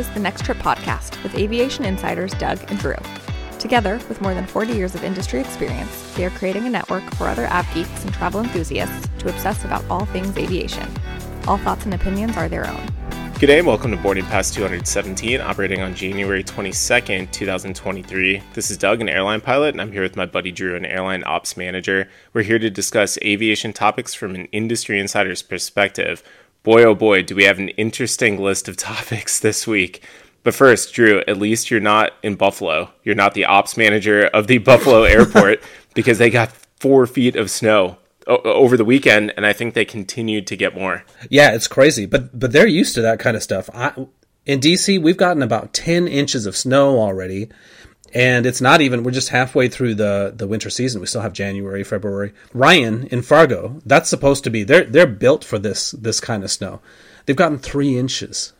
is 0.00 0.08
the 0.14 0.18
Next 0.18 0.46
Trip 0.46 0.56
podcast 0.56 1.22
with 1.22 1.34
aviation 1.34 1.84
insiders 1.84 2.32
Doug 2.32 2.58
and 2.70 2.78
Drew. 2.78 2.96
Together, 3.58 4.00
with 4.08 4.22
more 4.22 4.32
than 4.32 4.46
40 4.46 4.72
years 4.72 4.94
of 4.94 5.04
industry 5.04 5.40
experience, 5.40 6.14
they 6.14 6.24
are 6.24 6.30
creating 6.30 6.64
a 6.64 6.70
network 6.70 7.04
for 7.16 7.28
other 7.28 7.46
AvGeeks 7.46 8.04
and 8.04 8.14
travel 8.14 8.40
enthusiasts 8.40 9.10
to 9.18 9.28
obsess 9.28 9.62
about 9.62 9.84
all 9.90 10.06
things 10.06 10.34
aviation. 10.38 10.88
All 11.46 11.58
thoughts 11.58 11.84
and 11.84 11.92
opinions 11.92 12.34
are 12.38 12.48
their 12.48 12.66
own. 12.66 12.80
Good 13.40 13.46
day 13.46 13.58
and 13.58 13.66
welcome 13.66 13.90
to 13.90 13.96
Boarding 13.98 14.24
Pass 14.24 14.50
217, 14.50 15.40
operating 15.40 15.82
on 15.82 15.94
January 15.94 16.44
22nd, 16.44 17.30
2023. 17.30 18.42
This 18.54 18.70
is 18.70 18.78
Doug, 18.78 19.00
an 19.02 19.08
airline 19.08 19.40
pilot, 19.40 19.74
and 19.74 19.80
I'm 19.80 19.92
here 19.92 20.02
with 20.02 20.16
my 20.16 20.26
buddy 20.26 20.52
Drew, 20.52 20.76
an 20.76 20.84
airline 20.84 21.24
ops 21.24 21.56
manager. 21.56 22.08
We're 22.32 22.42
here 22.42 22.58
to 22.58 22.68
discuss 22.68 23.18
aviation 23.22 23.72
topics 23.74 24.12
from 24.12 24.34
an 24.34 24.46
industry 24.52 24.98
insider's 24.98 25.42
perspective. 25.42 26.22
Boy, 26.62 26.84
oh 26.84 26.94
boy, 26.94 27.22
do 27.22 27.34
we 27.34 27.44
have 27.44 27.58
an 27.58 27.70
interesting 27.70 28.38
list 28.38 28.68
of 28.68 28.76
topics 28.78 29.40
this 29.40 29.66
week. 29.66 30.02
But 30.42 30.54
first, 30.54 30.94
Drew, 30.94 31.22
at 31.28 31.36
least 31.36 31.70
you're 31.70 31.80
not 31.80 32.12
in 32.22 32.34
Buffalo. 32.34 32.90
You're 33.02 33.14
not 33.14 33.34
the 33.34 33.44
ops 33.44 33.76
manager 33.76 34.24
of 34.26 34.46
the 34.46 34.58
Buffalo 34.70 35.04
airport 35.04 35.62
because 35.94 36.18
they 36.18 36.30
got 36.30 36.52
four 36.78 37.06
feet 37.06 37.36
of 37.36 37.50
snow 37.50 37.98
over 38.26 38.76
the 38.76 38.84
weekend, 38.84 39.32
and 39.36 39.44
I 39.44 39.52
think 39.52 39.74
they 39.74 39.84
continued 39.84 40.46
to 40.48 40.56
get 40.56 40.74
more. 40.74 41.04
Yeah, 41.30 41.52
it's 41.52 41.66
crazy, 41.66 42.06
but 42.06 42.38
but 42.38 42.52
they're 42.52 42.66
used 42.66 42.94
to 42.94 43.02
that 43.02 43.18
kind 43.18 43.36
of 43.36 43.42
stuff. 43.42 43.68
I, 43.74 43.92
in 44.46 44.60
DC, 44.60 45.02
we've 45.02 45.16
gotten 45.16 45.42
about 45.42 45.72
ten 45.72 46.06
inches 46.06 46.46
of 46.46 46.56
snow 46.56 47.00
already, 47.00 47.48
and 48.12 48.46
it's 48.46 48.60
not 48.60 48.80
even. 48.80 49.02
We're 49.02 49.10
just 49.10 49.28
halfway 49.28 49.68
through 49.68 49.94
the 49.94 50.32
the 50.34 50.46
winter 50.46 50.70
season. 50.70 51.00
We 51.00 51.06
still 51.06 51.20
have 51.20 51.32
January, 51.32 51.84
February. 51.84 52.32
Ryan 52.52 53.06
in 53.08 53.22
Fargo, 53.22 53.80
that's 53.84 54.10
supposed 54.10 54.44
to 54.44 54.50
be. 54.50 54.62
They're 54.62 54.84
they're 54.84 55.06
built 55.06 55.44
for 55.44 55.58
this 55.58 55.92
this 55.92 56.20
kind 56.20 56.44
of 56.44 56.50
snow. 56.50 56.80
They've 57.26 57.36
gotten 57.36 57.58
three 57.58 57.98
inches, 57.98 58.52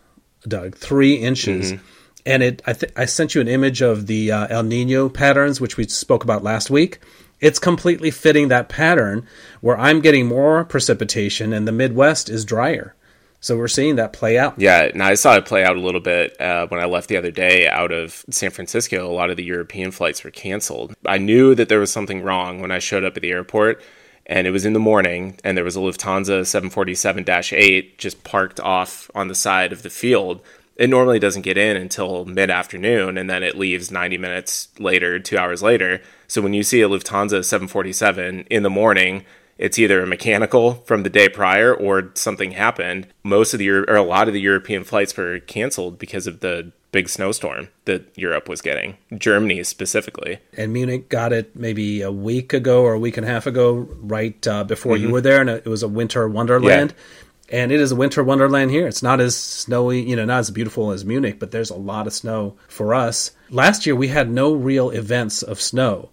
Doug, 0.47 0.77
three 0.77 1.15
inches. 1.15 1.73
Mm-hmm. 1.73 1.85
And 2.27 2.43
it, 2.43 2.63
I, 2.67 2.75
th- 2.75 2.93
I 2.97 3.07
sent 3.07 3.35
you 3.35 3.41
an 3.41 3.49
image 3.49 3.81
of 3.81 4.07
the 4.07 4.31
uh, 4.31 4.47
El 4.51 4.63
Nino 4.63 5.09
patterns, 5.09 5.59
which 5.59 5.79
we 5.79 5.85
spoke 5.85 6.23
about 6.23 6.45
last 6.45 6.69
week 6.69 7.01
it's 7.41 7.59
completely 7.59 8.11
fitting 8.11 8.49
that 8.49 8.69
pattern 8.69 9.27
where 9.61 9.79
I'm 9.79 10.01
getting 10.01 10.27
more 10.27 10.65
precipitation 10.65 11.53
and 11.53 11.67
the 11.67 11.73
Midwest 11.73 12.29
is 12.29 12.45
drier. 12.45 12.95
So 13.41 13.57
we're 13.57 13.69
seeing 13.69 13.97
that 13.97 14.13
play 14.13 14.39
out. 14.39 14.55
Yeah, 14.59 14.83
and 14.83 15.03
I 15.03 15.15
saw 15.15 15.37
it 15.37 15.47
play 15.47 15.65
out 15.65 15.77
a 15.77 15.81
little 15.81 16.01
bit 16.01 16.39
uh, 16.41 16.67
when 16.67 16.81
I 16.81 16.85
left 16.85 17.09
the 17.09 17.17
other 17.17 17.31
day 17.31 17.67
out 17.67 17.91
of 17.91 18.25
San 18.31 18.51
Francisco. 18.51 19.11
A 19.11 19.13
lot 19.13 19.31
of 19.31 19.37
the 19.37 19.45
European 19.45 19.91
flights 19.91 20.23
were 20.23 20.31
canceled. 20.31 20.95
I 21.07 21.17
knew 21.19 21.55
that 21.55 21.71
there 21.71 21.81
was 21.81 21.91
something 21.91 22.23
wrong 22.23 22.61
when 22.61 22.71
I 22.71 22.79
showed 22.79 23.05
up 23.05 23.17
at 23.17 23.23
the 23.23 23.31
airport, 23.31 23.81
and 24.27 24.47
it 24.47 24.51
was 24.51 24.67
in 24.67 24.75
the 24.75 24.79
morning, 24.79 25.39
and 25.43 25.57
there 25.57 25.65
was 25.65 25.75
a 25.75 25.81
Lufthansa 25.81 26.47
747 26.47 27.25
8 27.29 27.99
just 27.99 28.25
parked 28.25 28.61
off 28.61 29.11
on 29.15 29.29
the 29.29 29.35
side 29.35 29.73
of 29.73 29.83
the 29.83 29.91
field 29.91 30.43
it 30.81 30.89
normally 30.89 31.19
doesn't 31.19 31.43
get 31.43 31.59
in 31.59 31.77
until 31.77 32.25
mid 32.25 32.49
afternoon 32.49 33.19
and 33.19 33.29
then 33.29 33.43
it 33.43 33.59
leaves 33.59 33.91
90 33.91 34.17
minutes 34.17 34.69
later, 34.79 35.19
two 35.19 35.37
hours 35.37 35.63
later. 35.63 36.01
So 36.27 36.41
when 36.41 36.55
you 36.55 36.63
see 36.63 36.81
a 36.81 36.89
Lufthansa 36.89 37.45
747 37.45 38.47
in 38.49 38.63
the 38.63 38.71
morning, 38.71 39.27
it's 39.61 39.79
either 39.79 40.03
a 40.03 40.07
mechanical 40.07 40.75
from 40.87 41.03
the 41.03 41.11
day 41.11 41.29
prior 41.29 41.73
or 41.73 42.11
something 42.15 42.53
happened. 42.53 43.07
Most 43.23 43.53
of 43.53 43.59
the 43.59 43.69
or 43.71 43.85
a 43.95 44.03
lot 44.03 44.27
of 44.27 44.35
the 44.35 44.41
European 44.41 44.85
flights 44.85 45.15
were 45.17 45.39
canceled 45.41 45.99
because 45.99 46.27
of 46.27 46.41
the 46.41 46.73
big 46.93 47.09
snowstorm 47.09 47.69
that 47.85 48.11
Europe 48.17 48.49
was 48.49 48.63
getting, 48.63 48.97
Germany 49.17 49.63
specifically. 49.63 50.39
And 50.57 50.73
Munich 50.73 51.09
got 51.09 51.33
it 51.33 51.55
maybe 51.55 52.01
a 52.01 52.11
week 52.11 52.53
ago 52.53 52.83
or 52.83 52.95
a 52.95 52.99
week 52.99 53.19
and 53.19 53.25
a 53.25 53.29
half 53.29 53.47
ago, 53.47 53.87
right 54.01 54.45
uh, 54.49 54.65
before 54.65 54.97
mm-hmm. 54.97 55.07
you 55.07 55.13
were 55.13 55.21
there, 55.21 55.41
and 55.43 55.51
it 55.51 55.67
was 55.67 55.83
a 55.85 55.89
winter 55.89 56.29
wonderland. 56.29 56.95
Yeah 56.97 57.05
and 57.53 57.73
it 57.73 57.81
is 57.81 57.91
a 57.91 57.97
winter 57.97 58.23
wonderland 58.23 58.71
here. 58.71 58.87
It's 58.87 59.03
not 59.03 59.21
as 59.21 59.37
snowy, 59.37 60.09
you 60.09 60.15
know, 60.15 60.25
not 60.25 60.39
as 60.39 60.53
beautiful 60.53 60.93
as 60.93 61.05
Munich, 61.05 61.41
but 61.41 61.51
there's 61.51 61.71
a 61.71 61.77
lot 61.77 62.07
of 62.07 62.13
snow 62.13 62.57
for 62.69 62.95
us. 62.95 63.33
Last 63.51 63.87
year 63.87 63.97
we 63.97 64.07
had 64.07 64.31
no 64.31 64.55
real 64.55 64.91
events 64.91 65.43
of 65.43 65.61
snow. 65.61 66.11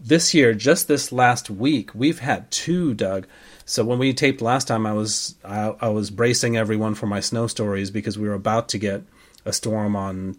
This 0.00 0.32
year, 0.32 0.54
just 0.54 0.88
this 0.88 1.10
last 1.10 1.50
week, 1.50 1.94
we've 1.94 2.20
had 2.20 2.50
two, 2.50 2.94
Doug. 2.94 3.26
So 3.64 3.84
when 3.84 3.98
we 3.98 4.14
taped 4.14 4.40
last 4.40 4.68
time, 4.68 4.86
I 4.86 4.92
was 4.92 5.34
I, 5.44 5.74
I 5.80 5.88
was 5.88 6.10
bracing 6.10 6.56
everyone 6.56 6.94
for 6.94 7.06
my 7.06 7.20
snow 7.20 7.46
stories 7.46 7.90
because 7.90 8.18
we 8.18 8.28
were 8.28 8.34
about 8.34 8.68
to 8.70 8.78
get 8.78 9.02
a 9.44 9.52
storm 9.52 9.96
on 9.96 10.36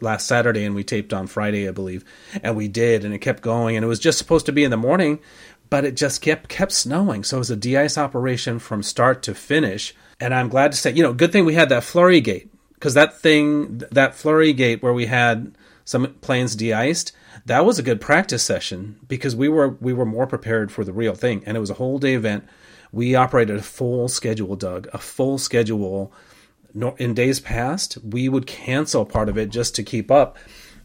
last 0.00 0.26
Saturday 0.26 0.64
and 0.64 0.74
we 0.74 0.84
taped 0.84 1.12
on 1.12 1.26
Friday, 1.26 1.68
I 1.68 1.72
believe, 1.72 2.04
and 2.42 2.56
we 2.56 2.68
did, 2.68 3.04
and 3.04 3.14
it 3.14 3.18
kept 3.18 3.42
going, 3.42 3.76
and 3.76 3.84
it 3.84 3.88
was 3.88 4.00
just 4.00 4.18
supposed 4.18 4.46
to 4.46 4.52
be 4.52 4.64
in 4.64 4.70
the 4.70 4.76
morning, 4.76 5.20
but 5.70 5.84
it 5.84 5.96
just 5.96 6.20
kept 6.20 6.48
kept 6.48 6.72
snowing. 6.72 7.24
So 7.24 7.36
it 7.36 7.40
was 7.40 7.50
a 7.50 7.56
de-ice 7.56 7.96
operation 7.96 8.58
from 8.58 8.82
start 8.82 9.22
to 9.24 9.34
finish. 9.34 9.94
And 10.18 10.34
I'm 10.34 10.48
glad 10.48 10.72
to 10.72 10.78
say, 10.78 10.92
you 10.92 11.02
know, 11.02 11.12
good 11.14 11.32
thing 11.32 11.44
we 11.44 11.54
had 11.54 11.70
that 11.70 11.84
flurry 11.84 12.20
gate 12.20 12.52
because 12.74 12.94
that 12.94 13.18
thing, 13.18 13.78
that 13.90 14.14
flurry 14.14 14.52
gate 14.52 14.82
where 14.82 14.92
we 14.92 15.06
had 15.06 15.54
some 15.84 16.14
planes 16.20 16.54
de-iced, 16.54 17.12
that 17.46 17.64
was 17.64 17.78
a 17.78 17.82
good 17.82 18.00
practice 18.00 18.42
session 18.42 18.98
because 19.08 19.34
we 19.34 19.48
were 19.48 19.68
we 19.80 19.92
were 19.92 20.06
more 20.06 20.26
prepared 20.26 20.70
for 20.70 20.84
the 20.84 20.92
real 20.92 21.14
thing, 21.14 21.42
and 21.46 21.56
it 21.56 21.60
was 21.60 21.70
a 21.70 21.74
whole 21.74 21.98
day 21.98 22.14
event. 22.14 22.44
We 22.92 23.14
operated 23.14 23.56
a 23.56 23.62
full 23.62 24.08
schedule, 24.08 24.56
Doug, 24.56 24.88
a 24.92 24.98
full 24.98 25.38
schedule. 25.38 26.12
In 26.98 27.14
days 27.14 27.40
past, 27.40 27.98
we 28.04 28.28
would 28.28 28.46
cancel 28.46 29.04
part 29.04 29.28
of 29.28 29.36
it 29.36 29.50
just 29.50 29.74
to 29.74 29.82
keep 29.82 30.08
up 30.08 30.38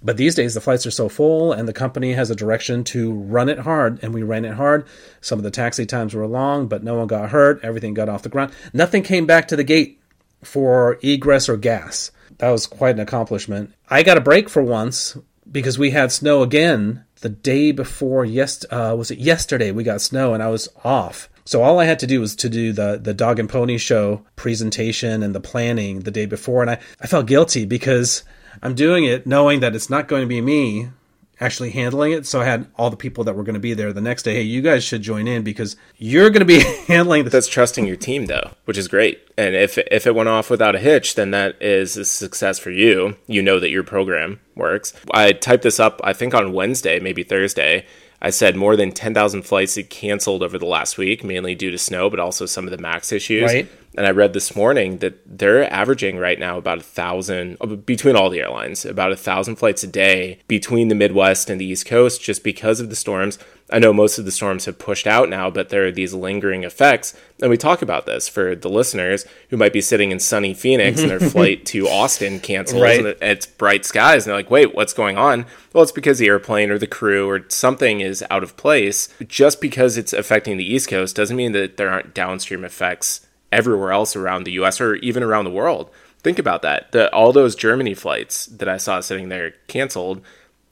but 0.06 0.18
these 0.18 0.36
days, 0.36 0.54
the 0.54 0.62
flights 0.62 0.86
are 0.86 0.92
so 0.92 1.10
full, 1.10 1.52
and 1.52 1.68
the 1.68 1.74
company 1.74 2.14
has 2.14 2.30
a 2.30 2.36
direction 2.36 2.84
to 2.86 3.12
run 3.12 3.50
it 3.50 3.58
hard, 3.58 3.98
and 4.04 4.14
we 4.14 4.22
ran 4.22 4.46
it 4.46 4.54
hard. 4.54 4.86
Some 5.20 5.40
of 5.40 5.44
the 5.44 5.50
taxi 5.50 5.88
times 5.88 6.14
were 6.14 6.28
long, 6.28 6.68
but 6.68 6.84
no 6.84 6.94
one 6.94 7.08
got 7.08 7.32
hurt. 7.32 7.60
Everything 7.64 7.96
got 7.96 8.08
off 8.08 8.22
the 8.22 8.30
ground. 8.30 8.54
Nothing 8.72 9.02
came 9.02 9.26
back 9.26 9.48
to 9.48 9.56
the 9.56 9.64
gate 9.64 10.00
for 10.44 11.00
egress 11.02 11.50
or 11.50 11.58
gas. 11.58 12.12
That 12.38 12.52
was 12.52 12.68
quite 12.68 12.96
an 12.96 13.02
accomplishment. 13.02 13.74
I 13.90 14.04
got 14.04 14.18
a 14.18 14.22
break 14.22 14.48
for 14.48 14.62
once 14.62 15.18
because 15.51 15.78
we 15.78 15.91
had 15.91 16.11
snow 16.11 16.41
again 16.41 17.03
the 17.22 17.29
day 17.29 17.72
before. 17.72 18.25
Yes, 18.25 18.66
uh, 18.69 18.95
was 18.97 19.11
it 19.11 19.19
yesterday? 19.19 19.72
We 19.72 19.83
got 19.83 20.01
snow, 20.01 20.33
and 20.33 20.41
I 20.41 20.50
was 20.50 20.69
off. 20.83 21.29
So 21.45 21.61
all 21.61 21.79
I 21.79 21.85
had 21.85 22.00
to 22.00 22.07
do 22.07 22.19
was 22.19 22.35
to 22.38 22.50
do 22.50 22.73
the 22.73 23.00
the 23.01 23.13
dog 23.13 23.39
and 23.39 23.50
pony 23.50 23.78
show 23.78 24.25
presentation 24.35 25.22
and 25.22 25.35
the 25.35 25.39
planning 25.39 26.01
the 26.01 26.11
day 26.11 26.25
before, 26.25 26.61
and 26.61 26.72
I, 26.72 26.79
I 27.00 27.07
felt 27.07 27.28
guilty 27.28 27.66
because 27.66 28.23
I'm 28.63 28.75
doing 28.75 29.03
it 29.03 29.28
knowing 29.28 29.59
that 29.59 29.75
it's 29.75 29.89
not 29.89 30.07
going 30.07 30.22
to 30.22 30.28
be 30.28 30.41
me 30.41 30.89
actually 31.40 31.72
handling 31.72 32.12
it. 32.12 32.25
So 32.25 32.41
I 32.41 32.46
had 32.46 32.68
all 32.78 32.90
the 32.90 32.97
people 32.97 33.23
that 33.25 33.35
were 33.35 33.44
going 33.44 33.56
to 33.56 33.59
be 33.59 33.73
there 33.73 33.91
the 33.94 34.01
next 34.01 34.23
day. 34.23 34.35
Hey, 34.35 34.41
you 34.41 34.62
guys 34.62 34.84
should 34.84 35.01
join 35.01 35.28
in 35.28 35.44
because 35.44 35.75
you're 35.97 36.29
going 36.29 36.40
to 36.40 36.46
be 36.46 36.59
handling 36.88 37.23
this. 37.23 37.34
That's 37.34 37.47
trusting 37.47 37.85
your 37.85 37.96
team 37.96 38.25
though, 38.28 38.51
which 38.66 38.78
is 38.78 38.88
great. 38.88 39.22
And 39.38 39.56
if 39.56 39.78
if 39.78 40.07
it 40.07 40.16
went 40.16 40.29
off 40.29 40.50
without 40.50 40.75
a 40.75 40.79
hitch, 40.79 41.16
then 41.16 41.31
that 41.31 41.62
is 41.62 41.97
a 41.97 42.06
success 42.06 42.59
for 42.59 42.72
you. 42.72 43.16
You 43.28 43.41
know 43.41 43.59
that 43.59 43.69
your 43.69 43.84
program 43.84 44.40
works. 44.56 44.94
I 45.13 45.34
typed 45.34 45.63
this 45.63 45.79
up 45.79 46.00
I 46.03 46.13
think 46.13 46.34
on 46.34 46.53
Wednesday, 46.53 47.00
maybe 47.00 47.24
Thursday. 47.24 47.85
I 48.22 48.30
said 48.30 48.56
more 48.56 48.76
than 48.76 48.92
10,000 48.92 49.44
flights 49.44 49.76
had 49.76 49.90
canceled 49.90 50.42
over 50.42 50.58
the 50.58 50.66
last 50.66 50.98
week, 50.98 51.24
mainly 51.24 51.56
due 51.56 51.72
to 51.72 51.78
snow, 51.78 52.09
but 52.09 52.20
also 52.20 52.46
some 52.46 52.66
of 52.66 52.72
the 52.72 52.78
MAX 52.78 53.12
issues. 53.12 53.53
Right. 53.53 53.70
And 53.98 54.06
I 54.06 54.12
read 54.12 54.34
this 54.34 54.56
morning 54.56 54.98
that 54.98 55.22
they're 55.26 55.72
averaging 55.72 56.18
right 56.18 56.40
now 56.40 56.58
about 56.58 56.80
a 56.80 56.84
thousand 56.84 57.58
uh, 57.62 57.68
between 57.68 58.16
all 58.16 58.30
the 58.30 58.42
airlines, 58.42 58.86
about 58.86 59.12
a 59.12 59.16
thousand 59.16 59.56
flights 59.56 59.84
a 59.84 59.88
day 59.88 60.40
between 60.48 60.90
the 60.90 60.96
Midwest 60.96 61.50
and 61.50 61.62
the 61.62 61.66
East 61.66 61.86
Coast 61.86 62.22
just 62.22 62.44
because 62.44 62.80
of 62.80 62.90
the 62.90 62.96
storms. 62.96 63.40
I 63.72 63.80
know 63.80 63.94
most 63.94 64.20
of 64.20 64.26
the 64.26 64.31
storms 64.31 64.66
have 64.66 64.78
pushed 64.78 65.08
out 65.08 65.28
now, 65.28 65.50
but 65.50 65.70
there 65.70 65.88
are 65.88 65.92
these 65.92 66.14
lingering 66.14 66.64
effects. 66.64 67.20
And 67.42 67.50
we 67.50 67.58
talk 67.58 67.81
about 67.81 68.06
this 68.06 68.30
for 68.30 68.56
the 68.56 68.70
listeners 68.70 69.26
who 69.50 69.58
might 69.58 69.74
be 69.74 69.81
sitting 69.81 70.12
in 70.12 70.20
sunny 70.20 70.53
Phoenix 70.53 71.02
and 71.02 71.09
their 71.09 71.20
flight 71.31 71.66
to 71.68 71.88
Austin 71.88 72.40
cancels 72.40 72.84
right. 72.84 73.00
and 73.00 73.08
it's 73.22 73.48
bright 73.48 73.84
skies. 73.84 74.25
And 74.25 74.30
they're 74.31 74.40
like, 74.40 74.52
wait, 74.52 74.75
what's 74.75 74.94
going 74.94 75.18
on? 75.18 75.48
Well, 75.74 75.81
it's 75.81 75.92
because 75.92 76.20
the 76.20 76.28
airplane 76.28 76.70
or 76.70 76.78
the 76.78 76.86
crew 76.86 77.28
or 77.28 77.44
something 77.50 78.02
is 78.02 78.24
out 78.30 78.44
of 78.44 78.56
place. 78.56 79.10
Just 79.28 79.60
because 79.60 79.98
it's 79.98 80.13
affecting 80.13 80.57
the 80.57 80.74
East 80.74 80.88
Coast 80.88 81.16
doesn't 81.16 81.36
mean 81.36 81.54
that 81.54 81.78
there 81.78 81.89
aren't 81.89 82.13
downstream 82.13 82.63
effects 82.63 83.25
everywhere 83.51 83.92
else 83.92 84.16
around 84.16 84.44
the 84.44 84.51
US 84.54 84.80
or 84.80 84.95
even 84.95 85.24
around 85.24 85.45
the 85.45 85.51
world. 85.51 85.89
Think 86.19 86.38
about 86.38 86.62
that. 86.62 86.92
The, 86.92 87.12
all 87.12 87.34
those 87.34 87.56
Germany 87.56 87.95
flights 87.95 88.45
that 88.45 88.69
I 88.69 88.78
saw 88.78 89.00
sitting 89.00 89.30
there 89.30 89.56
canceled, 89.68 90.22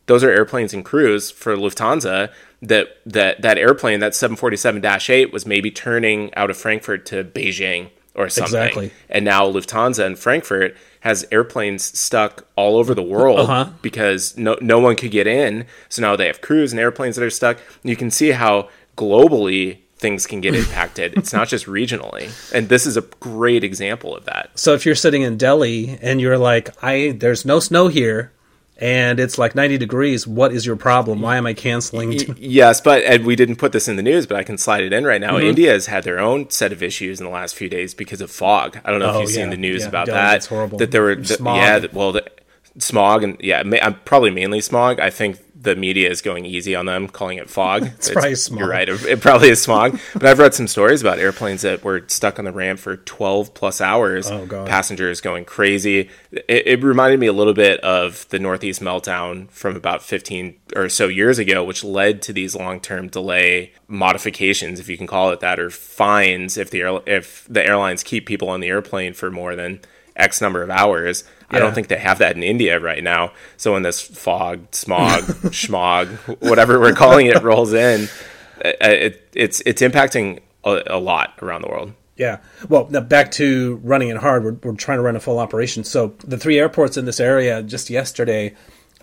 those 0.06 0.24
are 0.24 0.30
airplanes 0.30 0.74
and 0.74 0.84
crews 0.84 1.32
for 1.32 1.56
Lufthansa 1.56 2.32
that 2.64 2.98
that 3.06 3.42
that 3.42 3.58
airplane 3.58 4.00
that 4.00 4.14
747-8 4.14 5.32
was 5.32 5.46
maybe 5.46 5.70
turning 5.70 6.34
out 6.36 6.50
of 6.50 6.58
Frankfurt 6.58 7.06
to 7.08 7.24
Beijing 7.24 7.90
or 8.16 8.30
something. 8.30 8.46
Exactly. 8.46 8.92
And 9.10 9.26
now 9.26 9.50
Lufthansa 9.52 10.06
in 10.06 10.16
Frankfurt 10.16 10.76
has 11.02 11.26
airplanes 11.32 11.84
stuck 11.84 12.48
all 12.56 12.78
over 12.78 12.96
the 12.96 13.04
world 13.04 13.42
uh-huh. 13.42 13.72
because 13.82 14.38
no 14.38 14.58
no 14.62 14.80
one 14.80 14.96
could 14.96 15.12
get 15.12 15.28
in. 15.28 15.66
So 15.90 16.02
now 16.02 16.16
they 16.16 16.28
have 16.28 16.42
crews 16.42 16.72
and 16.72 16.80
airplanes 16.80 17.16
that 17.18 17.26
are 17.26 17.30
stuck. 17.30 17.58
You 17.84 17.96
can 17.96 18.10
see 18.10 18.32
how 18.32 18.70
globally 18.98 19.80
things 19.98 20.26
can 20.26 20.42
get 20.42 20.56
impacted. 20.64 21.18
it's 21.18 21.34
not 21.34 21.48
just 21.48 21.66
regionally. 21.66 22.32
And 22.54 22.70
this 22.70 22.86
is 22.86 22.98
a 22.98 23.02
great 23.02 23.64
example 23.64 24.16
of 24.16 24.26
that. 24.26 24.52
So 24.56 24.74
if 24.74 24.86
you're 24.86 24.96
sitting 24.96 25.24
in 25.24 25.38
Delhi 25.38 25.98
and 26.02 26.22
you're 26.22 26.38
like, 26.38 26.70
I 26.84 27.16
there's 27.18 27.46
no 27.46 27.60
snow 27.60 27.88
here, 27.90 28.32
and 28.78 29.20
it's 29.20 29.38
like 29.38 29.56
90 29.56 29.78
degrees. 29.78 30.26
What 30.26 30.52
is 30.52 30.66
your 30.66 30.76
problem? 30.76 31.22
Why 31.22 31.38
am 31.38 31.46
I 31.46 31.54
canceling? 31.54 32.18
T- 32.18 32.34
yes, 32.38 32.82
but 32.82 33.04
and 33.04 33.26
we 33.26 33.36
didn't 33.36 33.58
put 33.58 33.72
this 33.72 33.88
in 33.88 33.96
the 33.96 34.04
news, 34.04 34.26
but 34.26 34.38
I 34.38 34.44
can 34.44 34.58
slide 34.58 34.84
it 34.84 34.94
in 34.94 35.06
right 35.06 35.22
now. 35.22 35.34
Mm-hmm. 35.34 35.48
India 35.48 35.72
has 35.72 35.86
had 35.88 36.04
their 36.04 36.20
own 36.20 36.50
set 36.50 36.72
of 36.72 36.82
issues 36.82 37.20
in 37.20 37.26
the 37.26 37.32
last 37.32 37.56
few 37.56 37.70
days 37.70 37.94
because 37.94 38.22
of 38.22 38.32
fog. 38.32 38.80
I 38.84 38.92
don't 38.92 39.00
know 39.00 39.12
oh, 39.12 39.16
if 39.16 39.22
you've 39.22 39.30
yeah, 39.32 39.44
seen 39.44 39.50
the 39.52 39.58
news 39.58 39.84
yeah, 39.84 39.90
about 39.90 40.08
that. 40.08 40.38
It's 40.38 40.48
horrible. 40.48 40.80
That 40.80 40.92
there 40.92 41.04
were, 41.04 41.16
the, 41.16 41.38
yeah, 41.44 41.86
well, 41.94 42.12
the, 42.12 42.26
smog 42.80 43.24
and 43.24 43.38
yeah, 43.40 43.64
I'm 43.82 44.00
probably 44.06 44.32
mainly 44.32 44.62
smog. 44.62 45.00
I 45.00 45.10
think 45.10 45.40
the 45.64 45.76
media 45.76 46.10
is 46.10 46.22
going 46.22 46.46
easy 46.46 46.76
on 46.76 46.86
them, 46.86 47.08
calling 47.08 47.38
it 47.38 47.50
fog. 47.50 47.84
it's, 47.96 48.08
it's 48.08 48.12
probably 48.12 48.36
smog. 48.36 48.60
You're 48.60 48.70
right. 48.70 48.88
It, 48.88 49.04
it, 49.06 49.22
probably 49.22 49.50
is 49.50 49.62
smog. 49.62 50.00
but 50.14 50.26
I've 50.26 50.40
read 50.40 50.54
some 50.54 50.68
stories 50.68 51.02
about 51.02 51.20
airplanes 51.20 51.62
that 51.62 51.84
were 51.84 52.04
stuck 52.08 52.38
on 52.38 52.46
the 52.46 52.52
ramp 52.52 52.80
for 52.80 52.98
12 52.98 53.54
plus 53.54 53.82
hours. 53.82 54.30
Oh, 54.30 54.46
God. 54.46 54.68
Passengers 54.68 55.22
going 55.22 55.46
crazy. 55.46 56.10
It, 56.32 56.68
it 56.68 56.84
reminded 56.84 57.20
me 57.20 57.28
a 57.28 57.34
little 57.34 57.54
bit 57.54 57.80
of 57.80 58.28
the 58.30 58.40
Northeast 58.40 58.82
meltdown 58.82 59.50
from 59.50 59.76
about 59.76 60.04
15 60.04 60.56
or 60.76 60.90
so 60.90 61.08
years 61.08 61.40
ago, 61.40 61.64
which 61.64 61.84
led 61.84 62.22
to 62.24 62.34
these 62.34 62.56
long 62.56 62.80
term 62.80 63.08
delay 63.08 63.72
modifications, 63.88 64.80
if 64.80 64.90
you 64.90 64.98
can 64.98 65.08
call 65.08 65.32
it 65.32 65.40
that, 65.40 65.60
or 65.60 65.70
fines 65.70 66.58
if 66.58 66.70
the 66.70 66.82
air, 66.82 67.00
if 67.06 67.46
the 67.50 67.66
airlines 67.66 68.04
keep 68.04 68.26
people 68.26 68.50
on 68.50 68.60
the 68.60 68.68
airplane 68.68 69.14
for 69.14 69.32
more 69.32 69.56
than 69.56 69.80
X 70.16 70.42
number 70.42 70.62
of 70.62 70.70
hours. 70.70 71.24
Yeah. 71.54 71.60
I 71.60 71.62
don't 71.62 71.76
think 71.76 71.88
they 71.88 71.98
have 71.98 72.20
that 72.20 72.36
in 72.36 72.44
India 72.44 72.80
right 72.80 73.04
now. 73.04 73.32
So 73.58 73.74
when 73.74 73.84
this 73.84 74.02
fog, 74.02 74.74
smog, 74.74 75.24
schmog, 75.52 76.08
whatever 76.42 76.80
we're 76.80 76.94
calling 76.94 77.28
it, 77.28 77.42
rolls 77.44 77.74
in, 77.74 78.10
it, 78.60 78.78
it, 78.82 79.30
it's 79.34 79.62
it's 79.66 79.82
impacting 79.82 80.40
a, 80.64 80.84
a, 80.88 81.00
lot 81.00 81.34
around 81.42 81.62
the 81.62 81.70
world. 81.70 81.94
Yeah. 82.18 82.40
Well, 82.70 82.88
now 82.90 83.02
back 83.02 83.32
to 83.34 83.80
running 83.84 84.10
it 84.10 84.18
hard. 84.18 84.44
We're, 84.44 84.58
we're 84.64 84.76
trying 84.76 84.98
to 84.98 85.04
run 85.04 85.16
a 85.16 85.20
full 85.20 85.40
operation. 85.40 85.84
So 85.84 86.16
the 86.24 86.38
three 86.38 86.60
airports 86.60 86.98
in 86.98 87.06
this 87.06 87.20
area 87.20 87.62
just 87.64 87.90
yesterday, 87.90 88.56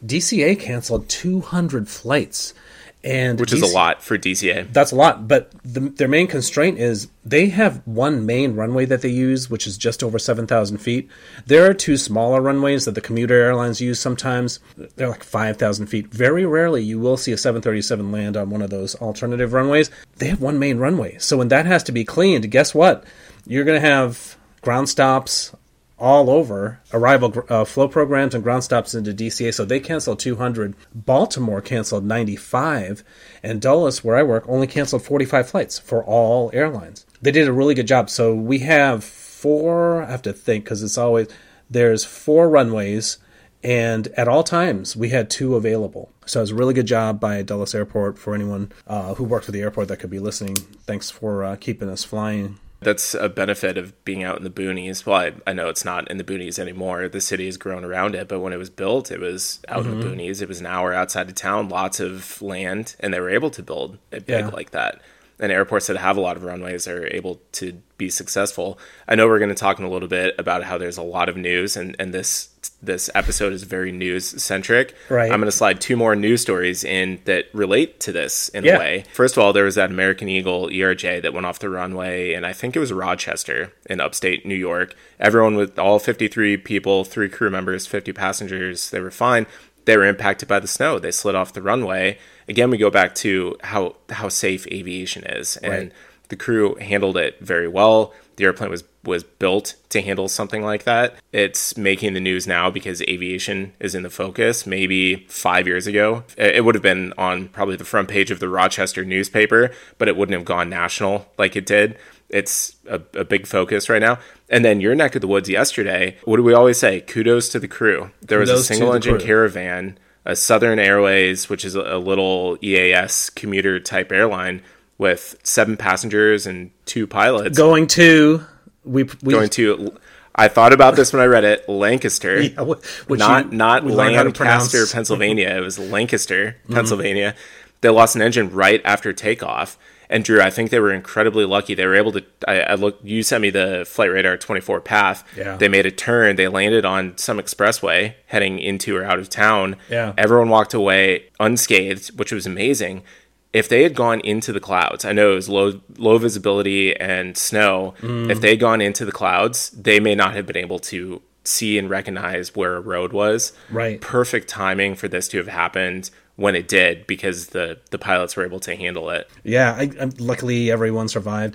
DCA 0.05 0.59
canceled 0.59 1.09
200 1.09 1.89
flights 1.89 2.55
and 3.03 3.41
which 3.41 3.53
is 3.53 3.63
a 3.63 3.67
lot 3.67 4.03
for 4.03 4.19
DCA. 4.19 4.71
That's 4.73 4.93
a 4.93 4.97
lot, 4.97 5.27
but 5.27 5.53
the, 5.65 5.81
their 5.81 6.09
main 6.09 6.27
constraint 6.27 6.79
is 6.79 7.09
they 7.25 7.49
have 7.49 7.81
one 7.87 8.27
main 8.27 8.55
runway 8.55 8.85
that 8.87 9.03
they 9.03 9.09
use, 9.09 9.49
which 9.49 9.67
is 9.67 9.79
just 9.79 10.03
over 10.03 10.19
seven 10.19 10.47
thousand 10.47 10.79
feet. 10.79 11.09
There 11.47 11.69
are 11.69 11.75
two 11.75 11.97
smaller 11.97 12.41
runways 12.41 12.85
that 12.85 12.95
the 12.95 13.01
commuter 13.01 13.35
airlines 13.35 13.81
use. 13.81 13.99
Sometimes 13.99 14.61
they're 14.97 15.09
like 15.09 15.25
five 15.25 15.57
thousand 15.57 15.87
feet. 15.87 16.09
Very 16.09 16.45
rarely 16.45 16.83
you 16.83 16.99
will 16.99 17.17
see 17.17 17.33
a 17.33 17.39
seven 17.39 17.63
thirty 17.63 17.83
seven 17.83 18.13
land 18.13 18.37
on 18.37 18.51
one 18.51 18.63
of 18.63 18.71
those 18.71 18.95
alternative 18.97 19.53
runways. 19.53 19.91
They 20.17 20.29
have 20.29 20.43
one 20.43 20.59
main 20.59 20.79
runway, 20.79 21.17
so 21.19 21.39
when 21.39 21.49
that 21.49 21.67
has 21.67 21.83
to 21.85 21.93
be 21.93 22.05
cleaned, 22.05 22.51
guess 22.51 22.75
what? 22.75 23.05
You're 23.47 23.65
going 23.65 23.81
to 23.81 23.89
have 23.89 24.37
ground 24.61 24.89
stops 24.89 25.55
all 26.01 26.31
over 26.31 26.81
arrival 26.93 27.45
uh, 27.49 27.65
flow 27.65 27.87
programs 27.87 28.35
and 28.35 28.43
ground 28.43 28.65
stops 28.65 28.95
into 28.95 29.13
DCA. 29.13 29.53
So 29.53 29.65
they 29.65 29.79
canceled 29.79 30.19
200. 30.19 30.75
Baltimore 30.95 31.61
canceled 31.61 32.05
95. 32.05 33.05
And 33.43 33.61
Dulles, 33.61 34.03
where 34.03 34.17
I 34.17 34.23
work, 34.23 34.45
only 34.49 34.67
canceled 34.67 35.03
45 35.03 35.51
flights 35.51 35.79
for 35.79 36.03
all 36.05 36.51
airlines. 36.53 37.07
They 37.21 37.31
did 37.31 37.47
a 37.47 37.53
really 37.53 37.75
good 37.75 37.87
job. 37.87 38.09
So 38.09 38.35
we 38.35 38.61
have 38.61 39.05
four, 39.05 40.03
I 40.03 40.11
have 40.11 40.23
to 40.23 40.33
think 40.33 40.65
because 40.65 40.83
it's 40.83 40.99
always, 40.99 41.29
there's 41.69 42.05
four 42.05 42.49
runways. 42.49 43.19
And 43.63 44.09
at 44.17 44.27
all 44.27 44.43
times, 44.43 44.97
we 44.97 45.11
had 45.11 45.29
two 45.29 45.55
available. 45.55 46.11
So 46.25 46.41
it 46.41 46.45
was 46.45 46.51
a 46.51 46.55
really 46.55 46.73
good 46.73 46.87
job 46.87 47.21
by 47.21 47.43
Dulles 47.43 47.75
Airport 47.75 48.19
for 48.19 48.35
anyone 48.35 48.73
uh, 48.87 49.15
who 49.15 49.25
worked 49.25 49.45
for 49.45 49.53
the 49.53 49.61
airport 49.61 49.89
that 49.89 49.99
could 49.99 50.09
be 50.09 50.19
listening. 50.19 50.57
Thanks 50.57 51.11
for 51.11 51.45
uh, 51.45 51.57
keeping 51.57 51.91
us 51.91 52.03
flying 52.03 52.59
that's 52.81 53.15
a 53.15 53.29
benefit 53.29 53.77
of 53.77 54.05
being 54.05 54.25
out 54.25 54.39
in 54.39 54.45
the 54.45 54.51
boonies. 54.51 55.05
Well, 55.05 55.17
I, 55.17 55.33
I, 55.47 55.53
know 55.53 55.69
it's 55.69 55.85
not 55.85 56.11
in 56.11 56.17
the 56.17 56.25
boonies 56.25 56.59
anymore. 56.59 57.09
The 57.09 57.21
city 57.21 57.47
has 57.47 57.59
grown 57.59 57.85
around 57.85 58.15
it, 58.15 58.27
but 58.27 58.41
when 58.41 58.53
it 58.53 58.57
was 58.57 58.71
built, 58.71 59.11
it 59.11 59.21
was 59.21 59.61
out 59.69 59.81
mm-hmm. 59.81 59.93
in 59.93 60.01
the 60.01 60.07
mm-hmm. 60.07 60.21
boonies. 60.21 60.41
It 60.41 60.49
was 60.49 60.61
an 60.61 60.67
hour 60.67 60.95
outside 60.95 61.29
of 61.29 61.35
town, 61.35 61.69
lots 61.69 62.01
of 62.01 62.41
land, 62.41 62.97
and 63.01 63.13
they 63.13 63.21
were 63.21 63.31
able 63.31 63.51
to 63.51 63.63
build 63.63 63.99
it 64.11 64.27
big 64.27 64.47
yeah. 64.47 64.49
like 64.49 64.71
that. 64.71 65.03
And 65.41 65.51
airports 65.51 65.87
that 65.87 65.97
have 65.97 66.17
a 66.17 66.21
lot 66.21 66.37
of 66.37 66.45
runways 66.45 66.87
are 66.87 67.07
able 67.07 67.41
to 67.53 67.81
be 67.97 68.11
successful. 68.11 68.79
I 69.09 69.15
know 69.15 69.27
we're 69.27 69.39
going 69.39 69.51
to 69.51 69.55
talk 69.55 69.79
in 69.79 69.85
a 69.85 69.91
little 69.91 70.09
bit 70.09 70.35
about 70.39 70.65
how 70.65 70.79
there's 70.79 70.99
a 70.99 71.03
lot 71.03 71.29
of 71.29 71.37
news, 71.37 71.77
and, 71.77 71.97
and 71.99 72.13
this 72.13 72.51
this 72.83 73.11
episode 73.15 73.53
is 73.53 73.63
very 73.63 73.93
news 73.93 74.43
centric. 74.43 74.95
Right. 75.09 75.31
I'm 75.31 75.39
going 75.39 75.51
to 75.51 75.53
slide 75.53 75.81
two 75.81 75.97
more 75.97 76.17
news 76.17 76.43
stories 76.43 76.85
in 76.85 77.21
that 77.25 77.47
relate 77.53 78.01
to 78.01 78.13
this 78.13 78.49
in 78.51 78.65
yeah. 78.65 78.77
a 78.77 78.79
way. 78.79 79.05
First 79.13 79.37
of 79.37 79.43
all, 79.43 79.53
there 79.53 79.65
was 79.65 79.75
that 79.75 79.91
American 79.91 80.29
Eagle 80.29 80.69
ERJ 80.69 81.23
that 81.23 81.33
went 81.35 81.47
off 81.47 81.59
the 81.59 81.71
runway, 81.71 82.33
and 82.33 82.47
I 82.47 82.53
think 82.53 82.77
it 82.77 82.81
was 82.81 82.93
Rochester 82.93 83.73
in 83.87 84.01
upstate 84.01 84.47
New 84.47 84.55
York. 84.55 84.95
Everyone 85.19 85.57
with 85.57 85.79
all 85.79 85.99
53 85.99 86.57
people, 86.59 87.05
three 87.05 87.29
crew 87.29 87.51
members, 87.51 87.87
50 87.87 88.13
passengers, 88.13 88.91
they 88.91 89.01
were 89.01 89.11
fine. 89.11 89.47
They 89.85 89.97
were 89.97 90.05
impacted 90.05 90.49
by 90.49 90.61
the 90.61 90.69
snow. 90.69 90.99
They 90.99 91.11
slid 91.11 91.35
off 91.35 91.53
the 91.53 91.63
runway. 91.63 92.19
Again, 92.51 92.69
we 92.69 92.77
go 92.77 92.91
back 92.91 93.15
to 93.17 93.57
how 93.63 93.97
how 94.11 94.29
safe 94.29 94.67
aviation 94.67 95.25
is, 95.25 95.57
and 95.57 95.73
right 95.73 95.93
the 96.31 96.37
crew 96.37 96.77
handled 96.77 97.17
it 97.19 97.39
very 97.41 97.69
well. 97.69 98.15
The 98.37 98.45
airplane 98.45 98.71
was 98.71 98.85
was 99.05 99.23
built 99.23 99.75
to 99.91 100.01
handle 100.01 100.29
something 100.29 100.63
like 100.63 100.85
that. 100.85 101.15
It's 101.33 101.77
making 101.77 102.15
the 102.15 102.21
news 102.21 102.47
now 102.47 102.71
because 102.71 103.03
aviation 103.03 103.73
is 103.81 103.95
in 103.95 104.03
the 104.03 104.11
focus. 104.11 104.67
Maybe 104.67 105.27
five 105.29 105.67
years 105.67 105.87
ago, 105.87 106.25
it 106.37 106.65
would 106.65 106.75
have 106.75 106.83
been 106.83 107.13
on 107.19 107.49
probably 107.49 107.77
the 107.77 107.85
front 107.85 108.09
page 108.09 108.31
of 108.31 108.41
the 108.41 108.49
Rochester 108.49 109.05
newspaper, 109.05 109.71
but 109.99 110.09
it 110.09 110.17
wouldn't 110.17 110.37
have 110.37 110.45
gone 110.45 110.71
national 110.71 111.27
like 111.37 111.57
it 111.57 111.67
did. 111.67 111.99
It's 112.29 112.77
a, 112.87 113.01
a 113.15 113.25
big 113.25 113.47
focus 113.47 113.89
right 113.89 114.01
now. 114.01 114.19
And 114.49 114.65
then 114.65 114.81
your 114.81 114.95
neck 114.95 115.15
of 115.15 115.23
the 115.23 115.27
woods 115.27 115.49
yesterday, 115.49 116.17
what 116.25 116.37
do 116.37 116.43
we 116.43 116.55
always 116.55 116.79
say? 116.79 117.01
Kudos 117.01 117.49
to 117.51 117.59
the 117.59 117.69
crew. 117.69 118.11
There 118.21 118.39
was 118.39 118.51
Kudos 118.51 118.63
a 118.63 118.65
single 118.65 118.95
engine 118.95 119.17
crew. 119.17 119.27
caravan, 119.27 119.99
a 120.25 120.37
Southern 120.37 120.79
Airways, 120.79 121.49
which 121.49 121.65
is 121.65 121.75
a 121.75 121.99
little 121.99 122.59
EAS 122.63 123.31
commuter 123.31 123.81
type 123.81 124.13
airline 124.13 124.63
with 124.99 125.37
seven 125.43 125.77
passengers 125.77 126.47
and 126.47 126.71
two 126.85 127.07
pilots 127.07 127.57
going 127.57 127.87
to 127.87 128.45
we, 128.85 129.05
we 129.23 129.33
going 129.33 129.49
to 129.49 129.97
I 130.35 130.49
thought 130.49 130.73
about 130.73 130.97
this 130.97 131.13
when 131.13 131.21
I 131.21 131.27
read 131.27 131.45
it. 131.45 131.69
Lancaster, 131.69 132.41
yeah, 132.43 132.75
not 133.09 133.53
not 133.53 133.85
Lancaster, 133.85 134.87
Pennsylvania. 134.87 135.49
it 135.49 135.61
was 135.61 135.79
Lancaster, 135.79 136.57
mm-hmm. 136.65 136.75
Pennsylvania. 136.75 137.33
Mm-hmm. 137.33 137.71
They 137.81 137.89
lost 137.89 138.17
an 138.17 138.23
engine 138.23 138.51
right 138.51 138.81
after 138.85 139.13
takeoff. 139.13 139.79
And 140.11 140.25
Drew, 140.25 140.43
I 140.43 140.51
think 140.51 140.71
they 140.71 140.81
were 140.81 140.93
incredibly 140.93 141.47
lucky. 141.47 141.75
They 141.75 141.87
were 141.87 141.95
able 141.95 142.13
to. 142.13 142.25
I, 142.47 142.61
I 142.61 142.75
look. 142.75 142.99
You 143.03 143.23
sent 143.23 143.41
me 143.41 143.51
the 143.51 143.87
Flight 143.89 144.11
Radar 144.11 144.37
24 144.37 144.81
path. 144.83 145.25
Yeah. 145.37 145.57
They 145.57 145.69
made 145.69 145.87
a 145.87 145.91
turn. 145.91 146.37
They 146.37 146.49
landed 146.49 146.85
on 146.85 147.17
some 147.17 147.39
expressway 147.39 148.15
heading 148.27 148.59
into 148.59 148.97
or 148.97 149.05
out 149.05 149.21
of 149.21 149.31
town. 149.31 149.77
Yeah. 149.89 150.13
Everyone 150.19 150.49
walked 150.49 150.75
away 150.75 151.31
unscathed, 151.39 152.19
which 152.19 152.33
was 152.33 152.45
amazing 152.45 153.05
if 153.53 153.69
they 153.69 153.83
had 153.83 153.95
gone 153.95 154.21
into 154.21 154.53
the 154.53 154.61
clouds, 154.61 155.05
I 155.05 155.13
know 155.13 155.33
it 155.33 155.35
was 155.35 155.49
low 155.49 155.81
low 155.99 156.19
visibility 156.19 156.95
and 156.97 157.37
snow. 157.37 157.95
Mm. 158.01 158.31
If 158.31 158.41
they 158.41 158.51
had 158.51 158.61
gone 158.61 158.81
into 158.81 159.05
the 159.05 159.13
clouds, 159.13 159.71
they 159.71 159.99
may 159.99 160.15
not 160.15 160.35
have 160.35 160.47
been 160.47 160.57
able 160.57 160.79
to 160.81 161.21
see 161.43 161.79
and 161.79 161.91
recognize 161.91 162.55
where 162.55 162.77
a 162.77 162.81
road 162.81 163.13
was. 163.13 163.53
Right. 163.71 164.01
Perfect 164.01 164.49
timing 164.49 164.95
for 164.95 165.09
this 165.09 165.27
to 165.29 165.39
have 165.39 165.49
happened 165.49 166.11
when 166.41 166.57
it 166.57 166.67
did 166.67 167.07
because 167.07 167.49
the 167.49 167.79
the 167.91 167.99
pilots 167.99 168.35
were 168.35 168.47
able 168.47 168.61
to 168.61 168.75
handle 168.75 169.11
it. 169.11 169.29
Yeah, 169.45 169.75
I, 169.75 169.91
I, 170.01 170.11
luckily 170.19 170.71
everyone 170.71 171.07
survived, 171.07 171.55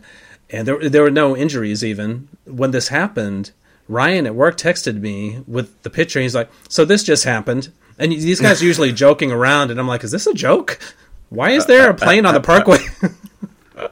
and 0.52 0.68
there 0.68 0.90
there 0.90 1.02
were 1.02 1.10
no 1.10 1.36
injuries 1.36 1.84
even 1.84 2.30
when 2.46 2.70
this 2.70 2.90
happened. 2.90 3.52
Ryan 3.88 4.28
at 4.28 4.36
work 4.36 4.58
texted 4.58 5.02
me 5.02 5.42
with 5.48 5.82
the 5.82 5.90
picture. 5.90 6.22
He's 6.22 6.36
like, 6.36 6.52
"So 6.70 6.86
this 6.86 7.04
just 7.04 7.24
happened." 7.24 7.72
And 7.98 8.12
these 8.12 8.40
guys 8.40 8.62
are 8.62 8.66
usually 8.66 8.92
joking 9.06 9.32
around, 9.32 9.72
and 9.72 9.80
I'm 9.80 9.88
like, 9.88 10.04
"Is 10.04 10.12
this 10.12 10.28
a 10.28 10.36
joke?" 10.36 10.80
Why 11.30 11.50
is 11.50 11.66
there 11.66 11.90
a 11.90 11.96
plane 11.96 12.28
on 12.28 12.36
the 12.36 12.42
parkway? 12.54 12.78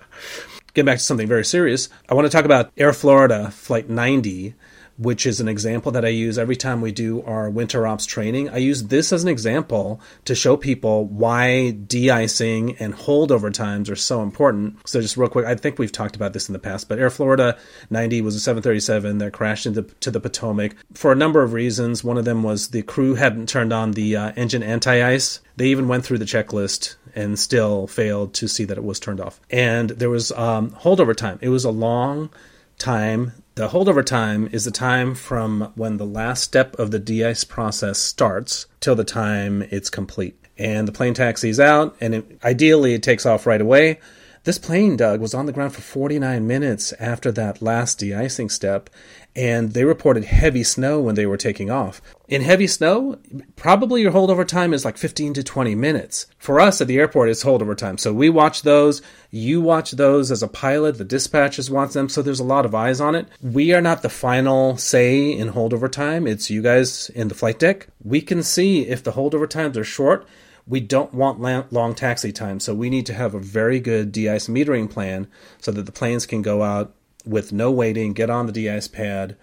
Getting 0.76 0.86
back 0.86 1.00
to 1.00 1.04
something 1.04 1.28
very 1.28 1.44
serious. 1.44 1.90
I 2.08 2.14
want 2.14 2.26
to 2.26 2.30
talk 2.30 2.46
about 2.46 2.72
Air 2.78 2.94
Florida 2.94 3.50
Flight 3.50 3.90
90 3.90 4.54
which 4.98 5.26
is 5.26 5.40
an 5.40 5.48
example 5.48 5.92
that 5.92 6.06
I 6.06 6.10
use 6.10 6.38
every 6.38 6.56
time 6.56 6.82
we 6.82 6.92
do 6.92 7.24
our 7.24 7.50
winter 7.50 7.88
ops 7.88 8.06
training. 8.06 8.50
I 8.50 8.58
use 8.58 8.84
this 8.84 9.12
as 9.12 9.24
an 9.24 9.30
example 9.30 10.00
to 10.26 10.36
show 10.36 10.56
people 10.56 11.06
why 11.06 11.72
de-icing 11.72 12.78
and 12.78 12.94
holdover 12.94 13.52
times 13.52 13.90
are 13.90 13.96
so 13.96 14.22
important. 14.22 14.88
So 14.88 15.02
just 15.02 15.18
real 15.18 15.30
quick, 15.30 15.46
I 15.46 15.56
think 15.56 15.80
we've 15.80 15.92
talked 15.92 16.16
about 16.16 16.34
this 16.34 16.48
in 16.48 16.54
the 16.54 16.60
past, 16.60 16.88
but 16.88 17.00
Air 17.00 17.10
Florida 17.10 17.58
90 17.90 18.22
was 18.22 18.36
a 18.36 18.40
737 18.40 19.18
that 19.18 19.34
crashed 19.34 19.66
into 19.66 19.84
to 19.84 20.12
the 20.12 20.20
Potomac 20.20 20.76
for 20.94 21.12
a 21.12 21.16
number 21.16 21.42
of 21.42 21.54
reasons. 21.54 22.04
One 22.04 22.18
of 22.18 22.26
them 22.26 22.44
was 22.44 22.70
the 22.70 22.84
crew 22.84 23.16
hadn't 23.16 23.50
turned 23.50 23.74
on 23.74 23.92
the 23.92 24.16
uh, 24.16 24.32
engine 24.36 24.64
anti-ice. 24.64 25.40
They 25.58 25.68
even 25.68 25.88
went 25.88 26.06
through 26.06 26.20
the 26.20 26.26
checklist 26.26 26.96
and 27.16 27.38
still 27.38 27.88
failed 27.88 28.34
to 28.36 28.48
see 28.48 28.66
that 28.66 28.78
it 28.78 28.84
was 28.84 29.00
turned 29.00 29.20
off. 29.20 29.40
And 29.50 29.92
there 29.92 30.10
was 30.10 30.32
um, 30.32 30.72
holdover 30.72 31.16
time. 31.16 31.40
It 31.42 31.50
was 31.50 31.66
a 31.66 31.72
long 31.72 32.30
time 32.78 33.34
the 33.56 33.70
holdover 33.70 34.04
time 34.04 34.50
is 34.52 34.66
the 34.66 34.72
time 34.72 35.14
from 35.14 35.72
when 35.76 35.98
the 35.98 36.06
last 36.06 36.44
step 36.44 36.74
of 36.80 36.90
the 36.90 36.98
de-ice 36.98 37.44
process 37.44 38.00
starts 38.00 38.66
till 38.80 38.96
the 38.96 39.04
time 39.04 39.62
it's 39.70 39.92
complete. 39.92 40.40
And 40.58 40.88
the 40.88 40.92
plane 40.92 41.14
taxis 41.14 41.60
out, 41.60 41.96
and 42.02 42.16
it, 42.16 42.40
ideally 42.44 42.96
it 42.96 43.04
takes 43.04 43.28
off 43.28 43.46
right 43.46 43.62
away. 43.62 44.00
This 44.44 44.58
plane, 44.58 44.98
Doug, 44.98 45.22
was 45.22 45.36
on 45.36 45.46
the 45.46 45.52
ground 45.52 45.74
for 45.74 45.82
49 45.82 46.46
minutes 46.48 46.94
after 46.94 47.32
that 47.32 47.62
last 47.62 48.00
de-icing 48.00 48.50
step, 48.50 48.90
and 49.36 49.74
they 49.74 49.84
reported 49.84 50.26
heavy 50.26 50.64
snow 50.64 51.00
when 51.00 51.16
they 51.16 51.26
were 51.26 51.38
taking 51.38 51.72
off. 51.72 52.02
In 52.28 52.42
heavy 52.42 52.68
snow, 52.68 53.20
probably 53.56 54.02
your 54.02 54.12
holdover 54.12 54.48
time 54.48 54.74
is 54.74 54.86
like 54.86 54.98
15 54.98 55.34
to 55.36 55.44
20 55.44 55.76
minutes. 55.76 56.28
For 56.38 56.60
us 56.60 56.82
at 56.82 56.88
the 56.88 56.98
airport, 56.98 57.30
it's 57.30 57.44
holdover 57.44 57.76
time. 57.76 57.98
So 57.98 58.14
we 58.14 58.30
watch 58.30 58.62
those. 58.62 59.02
You 59.32 59.62
watch 59.62 59.92
those 59.92 60.32
as 60.32 60.44
a 60.44 60.48
pilot. 60.48 60.98
The 60.98 61.06
dispatchers 61.06 61.70
watch 61.70 61.94
them. 61.94 62.10
So 62.10 62.22
there's 62.22 62.40
a 62.40 62.44
lot 62.44 62.66
of 62.66 62.76
eyes 62.76 63.02
on 63.02 63.16
it. 63.16 63.28
We 63.42 63.74
are 63.74 63.82
not 63.82 64.02
the 64.02 64.10
final 64.10 64.78
say 64.78 65.32
in 65.32 65.52
holdover 65.52 65.92
time. 65.92 66.28
It's 66.28 66.50
you 66.50 66.62
guys 66.62 67.10
in 67.10 67.28
the 67.28 67.36
flight 67.36 67.60
deck. 67.60 67.88
We 68.04 68.22
can 68.22 68.44
see 68.44 68.88
if 68.88 69.04
the 69.04 69.14
holdover 69.14 69.50
times 69.50 69.78
are 69.78 69.84
short. 69.84 70.28
We 70.66 70.80
don't 70.80 71.14
want 71.14 71.42
long 71.74 71.94
taxi 71.96 72.32
time. 72.32 72.60
So 72.60 72.74
we 72.74 72.90
need 72.90 73.06
to 73.08 73.14
have 73.14 73.34
a 73.34 73.40
very 73.40 73.80
good 73.80 74.12
de-ice 74.12 74.48
metering 74.48 74.90
plan 74.90 75.28
so 75.60 75.72
that 75.72 75.86
the 75.86 75.92
planes 75.92 76.26
can 76.26 76.42
go 76.42 76.62
out 76.62 76.96
with 77.26 77.54
no 77.54 77.72
waiting, 77.72 78.14
get 78.14 78.30
on 78.30 78.46
the 78.46 78.52
de-ice 78.52 78.88
pad, 78.88 79.36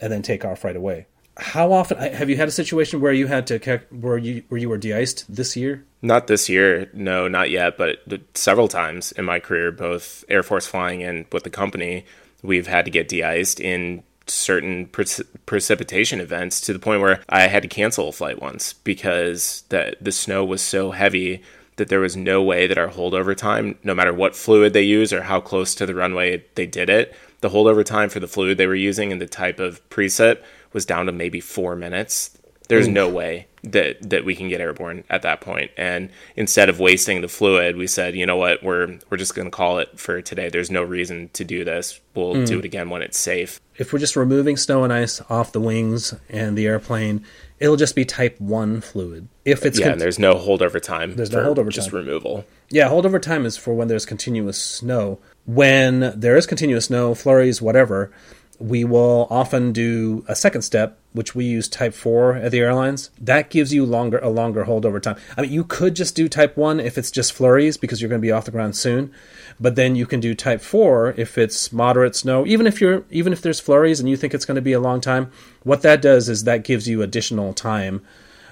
and 0.00 0.12
then 0.12 0.22
take 0.22 0.44
off 0.44 0.64
right 0.64 0.76
away. 0.76 1.06
How 1.36 1.72
often 1.72 1.98
have 1.98 2.30
you 2.30 2.36
had 2.36 2.46
a 2.46 2.52
situation 2.52 3.00
where 3.00 3.12
you 3.12 3.26
had 3.26 3.46
to 3.48 3.80
where 3.90 4.18
you 4.18 4.44
where 4.48 4.60
you 4.60 4.68
were 4.68 4.78
de-iced 4.78 5.34
this 5.34 5.56
year? 5.56 5.84
Not 6.00 6.28
this 6.28 6.48
year, 6.48 6.90
no, 6.92 7.26
not 7.26 7.50
yet, 7.50 7.76
but 7.76 7.98
several 8.34 8.68
times 8.68 9.10
in 9.12 9.24
my 9.24 9.40
career, 9.40 9.72
both 9.72 10.24
Air 10.28 10.44
Force 10.44 10.66
flying 10.66 11.02
and 11.02 11.26
with 11.32 11.42
the 11.42 11.50
company, 11.50 12.04
we've 12.42 12.68
had 12.68 12.84
to 12.84 12.90
get 12.90 13.08
de-iced 13.08 13.58
in 13.58 14.04
certain 14.26 14.86
pre- 14.86 15.06
precipitation 15.44 16.20
events 16.20 16.60
to 16.60 16.72
the 16.72 16.78
point 16.78 17.00
where 17.00 17.20
I 17.28 17.46
had 17.48 17.62
to 17.62 17.68
cancel 17.68 18.08
a 18.08 18.12
flight 18.12 18.40
once 18.40 18.72
because 18.72 19.64
the 19.70 19.96
the 20.00 20.12
snow 20.12 20.44
was 20.44 20.62
so 20.62 20.92
heavy 20.92 21.42
that 21.76 21.88
there 21.88 22.00
was 22.00 22.16
no 22.16 22.42
way 22.42 22.66
that 22.66 22.78
our 22.78 22.88
holdover 22.88 23.36
time, 23.36 23.78
no 23.82 23.94
matter 23.94 24.12
what 24.12 24.36
fluid 24.36 24.72
they 24.72 24.82
use 24.82 25.12
or 25.12 25.22
how 25.22 25.40
close 25.40 25.74
to 25.74 25.86
the 25.86 25.94
runway 25.94 26.44
they 26.54 26.66
did 26.66 26.88
it, 26.88 27.14
the 27.40 27.50
holdover 27.50 27.84
time 27.84 28.08
for 28.08 28.20
the 28.20 28.28
fluid 28.28 28.58
they 28.58 28.66
were 28.66 28.74
using 28.74 29.12
and 29.12 29.20
the 29.20 29.26
type 29.26 29.60
of 29.60 29.86
preset 29.90 30.42
was 30.72 30.86
down 30.86 31.06
to 31.06 31.12
maybe 31.12 31.40
four 31.40 31.76
minutes. 31.76 32.38
There's 32.68 32.88
no 32.88 33.08
way 33.10 33.46
that 33.62 34.10
that 34.10 34.24
we 34.24 34.34
can 34.34 34.48
get 34.48 34.60
airborne 34.60 35.04
at 35.10 35.22
that 35.22 35.40
point. 35.40 35.70
And 35.76 36.10
instead 36.36 36.68
of 36.68 36.80
wasting 36.80 37.20
the 37.20 37.28
fluid, 37.28 37.76
we 37.76 37.86
said, 37.86 38.14
you 38.14 38.24
know 38.24 38.36
what, 38.36 38.62
we're 38.62 38.98
we're 39.10 39.16
just 39.16 39.34
going 39.34 39.46
to 39.46 39.50
call 39.50 39.78
it 39.78 39.98
for 39.98 40.22
today. 40.22 40.48
There's 40.48 40.70
no 40.70 40.82
reason 40.82 41.30
to 41.34 41.44
do 41.44 41.64
this. 41.64 42.00
We'll 42.14 42.34
mm. 42.34 42.46
do 42.46 42.58
it 42.58 42.64
again 42.64 42.90
when 42.90 43.02
it's 43.02 43.18
safe. 43.18 43.60
If 43.76 43.92
we're 43.92 43.98
just 43.98 44.16
removing 44.16 44.56
snow 44.56 44.84
and 44.84 44.92
ice 44.92 45.20
off 45.28 45.52
the 45.52 45.60
wings 45.60 46.14
and 46.28 46.56
the 46.56 46.66
airplane, 46.66 47.24
it'll 47.58 47.76
just 47.76 47.94
be 47.94 48.04
type 48.04 48.40
one 48.40 48.80
fluid. 48.80 49.28
If 49.44 49.64
it's 49.64 49.78
yeah, 49.78 49.90
con- 49.90 49.98
there's 49.98 50.18
no 50.18 50.34
holdover 50.34 50.80
time. 50.80 51.16
There's 51.16 51.30
no 51.30 51.54
holdover 51.54 51.70
just 51.70 51.90
time. 51.90 51.98
removal. 51.98 52.44
Yeah, 52.70 52.88
holdover 52.88 53.20
time 53.20 53.46
is 53.46 53.56
for 53.56 53.74
when 53.74 53.88
there's 53.88 54.06
continuous 54.06 54.60
snow. 54.60 55.18
When 55.46 56.12
there 56.18 56.36
is 56.36 56.46
continuous 56.46 56.86
snow, 56.86 57.14
flurries, 57.14 57.60
whatever, 57.60 58.10
we 58.58 58.84
will 58.84 59.26
often 59.30 59.72
do 59.72 60.24
a 60.28 60.34
second 60.34 60.62
step, 60.62 60.98
which 61.12 61.34
we 61.34 61.44
use 61.44 61.68
type 61.68 61.92
4 61.92 62.36
at 62.36 62.50
the 62.52 62.60
airlines. 62.60 63.10
That 63.20 63.50
gives 63.50 63.72
you 63.74 63.84
longer 63.84 64.18
a 64.18 64.28
longer 64.28 64.64
holdover 64.64 65.02
time. 65.02 65.16
I 65.36 65.42
mean, 65.42 65.52
you 65.52 65.64
could 65.64 65.94
just 65.96 66.14
do 66.14 66.28
type 66.28 66.56
1 66.56 66.80
if 66.80 66.96
it's 66.96 67.10
just 67.10 67.32
flurries 67.32 67.76
because 67.76 68.00
you're 68.00 68.08
going 68.08 68.20
to 68.20 68.26
be 68.26 68.32
off 68.32 68.44
the 68.44 68.50
ground 68.50 68.76
soon, 68.76 69.12
but 69.60 69.76
then 69.76 69.96
you 69.96 70.06
can 70.06 70.20
do 70.20 70.34
type 70.34 70.60
4 70.60 71.14
if 71.16 71.38
it's 71.38 71.72
moderate 71.72 72.16
snow. 72.16 72.46
Even 72.46 72.66
if 72.66 72.80
you're 72.80 73.04
even 73.10 73.32
if 73.32 73.42
there's 73.42 73.60
flurries 73.60 74.00
and 74.00 74.08
you 74.08 74.16
think 74.16 74.34
it's 74.34 74.44
going 74.44 74.56
to 74.56 74.62
be 74.62 74.72
a 74.72 74.80
long 74.80 75.00
time, 75.00 75.30
what 75.62 75.82
that 75.82 76.02
does 76.02 76.28
is 76.28 76.44
that 76.44 76.64
gives 76.64 76.88
you 76.88 77.02
additional 77.02 77.52
time. 77.54 78.02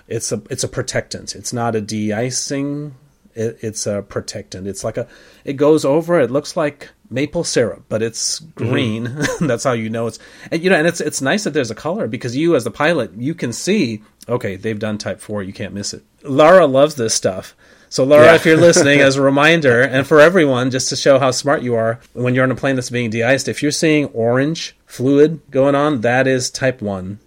It's 0.08 0.32
a 0.32 0.42
it's 0.50 0.64
a 0.64 0.68
protectant. 0.68 1.34
It's 1.34 1.52
not 1.52 1.76
a 1.76 1.80
de-icing 1.80 2.94
it, 3.34 3.58
it's 3.60 3.86
a 3.86 4.02
protectant. 4.02 4.66
It's 4.66 4.84
like 4.84 4.96
a, 4.96 5.06
it 5.44 5.54
goes 5.54 5.84
over. 5.84 6.20
It 6.20 6.30
looks 6.30 6.56
like 6.56 6.90
maple 7.10 7.44
syrup, 7.44 7.84
but 7.88 8.02
it's 8.02 8.38
green. 8.40 9.06
Mm-hmm. 9.06 9.46
That's 9.46 9.64
how 9.64 9.72
you 9.72 9.90
know 9.90 10.06
it's. 10.06 10.18
And 10.50 10.62
you 10.62 10.70
know, 10.70 10.76
and 10.76 10.86
it's 10.86 11.00
it's 11.00 11.22
nice 11.22 11.44
that 11.44 11.54
there's 11.54 11.70
a 11.70 11.76
color 11.76 12.06
because 12.06 12.36
you, 12.36 12.54
as 12.56 12.64
the 12.64 12.70
pilot, 12.70 13.12
you 13.14 13.34
can 13.34 13.52
see. 13.52 14.02
Okay, 14.28 14.56
they've 14.56 14.78
done 14.78 14.98
Type 14.98 15.20
Four. 15.20 15.42
You 15.42 15.52
can't 15.52 15.74
miss 15.74 15.94
it. 15.94 16.02
Lara 16.22 16.66
loves 16.66 16.94
this 16.94 17.14
stuff. 17.14 17.56
So, 17.92 18.04
Laura, 18.04 18.24
yeah. 18.24 18.34
if 18.36 18.46
you're 18.46 18.56
listening, 18.56 19.00
as 19.00 19.16
a 19.16 19.22
reminder, 19.30 19.82
and 19.82 20.06
for 20.06 20.18
everyone, 20.18 20.70
just 20.70 20.88
to 20.88 20.96
show 20.96 21.18
how 21.18 21.30
smart 21.30 21.60
you 21.60 21.74
are, 21.74 22.00
when 22.14 22.34
you're 22.34 22.42
on 22.42 22.50
a 22.50 22.54
plane 22.54 22.74
that's 22.74 22.88
being 22.88 23.10
de-iced, 23.10 23.48
if 23.48 23.62
you're 23.62 23.70
seeing 23.70 24.06
orange 24.06 24.74
fluid 24.86 25.42
going 25.50 25.74
on, 25.74 26.00
that 26.00 26.26
is 26.26 26.48
Type 26.48 26.80
One. 26.80 27.18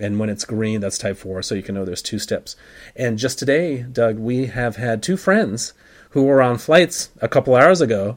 And 0.00 0.18
when 0.18 0.30
it's 0.30 0.46
green, 0.46 0.80
that's 0.80 0.96
type 0.96 1.18
4, 1.18 1.42
so 1.42 1.54
you 1.54 1.62
can 1.62 1.74
know 1.74 1.84
there's 1.84 2.00
two 2.00 2.18
steps. 2.18 2.56
And 2.96 3.18
just 3.18 3.38
today, 3.38 3.82
Doug, 3.82 4.18
we 4.18 4.46
have 4.46 4.76
had 4.76 5.02
two 5.02 5.18
friends 5.18 5.74
who 6.12 6.22
were 6.22 6.40
on 6.40 6.56
flights 6.56 7.10
a 7.20 7.28
couple 7.28 7.54
hours 7.54 7.82
ago 7.82 8.16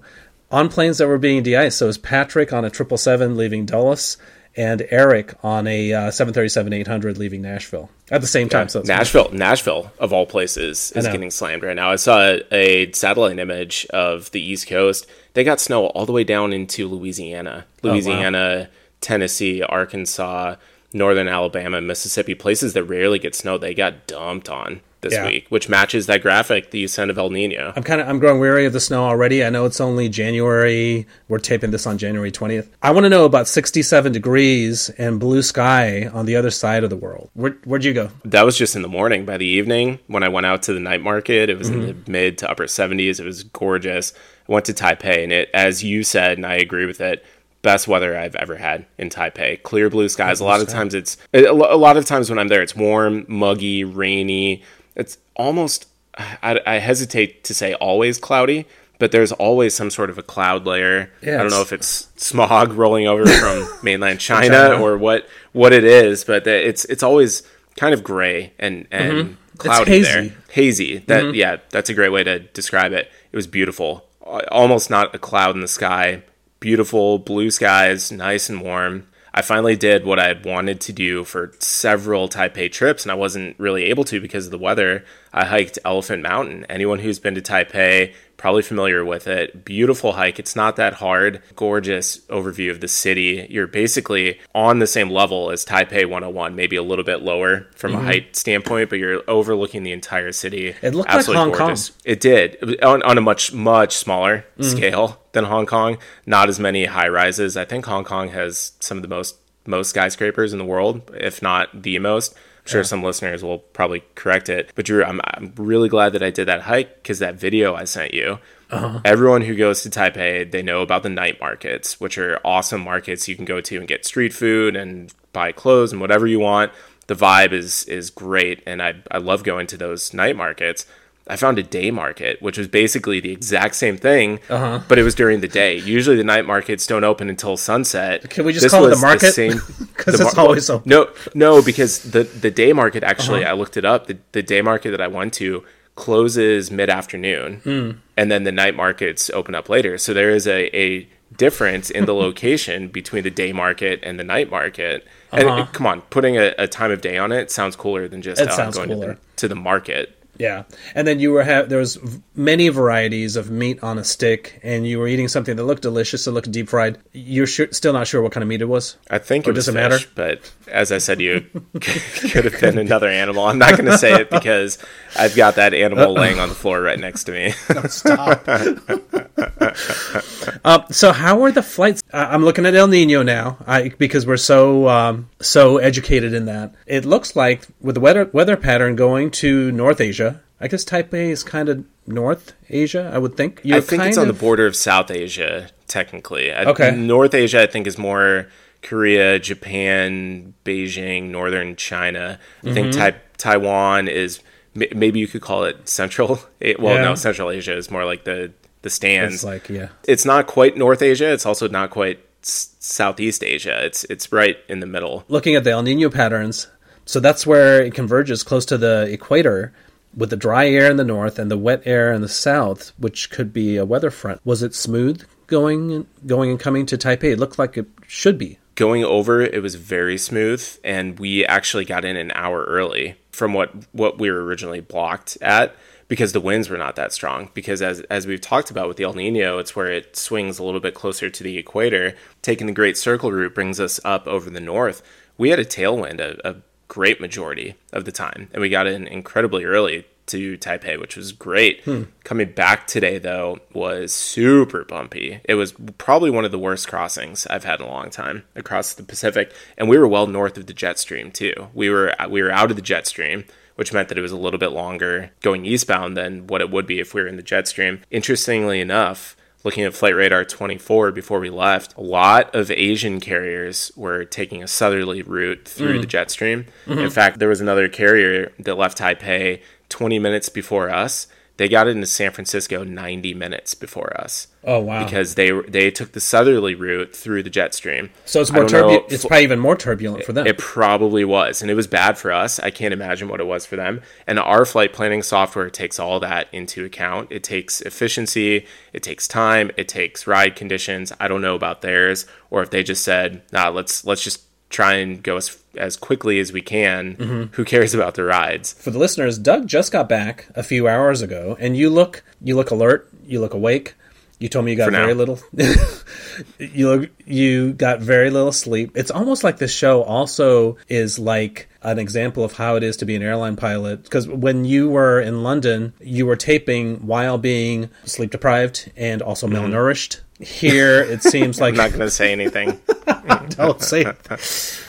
on 0.49 0.69
planes 0.69 0.99
that 0.99 1.09
were 1.09 1.17
being 1.17 1.43
de-iced. 1.43 1.79
So 1.79 1.87
it 1.87 1.87
was 1.87 1.97
Patrick 1.97 2.53
on 2.53 2.63
a 2.63 2.69
777 2.69 3.35
leaving 3.35 3.65
Dulles 3.65 4.15
and 4.57 4.85
Eric 4.89 5.35
on 5.43 5.67
a 5.67 5.93
uh, 5.93 6.01
737-800 6.09 7.17
leaving 7.17 7.43
Nashville 7.43 7.89
at 8.11 8.21
the 8.21 8.27
same 8.27 8.49
time. 8.49 8.63
Yeah, 8.63 8.67
so 8.67 8.81
Nashville, 8.81 9.29
Nashville 9.31 9.91
of 9.99 10.11
all 10.11 10.25
places 10.25 10.91
is 10.93 11.05
getting 11.05 11.29
slammed 11.29 11.63
right 11.63 11.75
now. 11.75 11.91
I 11.91 11.95
saw 11.95 12.19
a, 12.19 12.41
a, 12.51 12.91
satellite 12.91 13.37
image 13.37 13.85
of 13.91 14.31
the 14.31 14.41
East 14.41 14.67
Coast. 14.67 15.05
They 15.33 15.43
got 15.43 15.59
snow 15.59 15.85
all 15.87 16.05
the 16.05 16.11
way 16.11 16.23
down 16.23 16.51
into 16.51 16.87
Louisiana, 16.87 17.65
Louisiana, 17.83 18.37
oh, 18.37 18.59
wow. 18.61 18.67
Tennessee, 18.99 19.61
Arkansas 19.61 20.55
northern 20.93 21.27
Alabama, 21.27 21.77
and 21.77 21.87
Mississippi, 21.87 22.35
places 22.35 22.73
that 22.73 22.83
rarely 22.83 23.19
get 23.19 23.35
snow, 23.35 23.57
they 23.57 23.73
got 23.73 24.07
dumped 24.07 24.49
on 24.49 24.81
this 25.01 25.13
yeah. 25.13 25.25
week, 25.25 25.45
which 25.49 25.69
matches 25.69 26.07
that 26.07 26.21
graphic 26.21 26.71
that 26.71 26.77
you 26.77 26.87
sent 26.87 27.11
of 27.11 27.17
El 27.17 27.29
Nino. 27.29 27.73
I'm 27.75 27.83
kind 27.83 28.01
of 28.01 28.07
I'm 28.07 28.19
growing 28.19 28.39
weary 28.39 28.65
of 28.65 28.73
the 28.73 28.79
snow 28.79 29.03
already. 29.03 29.43
I 29.43 29.49
know 29.49 29.65
it's 29.65 29.79
only 29.79 30.09
January. 30.09 31.07
We're 31.27 31.39
taping 31.39 31.71
this 31.71 31.85
on 31.85 31.97
January 31.97 32.31
20th. 32.31 32.69
I 32.81 32.91
want 32.91 33.05
to 33.05 33.09
know 33.09 33.25
about 33.25 33.47
67 33.47 34.11
degrees 34.11 34.89
and 34.91 35.19
blue 35.19 35.41
sky 35.41 36.07
on 36.07 36.25
the 36.25 36.35
other 36.35 36.49
side 36.49 36.83
of 36.83 36.89
the 36.89 36.97
world. 36.97 37.29
Where, 37.33 37.51
where'd 37.63 37.83
you 37.83 37.93
go? 37.93 38.09
That 38.25 38.45
was 38.45 38.57
just 38.57 38.75
in 38.75 38.81
the 38.81 38.87
morning. 38.87 39.25
By 39.25 39.37
the 39.37 39.45
evening, 39.45 39.99
when 40.07 40.23
I 40.23 40.29
went 40.29 40.45
out 40.45 40.63
to 40.63 40.73
the 40.73 40.79
night 40.79 41.01
market, 41.01 41.49
it 41.49 41.57
was 41.57 41.69
mm-hmm. 41.69 41.81
in 41.81 42.03
the 42.03 42.11
mid 42.11 42.37
to 42.39 42.49
upper 42.49 42.65
70s. 42.65 43.19
It 43.19 43.25
was 43.25 43.43
gorgeous. 43.43 44.13
I 44.49 44.51
went 44.51 44.65
to 44.65 44.73
Taipei, 44.73 45.23
and 45.23 45.31
it, 45.31 45.49
as 45.53 45.83
you 45.83 46.03
said, 46.03 46.37
and 46.37 46.45
I 46.45 46.55
agree 46.55 46.85
with 46.85 47.01
it 47.01 47.23
best 47.67 47.85
weather 47.85 48.17
I've 48.17 48.35
ever 48.35 48.55
had 48.55 48.85
in 48.97 49.09
Taipei. 49.09 49.61
Clear 49.61 49.89
blue 49.89 50.07
skies. 50.07 50.37
Blue 50.37 50.47
a 50.47 50.51
lot 50.51 50.61
sky. 50.61 50.67
of 50.67 50.73
times 50.73 50.93
it's 50.93 51.17
a 51.33 51.51
lot 51.51 51.97
of 51.97 52.05
times 52.05 52.29
when 52.29 52.39
I'm 52.39 52.47
there, 52.47 52.61
it's 52.61 52.77
warm, 52.77 53.25
muggy, 53.27 53.83
rainy. 53.83 54.63
It's 54.95 55.17
almost 55.35 55.85
I, 56.17 56.61
I 56.65 56.75
hesitate 56.75 57.43
to 57.43 57.53
say 57.53 57.73
always 57.73 58.19
cloudy, 58.19 58.67
but 58.99 59.11
there's 59.11 59.33
always 59.33 59.73
some 59.73 59.89
sort 59.89 60.09
of 60.09 60.17
a 60.17 60.23
cloud 60.23 60.65
layer. 60.65 61.11
Yeah, 61.21 61.35
I 61.35 61.37
don't 61.39 61.51
know 61.51 61.59
if 61.61 61.73
it's 61.73 62.07
smog 62.15 62.71
rolling 62.71 63.05
over 63.05 63.25
from 63.41 63.67
mainland 63.83 64.21
China, 64.21 64.47
China, 64.47 64.81
or 64.81 64.97
what 64.97 65.27
what 65.51 65.73
it 65.73 65.83
is, 65.83 66.23
but 66.23 66.47
it's 66.47 66.85
it's 66.85 67.03
always 67.03 67.43
kind 67.75 67.93
of 67.93 68.01
gray 68.01 68.53
and 68.57 68.87
and 68.91 69.11
mm-hmm. 69.11 69.57
cloudy 69.57 69.91
hazy. 69.91 70.03
there, 70.03 70.35
hazy. 70.51 70.97
That 70.99 71.23
mm-hmm. 71.25 71.35
yeah, 71.35 71.57
that's 71.71 71.89
a 71.89 71.93
great 71.93 72.13
way 72.13 72.23
to 72.23 72.39
describe 72.39 72.93
it. 72.93 73.11
It 73.29 73.35
was 73.35 73.45
beautiful, 73.45 74.05
almost 74.53 74.89
not 74.89 75.13
a 75.13 75.19
cloud 75.19 75.53
in 75.53 75.59
the 75.59 75.67
sky 75.67 76.23
beautiful 76.59 77.19
blue 77.19 77.51
skies, 77.51 78.11
nice 78.11 78.49
and 78.49 78.61
warm. 78.61 79.07
I 79.33 79.43
finally 79.43 79.75
did 79.75 80.03
what 80.03 80.17
I 80.17 80.29
had 80.29 80.45
wanted 80.45 80.81
to 80.81 80.93
do 80.93 81.23
for 81.23 81.51
several 81.59 82.27
Taipei 82.27 82.71
trips, 82.71 83.03
and 83.03 83.11
I 83.11 83.15
wasn't 83.15 83.59
really 83.59 83.83
able 83.83 84.03
to 84.05 84.19
because 84.19 84.45
of 84.45 84.51
the 84.51 84.57
weather. 84.57 85.05
I 85.31 85.45
hiked 85.45 85.77
Elephant 85.85 86.23
Mountain. 86.23 86.65
Anyone 86.69 86.99
who's 86.99 87.19
been 87.19 87.35
to 87.35 87.41
Taipei 87.41 88.13
probably 88.37 88.61
familiar 88.61 89.03
with 89.03 89.27
it. 89.27 89.65
Beautiful 89.65 90.13
hike. 90.13 90.39
It's 90.39 90.55
not 90.55 90.75
that 90.77 90.95
hard. 90.95 91.41
Gorgeous 91.55 92.19
overview 92.27 92.71
of 92.71 92.79
the 92.79 92.87
city. 92.87 93.47
You're 93.49 93.67
basically 93.67 94.39
on 94.55 94.79
the 94.79 94.87
same 94.87 95.09
level 95.09 95.49
as 95.49 95.65
Taipei 95.65 96.05
101, 96.05 96.55
maybe 96.55 96.75
a 96.75 96.83
little 96.83 97.03
bit 97.03 97.21
lower 97.21 97.67
from 97.75 97.91
mm-hmm. 97.91 98.01
a 98.01 98.05
height 98.05 98.35
standpoint, 98.35 98.89
but 98.89 98.99
you're 98.99 99.23
overlooking 99.27 99.83
the 99.83 99.91
entire 99.91 100.31
city. 100.31 100.75
It 100.81 100.93
looked 100.93 101.09
Absolutely 101.09 101.35
like 101.35 101.57
Hong 101.57 101.67
gorgeous. 101.67 101.89
Kong. 101.89 101.97
It 102.05 102.19
did 102.19 102.83
on, 102.83 103.03
on 103.03 103.17
a 103.17 103.21
much 103.21 103.51
much 103.53 103.97
smaller 103.97 104.45
mm. 104.57 104.63
scale 104.63 105.19
than 105.31 105.45
Hong 105.45 105.65
Kong. 105.65 105.97
Not 106.25 106.49
as 106.49 106.59
many 106.59 106.85
high 106.85 107.09
rises. 107.09 107.57
I 107.57 107.65
think 107.65 107.85
Hong 107.85 108.03
Kong 108.03 108.29
has 108.29 108.73
some 108.79 108.97
of 108.97 109.01
the 109.01 109.09
most 109.09 109.35
most 109.65 109.89
skyscrapers 109.89 110.53
in 110.53 110.59
the 110.59 110.65
world, 110.65 111.11
if 111.15 111.41
not 111.41 111.83
the 111.83 111.99
most 111.99 112.33
sure 112.67 112.81
yeah. 112.81 112.85
some 112.85 113.03
listeners 113.03 113.43
will 113.43 113.59
probably 113.59 114.03
correct 114.15 114.49
it. 114.49 114.71
But 114.75 114.85
Drew, 114.85 115.03
I'm, 115.03 115.21
I'm 115.25 115.53
really 115.55 115.89
glad 115.89 116.13
that 116.13 116.23
I 116.23 116.29
did 116.29 116.47
that 116.47 116.61
hike 116.61 117.01
because 117.01 117.19
that 117.19 117.35
video 117.35 117.75
I 117.75 117.85
sent 117.85 118.13
you, 118.13 118.39
uh-huh. 118.69 119.01
everyone 119.05 119.41
who 119.41 119.55
goes 119.55 119.81
to 119.83 119.89
Taipei, 119.89 120.49
they 120.49 120.61
know 120.61 120.81
about 120.81 121.03
the 121.03 121.09
night 121.09 121.39
markets, 121.39 121.99
which 121.99 122.17
are 122.17 122.39
awesome 122.43 122.81
markets 122.81 123.27
you 123.27 123.35
can 123.35 123.45
go 123.45 123.61
to 123.61 123.77
and 123.77 123.87
get 123.87 124.05
street 124.05 124.33
food 124.33 124.75
and 124.75 125.13
buy 125.33 125.51
clothes 125.51 125.91
and 125.91 126.01
whatever 126.01 126.27
you 126.27 126.39
want. 126.39 126.71
The 127.07 127.15
vibe 127.15 127.53
is 127.53 127.85
is 127.85 128.09
great, 128.09 128.61
and 128.67 128.81
I 128.81 128.95
I 129.09 129.19
love 129.19 129.43
going 129.43 129.67
to 129.67 129.77
those 129.77 130.13
night 130.13 130.35
markets. 130.35 130.85
I 131.29 131.35
found 131.35 131.59
a 131.59 131.63
day 131.63 131.91
market, 131.91 132.41
which 132.41 132.57
was 132.57 132.67
basically 132.67 133.19
the 133.19 133.31
exact 133.31 133.75
same 133.75 133.97
thing, 133.97 134.39
uh-huh. 134.49 134.81
but 134.87 134.97
it 134.97 135.03
was 135.03 135.15
during 135.15 135.41
the 135.41 135.47
day. 135.47 135.77
Usually, 135.77 136.15
the 136.15 136.23
night 136.23 136.45
markets 136.45 136.87
don't 136.87 137.03
open 137.03 137.29
until 137.29 137.57
sunset. 137.57 138.29
Can 138.29 138.45
we 138.45 138.53
just 138.53 138.63
this 138.63 138.71
call 138.71 138.85
it 138.85 138.89
the 138.91 138.97
market? 138.97 139.35
Because 139.35 140.19
it's 140.21 140.35
mar- 140.35 140.45
always 140.45 140.69
open. 140.69 140.89
No, 140.89 141.09
no, 141.33 141.61
because 141.61 141.99
the 142.11 142.23
the 142.23 142.51
day 142.51 142.73
market 142.73 143.03
actually, 143.03 143.43
uh-huh. 143.43 143.51
I 143.51 143.57
looked 143.57 143.77
it 143.77 143.85
up. 143.85 144.07
The 144.07 144.17
the 144.31 144.43
day 144.43 144.61
market 144.61 144.91
that 144.91 145.01
I 145.01 145.07
went 145.07 145.33
to 145.35 145.63
closes 145.95 146.69
mid 146.71 146.89
afternoon, 146.89 147.55
Hmm. 147.63 147.91
and 148.15 148.31
then 148.31 148.43
the 148.43 148.51
night 148.51 148.75
markets 148.75 149.29
open 149.33 149.55
up 149.55 149.67
later. 149.67 149.97
So 149.97 150.13
there 150.13 150.29
is 150.29 150.47
a, 150.47 150.75
a 150.77 151.07
difference 151.35 151.89
in 151.89 152.05
the 152.05 152.13
location 152.25 152.87
between 152.87 153.23
the 153.23 153.31
day 153.31 153.51
market 153.51 153.99
and 154.03 154.19
the 154.19 154.23
night 154.23 154.49
market. 154.49 155.05
And 155.31 155.49
Uh-huh. 155.49 155.65
come 155.73 155.85
on, 155.87 156.01
putting 156.03 156.37
a, 156.37 156.53
a 156.57 156.67
time 156.67 156.91
of 156.91 157.01
day 157.01 157.17
on 157.17 157.31
it 157.31 157.51
sounds 157.51 157.75
cooler 157.75 158.07
than 158.07 158.21
just 158.21 158.39
oh, 158.41 158.71
going 158.71 158.89
to 158.89 158.95
the, 158.95 159.17
to 159.37 159.47
the 159.47 159.55
market. 159.55 160.16
Yeah, 160.39 160.63
and 160.95 161.07
then 161.07 161.19
you 161.19 161.31
were 161.31 161.43
ha- 161.43 161.63
there 161.63 161.79
was 161.79 161.97
many 162.35 162.69
varieties 162.69 163.35
of 163.35 163.49
meat 163.49 163.81
on 163.83 163.97
a 163.97 164.03
stick, 164.03 164.59
and 164.63 164.87
you 164.87 164.99
were 164.99 165.07
eating 165.07 165.27
something 165.27 165.55
that 165.55 165.63
looked 165.63 165.81
delicious. 165.81 166.27
It 166.27 166.31
looked 166.31 166.51
deep 166.51 166.69
fried. 166.69 166.97
You're 167.13 167.47
sure, 167.47 167.67
still 167.71 167.93
not 167.93 168.07
sure 168.07 168.21
what 168.21 168.31
kind 168.31 168.41
of 168.43 168.47
meat 168.47 168.61
it 168.61 168.65
was. 168.65 168.97
I 169.09 169.17
think 169.17 169.47
Or 169.47 169.51
it 169.51 169.55
was 169.55 169.65
doesn't 169.65 169.81
fish, 169.89 170.07
matter? 170.15 170.37
but 170.37 170.53
as 170.71 170.91
I 170.91 170.97
said, 170.99 171.19
you 171.21 171.41
could 171.81 172.45
have 172.45 172.59
been 172.61 172.77
another 172.77 173.07
animal. 173.09 173.45
I'm 173.45 173.57
not 173.57 173.71
going 173.77 173.85
to 173.91 173.97
say 173.97 174.13
it 174.13 174.29
because 174.29 174.77
I've 175.17 175.35
got 175.35 175.55
that 175.55 175.73
animal 175.73 176.13
laying 176.13 176.39
on 176.39 176.49
the 176.49 176.55
floor 176.55 176.81
right 176.81 176.99
next 176.99 177.23
to 177.25 177.31
me. 177.31 177.53
Oh, 177.75 177.87
stop. 177.87 178.47
uh, 179.37 180.83
so 180.91 181.11
how 181.11 181.41
are 181.43 181.51
the 181.51 181.61
flights? 181.63 182.01
I- 182.13 182.25
I'm 182.33 182.43
looking 182.43 182.65
at 182.65 182.75
El 182.75 182.87
Nino 182.87 183.23
now, 183.23 183.57
I, 183.65 183.89
because 183.89 184.25
we're 184.25 184.37
so 184.37 184.87
um, 184.87 185.29
so 185.39 185.77
educated 185.77 186.33
in 186.33 186.45
that. 186.45 186.73
It 186.85 187.05
looks 187.05 187.35
like 187.35 187.67
with 187.81 187.95
the 187.95 188.01
weather 188.01 188.29
weather 188.33 188.57
pattern 188.57 188.95
going 188.95 189.31
to 189.31 189.71
North 189.71 190.01
Asia. 190.01 190.41
I 190.59 190.67
guess 190.67 190.83
Taipei 190.83 191.29
is 191.29 191.43
kind 191.43 191.69
of 191.69 191.85
North 192.07 192.53
Asia. 192.69 193.11
I 193.13 193.19
would 193.19 193.37
think. 193.37 193.59
I 193.59 193.61
You're 193.63 193.81
think 193.81 194.01
it's 194.03 194.15
kind 194.17 194.27
on 194.29 194.33
the 194.33 194.39
border 194.39 194.65
of 194.65 194.75
South 194.75 195.11
Asia, 195.11 195.69
technically. 195.87 196.51
I, 196.51 196.63
Okay. 196.65 196.91
North 196.95 197.33
Asia, 197.35 197.61
I 197.61 197.67
think, 197.67 197.85
is 197.85 197.97
more 197.99 198.47
Korea, 198.81 199.37
Japan, 199.37 200.55
Beijing, 200.65 201.29
northern 201.29 201.75
China. 201.75 202.39
I 202.65 202.73
think 202.73 202.87
Mm-hmm. 202.87 202.99
tai- 202.99 203.21
Taiwan 203.37 204.07
is 204.07 204.39
maybe 204.73 205.19
you 205.19 205.27
could 205.27 205.41
call 205.41 205.63
it 205.63 205.87
Central. 205.87 206.39
Well, 206.79 206.95
Yeah. 206.95 207.01
no, 207.03 207.15
Central 207.15 207.51
Asia 207.51 207.75
is 207.77 207.91
more 207.91 208.03
like 208.05 208.23
the 208.23 208.51
the 208.87 208.95
stands. 208.95 209.35
It's 209.35 209.43
like 209.43 209.69
yeah. 209.69 209.89
it's 210.07 210.25
not 210.25 210.47
quite 210.47 210.77
North 210.77 211.01
Asia. 211.01 211.31
It's 211.31 211.45
also 211.45 211.67
not 211.67 211.89
quite 211.89 212.19
s- 212.43 212.75
Southeast 212.79 213.43
Asia. 213.43 213.85
It's 213.85 214.03
it's 214.05 214.31
right 214.31 214.57
in 214.67 214.79
the 214.79 214.87
middle. 214.87 215.23
looking 215.27 215.55
at 215.55 215.63
the 215.63 215.71
El 215.71 215.83
Nino 215.83 216.09
patterns, 216.09 216.67
so 217.05 217.19
that's 217.19 217.45
where 217.45 217.81
it 217.83 217.93
converges 217.93 218.43
close 218.43 218.65
to 218.65 218.77
the 218.77 219.07
equator 219.11 219.73
with 220.15 220.29
the 220.29 220.37
dry 220.37 220.67
air 220.67 220.89
in 220.89 220.97
the 220.97 221.03
north 221.03 221.37
and 221.37 221.51
the 221.51 221.57
wet 221.57 221.81
air 221.85 222.11
in 222.13 222.21
the 222.21 222.29
south, 222.29 222.91
which 222.97 223.29
could 223.29 223.53
be 223.53 223.77
a 223.77 223.85
weather 223.85 224.09
front. 224.09 224.39
Was 224.45 224.63
it 224.63 224.73
smooth 224.73 225.23
going 225.47 226.07
going 226.25 226.49
and 226.51 226.59
coming 226.59 226.85
to 226.87 226.97
Taipei? 226.97 227.33
It 227.33 227.39
looked 227.39 227.59
like 227.59 227.77
it 227.77 227.87
should 228.07 228.37
be. 228.37 228.57
going 228.75 229.03
over 229.03 229.41
it 229.41 229.61
was 229.61 229.75
very 229.75 230.17
smooth 230.17 230.63
and 230.83 231.19
we 231.19 231.43
actually 231.45 231.83
got 231.85 232.05
in 232.05 232.15
an 232.15 232.31
hour 232.35 232.63
early 232.65 233.15
from 233.31 233.53
what 233.53 233.69
what 233.91 234.19
we 234.19 234.29
were 234.31 234.43
originally 234.43 234.81
blocked 234.81 235.37
at 235.41 235.75
because 236.07 236.33
the 236.33 236.39
winds 236.39 236.69
were 236.69 236.77
not 236.77 236.95
that 236.95 237.13
strong 237.13 237.49
because 237.53 237.81
as 237.81 238.01
as 238.01 238.27
we've 238.27 238.41
talked 238.41 238.71
about 238.71 238.87
with 238.87 238.97
the 238.97 239.03
El 239.03 239.13
Nino 239.13 239.57
it's 239.57 239.75
where 239.75 239.91
it 239.91 240.15
swings 240.15 240.59
a 240.59 240.63
little 240.63 240.79
bit 240.79 240.93
closer 240.93 241.29
to 241.29 241.43
the 241.43 241.57
equator 241.57 242.15
taking 242.41 242.67
the 242.67 242.73
great 242.73 242.97
circle 242.97 243.31
route 243.31 243.55
brings 243.55 243.79
us 243.79 243.99
up 244.03 244.27
over 244.27 244.49
the 244.49 244.59
north 244.59 245.01
we 245.37 245.49
had 245.49 245.59
a 245.59 245.65
tailwind 245.65 246.19
a, 246.19 246.39
a 246.47 246.55
great 246.87 247.19
majority 247.19 247.75
of 247.91 248.05
the 248.05 248.11
time 248.11 248.49
and 248.53 248.61
we 248.61 248.69
got 248.69 248.87
in 248.87 249.07
incredibly 249.07 249.65
early 249.65 250.05
to 250.27 250.57
Taipei, 250.57 250.99
which 250.99 251.15
was 251.15 251.31
great. 251.31 251.83
Hmm. 251.83 252.03
Coming 252.23 252.51
back 252.51 252.85
today, 252.85 253.17
though, 253.17 253.59
was 253.73 254.13
super 254.13 254.83
bumpy. 254.83 255.39
It 255.45 255.55
was 255.55 255.73
probably 255.97 256.29
one 256.29 256.45
of 256.45 256.51
the 256.51 256.59
worst 256.59 256.87
crossings 256.87 257.47
I've 257.47 257.63
had 257.63 257.79
in 257.79 257.87
a 257.87 257.89
long 257.89 258.09
time 258.09 258.43
across 258.55 258.93
the 258.93 259.03
Pacific, 259.03 259.51
and 259.77 259.89
we 259.89 259.97
were 259.97 260.07
well 260.07 260.27
north 260.27 260.57
of 260.57 260.67
the 260.67 260.73
jet 260.73 260.99
stream 260.99 261.31
too. 261.31 261.69
We 261.73 261.89
were 261.89 262.13
we 262.29 262.43
were 262.43 262.51
out 262.51 262.69
of 262.69 262.75
the 262.75 262.81
jet 262.81 263.07
stream, 263.07 263.45
which 263.77 263.93
meant 263.93 264.09
that 264.09 264.17
it 264.17 264.21
was 264.21 264.31
a 264.31 264.37
little 264.37 264.59
bit 264.59 264.71
longer 264.71 265.31
going 265.41 265.65
eastbound 265.65 266.17
than 266.17 266.47
what 266.47 266.61
it 266.61 266.69
would 266.69 266.85
be 266.85 266.99
if 266.99 267.13
we 267.13 267.21
were 267.21 267.27
in 267.27 267.37
the 267.37 267.43
jet 267.43 267.67
stream. 267.67 268.01
Interestingly 268.09 268.81
enough, 268.81 269.37
looking 269.63 269.83
at 269.83 269.93
Flight 269.93 270.15
Radar 270.15 270.43
24 270.43 271.11
before 271.11 271.39
we 271.39 271.51
left, 271.51 271.95
a 271.95 272.01
lot 272.01 272.53
of 272.55 272.71
Asian 272.71 273.19
carriers 273.19 273.91
were 273.95 274.25
taking 274.25 274.63
a 274.63 274.67
southerly 274.67 275.21
route 275.21 275.67
through 275.67 275.99
mm. 275.99 276.01
the 276.01 276.07
jet 276.07 276.31
stream. 276.31 276.65
In 276.87 276.97
mm-hmm. 276.97 277.09
fact, 277.09 277.37
there 277.37 277.49
was 277.49 277.61
another 277.61 277.87
carrier 277.87 278.51
that 278.59 278.75
left 278.75 278.97
Taipei 278.97 279.61
20 279.89 280.17
minutes 280.17 280.49
before 280.49 280.89
us. 280.89 281.27
They 281.57 281.67
got 281.67 281.87
into 281.87 282.05
San 282.05 282.31
Francisco 282.31 282.83
90 282.83 283.33
minutes 283.33 283.73
before 283.73 284.15
us. 284.19 284.47
Oh 284.63 284.79
wow! 284.79 285.03
Because 285.03 285.35
they 285.35 285.51
they 285.67 285.89
took 285.89 286.11
the 286.11 286.19
southerly 286.19 286.75
route 286.75 287.15
through 287.15 287.41
the 287.43 287.49
jet 287.49 287.73
stream. 287.73 288.09
so 288.25 288.41
it's 288.41 288.51
more 288.51 288.67
turbulent. 288.67 289.11
It's 289.11 289.25
probably 289.25 289.43
even 289.43 289.59
more 289.59 289.75
turbulent 289.75 290.23
for 290.23 290.33
them. 290.33 290.45
it 290.45 290.57
probably 290.57 291.25
was, 291.25 291.61
and 291.61 291.71
it 291.71 291.73
was 291.73 291.87
bad 291.87 292.17
for 292.17 292.31
us. 292.31 292.59
I 292.59 292.69
can't 292.69 292.93
imagine 292.93 293.27
what 293.27 293.39
it 293.39 293.45
was 293.47 293.65
for 293.65 293.75
them. 293.75 294.01
And 294.27 294.39
our 294.39 294.65
flight 294.65 294.93
planning 294.93 295.23
software 295.23 295.69
takes 295.69 295.99
all 295.99 296.19
that 296.19 296.47
into 296.51 296.85
account. 296.85 297.31
It 297.31 297.43
takes 297.43 297.81
efficiency, 297.81 298.65
it 298.93 299.03
takes 299.03 299.27
time, 299.27 299.71
it 299.77 299.87
takes 299.87 300.27
ride 300.27 300.55
conditions. 300.55 301.11
I 301.19 301.27
don't 301.27 301.41
know 301.41 301.55
about 301.55 301.81
theirs, 301.81 302.25
or 302.51 302.61
if 302.61 302.69
they 302.69 302.83
just 302.83 303.03
said, 303.03 303.41
"Nah, 303.51 303.69
let's 303.69 304.05
let's 304.05 304.23
just 304.23 304.41
try 304.69 304.95
and 304.95 305.21
go 305.23 305.37
as 305.37 305.57
as 305.75 305.95
quickly 305.95 306.39
as 306.39 306.51
we 306.51 306.61
can." 306.61 307.15
Mm-hmm. 307.15 307.43
Who 307.53 307.65
cares 307.65 307.93
about 307.93 308.15
the 308.15 308.23
rides? 308.23 308.73
for 308.73 308.91
the 308.91 308.99
listeners, 308.99 309.37
Doug 309.37 309.67
just 309.67 309.91
got 309.91 310.09
back 310.09 310.47
a 310.55 310.63
few 310.63 310.87
hours 310.87 311.21
ago, 311.21 311.57
and 311.59 311.75
you 311.77 311.89
look 311.89 312.23
you 312.41 312.55
look 312.55 312.71
alert. 312.71 313.09
You 313.25 313.39
look 313.41 313.53
awake. 313.53 313.95
You 314.39 314.49
told 314.49 314.65
me 314.65 314.71
you 314.71 314.77
got 314.77 314.91
very 314.91 315.15
little. 315.15 315.39
you 316.59 316.89
look 316.89 317.09
you 317.25 317.73
got 317.73 318.01
very 318.01 318.29
little 318.29 318.51
sleep. 318.51 318.91
It's 318.95 319.09
almost 319.09 319.43
like 319.43 319.57
this 319.57 319.73
show 319.73 320.03
also 320.03 320.77
is 320.87 321.17
like 321.17 321.67
an 321.81 321.97
example 321.97 322.43
of 322.43 322.53
how 322.53 322.75
it 322.75 322.83
is 322.83 322.97
to 322.97 323.05
be 323.05 323.15
an 323.15 323.23
airline 323.23 323.55
pilot. 323.55 324.03
Because 324.03 324.27
when 324.27 324.65
you 324.65 324.89
were 324.89 325.19
in 325.19 325.41
London, 325.41 325.93
you 325.99 326.25
were 326.25 326.35
taping 326.35 327.07
while 327.07 327.37
being 327.37 327.89
sleep 328.05 328.29
deprived 328.29 328.91
and 328.95 329.21
also 329.21 329.47
malnourished. 329.47 330.19
Here, 330.39 331.01
it 331.01 331.23
seems 331.23 331.59
like. 331.59 331.73
I'm 331.73 331.77
not 331.77 331.89
going 331.89 332.01
to 332.01 332.11
say 332.11 332.31
anything. 332.31 332.79
don't 333.49 333.81
say 333.81 334.01
it. 334.01 334.79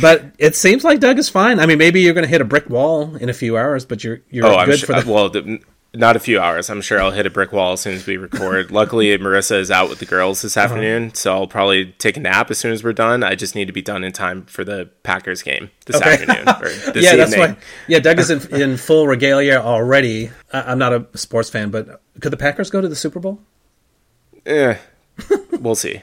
But 0.00 0.26
it 0.38 0.54
seems 0.54 0.84
like 0.84 1.00
Doug 1.00 1.18
is 1.18 1.28
fine. 1.28 1.58
I 1.60 1.66
mean, 1.66 1.78
maybe 1.78 2.00
you're 2.02 2.14
going 2.14 2.24
to 2.24 2.30
hit 2.30 2.40
a 2.40 2.44
brick 2.44 2.68
wall 2.68 3.16
in 3.16 3.28
a 3.28 3.34
few 3.34 3.56
hours, 3.56 3.84
but 3.86 4.04
you're 4.04 4.20
you're 4.30 4.46
oh, 4.46 4.64
good 4.66 4.78
sure. 4.80 4.94
for 4.94 5.02
the. 5.02 5.10
well, 5.10 5.30
the, 5.30 5.60
not 5.94 6.16
a 6.16 6.18
few 6.20 6.38
hours. 6.38 6.68
I'm 6.68 6.82
sure 6.82 7.00
I'll 7.00 7.10
hit 7.10 7.24
a 7.24 7.30
brick 7.30 7.50
wall 7.50 7.72
as 7.72 7.80
soon 7.80 7.94
as 7.94 8.06
we 8.06 8.18
record. 8.18 8.70
Luckily, 8.70 9.16
Marissa 9.16 9.58
is 9.58 9.70
out 9.70 9.88
with 9.88 9.98
the 9.98 10.04
girls 10.04 10.42
this 10.42 10.56
Uh-huh. 10.56 10.64
afternoon, 10.66 11.14
so 11.14 11.32
I'll 11.32 11.46
probably 11.46 11.86
take 11.92 12.18
a 12.18 12.20
nap 12.20 12.50
as 12.50 12.58
soon 12.58 12.72
as 12.72 12.84
we're 12.84 12.92
done. 12.92 13.24
I 13.24 13.34
just 13.34 13.54
need 13.54 13.64
to 13.66 13.72
be 13.72 13.80
done 13.80 14.04
in 14.04 14.12
time 14.12 14.44
for 14.44 14.64
the 14.64 14.90
Packers 15.02 15.40
game 15.42 15.70
this 15.86 15.96
Okay. 15.96 16.12
afternoon. 16.22 16.44
This 16.92 17.04
yeah, 17.04 17.16
that's 17.16 17.36
why. 17.36 17.56
Yeah, 17.86 18.00
Doug 18.00 18.18
is 18.18 18.30
in, 18.30 18.54
in 18.54 18.76
full 18.76 19.06
regalia 19.06 19.56
already. 19.56 20.30
I, 20.52 20.72
I'm 20.72 20.78
not 20.78 20.92
a 20.92 21.06
sports 21.14 21.48
fan, 21.48 21.70
but 21.70 22.02
could 22.20 22.32
the 22.32 22.36
Packers 22.36 22.70
go 22.70 22.82
to 22.82 22.88
the 22.88 22.96
Super 22.96 23.18
Bowl? 23.20 23.40
Eh, 24.44 24.76
we'll 25.60 25.74
see. 25.74 26.02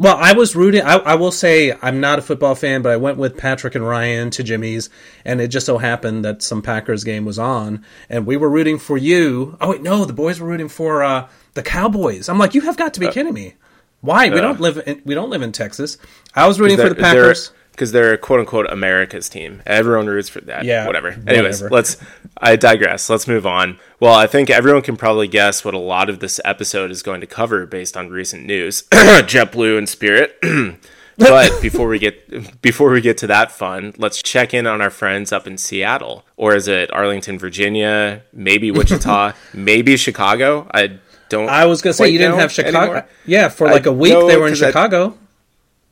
Well, 0.00 0.16
I 0.16 0.32
was 0.32 0.56
rooting. 0.56 0.80
I, 0.80 0.94
I 0.94 1.14
will 1.16 1.30
say 1.30 1.76
I'm 1.82 2.00
not 2.00 2.18
a 2.18 2.22
football 2.22 2.54
fan, 2.54 2.80
but 2.80 2.90
I 2.90 2.96
went 2.96 3.18
with 3.18 3.36
Patrick 3.36 3.74
and 3.74 3.86
Ryan 3.86 4.30
to 4.30 4.42
Jimmy's, 4.42 4.88
and 5.26 5.42
it 5.42 5.48
just 5.48 5.66
so 5.66 5.76
happened 5.76 6.24
that 6.24 6.42
some 6.42 6.62
Packers 6.62 7.04
game 7.04 7.26
was 7.26 7.38
on, 7.38 7.84
and 8.08 8.24
we 8.24 8.38
were 8.38 8.48
rooting 8.48 8.78
for 8.78 8.96
you. 8.96 9.58
Oh 9.60 9.70
wait, 9.70 9.82
no, 9.82 10.06
the 10.06 10.14
boys 10.14 10.40
were 10.40 10.48
rooting 10.48 10.70
for 10.70 11.02
uh, 11.02 11.28
the 11.52 11.62
Cowboys. 11.62 12.30
I'm 12.30 12.38
like, 12.38 12.54
you 12.54 12.62
have 12.62 12.78
got 12.78 12.94
to 12.94 13.00
be 13.00 13.10
kidding 13.10 13.34
me. 13.34 13.56
Why? 14.00 14.30
we 14.30 14.40
don't 14.40 14.58
live. 14.58 14.82
In, 14.86 15.02
we 15.04 15.14
don't 15.14 15.28
live 15.28 15.42
in 15.42 15.52
Texas. 15.52 15.98
I 16.34 16.48
was 16.48 16.58
rooting 16.58 16.78
for 16.78 16.88
the 16.88 16.94
Packers. 16.94 17.52
Because 17.80 17.92
they're 17.92 18.14
quote 18.18 18.40
unquote 18.40 18.70
America's 18.70 19.30
team. 19.30 19.62
Everyone 19.64 20.06
roots 20.06 20.28
for 20.28 20.42
that. 20.42 20.66
Yeah, 20.66 20.86
whatever. 20.86 21.08
Anyways, 21.26 21.62
whatever. 21.62 21.74
let's. 21.74 21.96
I 22.36 22.56
digress. 22.56 23.08
Let's 23.08 23.26
move 23.26 23.46
on. 23.46 23.78
Well, 24.00 24.12
I 24.14 24.26
think 24.26 24.50
everyone 24.50 24.82
can 24.82 24.96
probably 24.98 25.28
guess 25.28 25.64
what 25.64 25.72
a 25.72 25.78
lot 25.78 26.10
of 26.10 26.20
this 26.20 26.40
episode 26.44 26.90
is 26.90 27.02
going 27.02 27.22
to 27.22 27.26
cover 27.26 27.64
based 27.64 27.96
on 27.96 28.10
recent 28.10 28.44
news. 28.44 28.82
JetBlue 28.92 29.78
and 29.78 29.88
Spirit. 29.88 30.38
but 31.18 31.58
before 31.62 31.88
we 31.88 31.98
get 31.98 32.60
before 32.60 32.90
we 32.90 33.00
get 33.00 33.16
to 33.18 33.26
that 33.28 33.50
fun, 33.50 33.94
let's 33.96 34.22
check 34.22 34.52
in 34.52 34.66
on 34.66 34.82
our 34.82 34.90
friends 34.90 35.32
up 35.32 35.46
in 35.46 35.56
Seattle, 35.56 36.26
or 36.36 36.54
is 36.54 36.68
it 36.68 36.92
Arlington, 36.92 37.38
Virginia? 37.38 38.22
Maybe 38.34 38.70
Wichita, 38.78 39.32
maybe 39.54 39.96
Chicago. 39.96 40.66
I 40.74 40.98
don't. 41.30 41.48
I 41.48 41.64
was 41.64 41.80
gonna 41.80 41.94
say 41.94 42.10
you 42.10 42.18
didn't 42.18 42.38
have 42.40 42.52
Chicago. 42.52 42.78
anymore. 42.78 43.08
Yeah, 43.24 43.48
for 43.48 43.68
like 43.68 43.86
I 43.86 43.90
a 43.90 43.92
week 43.94 44.12
know, 44.12 44.26
they 44.28 44.36
were 44.36 44.46
in 44.48 44.52
'cause 44.52 44.62
I- 44.64 44.66
Chicago. 44.68 45.16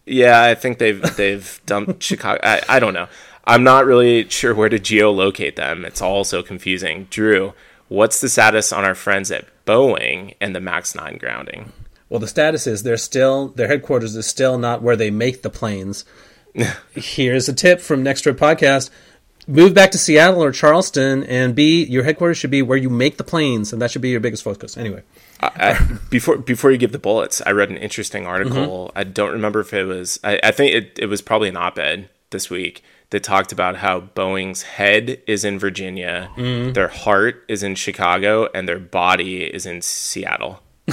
Yeah, 0.08 0.42
I 0.42 0.54
think 0.54 0.78
they've 0.78 1.16
they've 1.16 1.60
dumped 1.66 2.02
Chicago. 2.02 2.40
I, 2.42 2.62
I 2.68 2.78
don't 2.80 2.94
know. 2.94 3.08
I'm 3.44 3.64
not 3.64 3.86
really 3.86 4.28
sure 4.28 4.54
where 4.54 4.68
to 4.68 4.78
geolocate 4.78 5.56
them. 5.56 5.84
It's 5.84 6.02
all 6.02 6.24
so 6.24 6.42
confusing. 6.42 7.06
Drew, 7.10 7.54
what's 7.88 8.20
the 8.20 8.28
status 8.28 8.72
on 8.72 8.84
our 8.84 8.94
friends 8.94 9.30
at 9.30 9.46
Boeing 9.64 10.34
and 10.38 10.54
the 10.54 10.60
Max 10.60 10.94
9 10.94 11.16
grounding? 11.16 11.72
Well, 12.10 12.20
the 12.20 12.28
status 12.28 12.66
is 12.66 12.82
they're 12.82 12.96
still 12.96 13.48
their 13.48 13.68
headquarters 13.68 14.16
is 14.16 14.26
still 14.26 14.58
not 14.58 14.82
where 14.82 14.96
they 14.96 15.10
make 15.10 15.42
the 15.42 15.50
planes. 15.50 16.04
Here's 16.92 17.48
a 17.48 17.54
tip 17.54 17.80
from 17.80 18.02
Next 18.02 18.22
Trip 18.22 18.38
Podcast: 18.38 18.90
move 19.46 19.74
back 19.74 19.90
to 19.90 19.98
Seattle 19.98 20.42
or 20.42 20.52
Charleston, 20.52 21.22
and 21.24 21.54
be 21.54 21.84
your 21.84 22.04
headquarters 22.04 22.38
should 22.38 22.50
be 22.50 22.62
where 22.62 22.78
you 22.78 22.88
make 22.88 23.18
the 23.18 23.24
planes, 23.24 23.72
and 23.72 23.82
that 23.82 23.90
should 23.90 24.02
be 24.02 24.08
your 24.08 24.20
biggest 24.20 24.42
focus. 24.42 24.76
Anyway, 24.76 25.02
I, 25.40 25.78
before 26.10 26.36
before 26.38 26.70
you 26.70 26.78
give 26.78 26.92
the 26.92 26.98
bullets, 26.98 27.40
I 27.46 27.50
read 27.52 27.70
an 27.70 27.76
interesting 27.76 28.26
article. 28.26 28.88
Mm-hmm. 28.88 28.98
I 28.98 29.04
don't 29.04 29.32
remember 29.32 29.60
if 29.60 29.72
it 29.72 29.84
was. 29.84 30.18
I, 30.24 30.40
I 30.42 30.50
think 30.50 30.74
it, 30.74 30.98
it 30.98 31.06
was 31.06 31.22
probably 31.22 31.48
an 31.48 31.56
op-ed 31.56 32.08
this 32.30 32.50
week 32.50 32.82
that 33.10 33.22
talked 33.22 33.52
about 33.52 33.76
how 33.76 34.00
Boeing's 34.00 34.62
head 34.62 35.22
is 35.26 35.44
in 35.44 35.58
Virginia, 35.58 36.30
Mm-hmm. 36.36 36.72
their 36.72 36.88
heart 36.88 37.44
is 37.48 37.62
in 37.62 37.74
Chicago, 37.74 38.48
and 38.54 38.68
their 38.68 38.78
body 38.78 39.44
is 39.44 39.64
in 39.64 39.80
Seattle. 39.80 40.60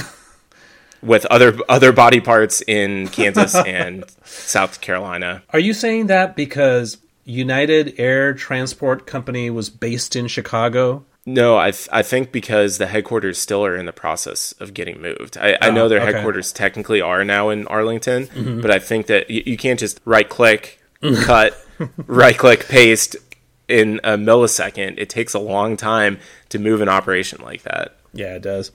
With 1.02 1.26
other 1.26 1.58
other 1.68 1.92
body 1.92 2.20
parts 2.20 2.62
in 2.66 3.08
Kansas 3.08 3.54
and 3.66 4.04
South 4.24 4.80
Carolina. 4.80 5.42
Are 5.50 5.58
you 5.58 5.74
saying 5.74 6.06
that 6.06 6.34
because 6.36 6.96
United 7.24 7.94
Air 7.98 8.32
Transport 8.32 9.06
Company 9.06 9.50
was 9.50 9.68
based 9.68 10.16
in 10.16 10.26
Chicago? 10.26 11.04
No, 11.28 11.58
I 11.58 11.72
th- 11.72 11.88
I 11.90 12.02
think 12.02 12.30
because 12.30 12.78
the 12.78 12.86
headquarters 12.86 13.36
still 13.36 13.66
are 13.66 13.74
in 13.74 13.86
the 13.86 13.92
process 13.92 14.52
of 14.60 14.72
getting 14.72 15.02
moved. 15.02 15.36
I, 15.36 15.58
I 15.60 15.70
know 15.70 15.86
ah, 15.86 15.88
their 15.88 16.00
okay. 16.00 16.12
headquarters 16.12 16.52
technically 16.52 17.00
are 17.00 17.24
now 17.24 17.50
in 17.50 17.66
Arlington, 17.66 18.28
mm-hmm. 18.28 18.60
but 18.60 18.70
I 18.70 18.78
think 18.78 19.06
that 19.06 19.26
y- 19.28 19.42
you 19.44 19.56
can't 19.56 19.80
just 19.80 20.00
right 20.04 20.28
click, 20.28 20.80
cut, 21.24 21.60
right 22.06 22.38
click, 22.38 22.68
paste 22.68 23.16
in 23.66 24.00
a 24.04 24.10
millisecond. 24.10 24.94
It 24.98 25.10
takes 25.10 25.34
a 25.34 25.40
long 25.40 25.76
time 25.76 26.20
to 26.50 26.60
move 26.60 26.80
an 26.80 26.88
operation 26.88 27.42
like 27.42 27.62
that. 27.62 27.96
Yeah, 28.12 28.36
it 28.36 28.42
does. 28.42 28.70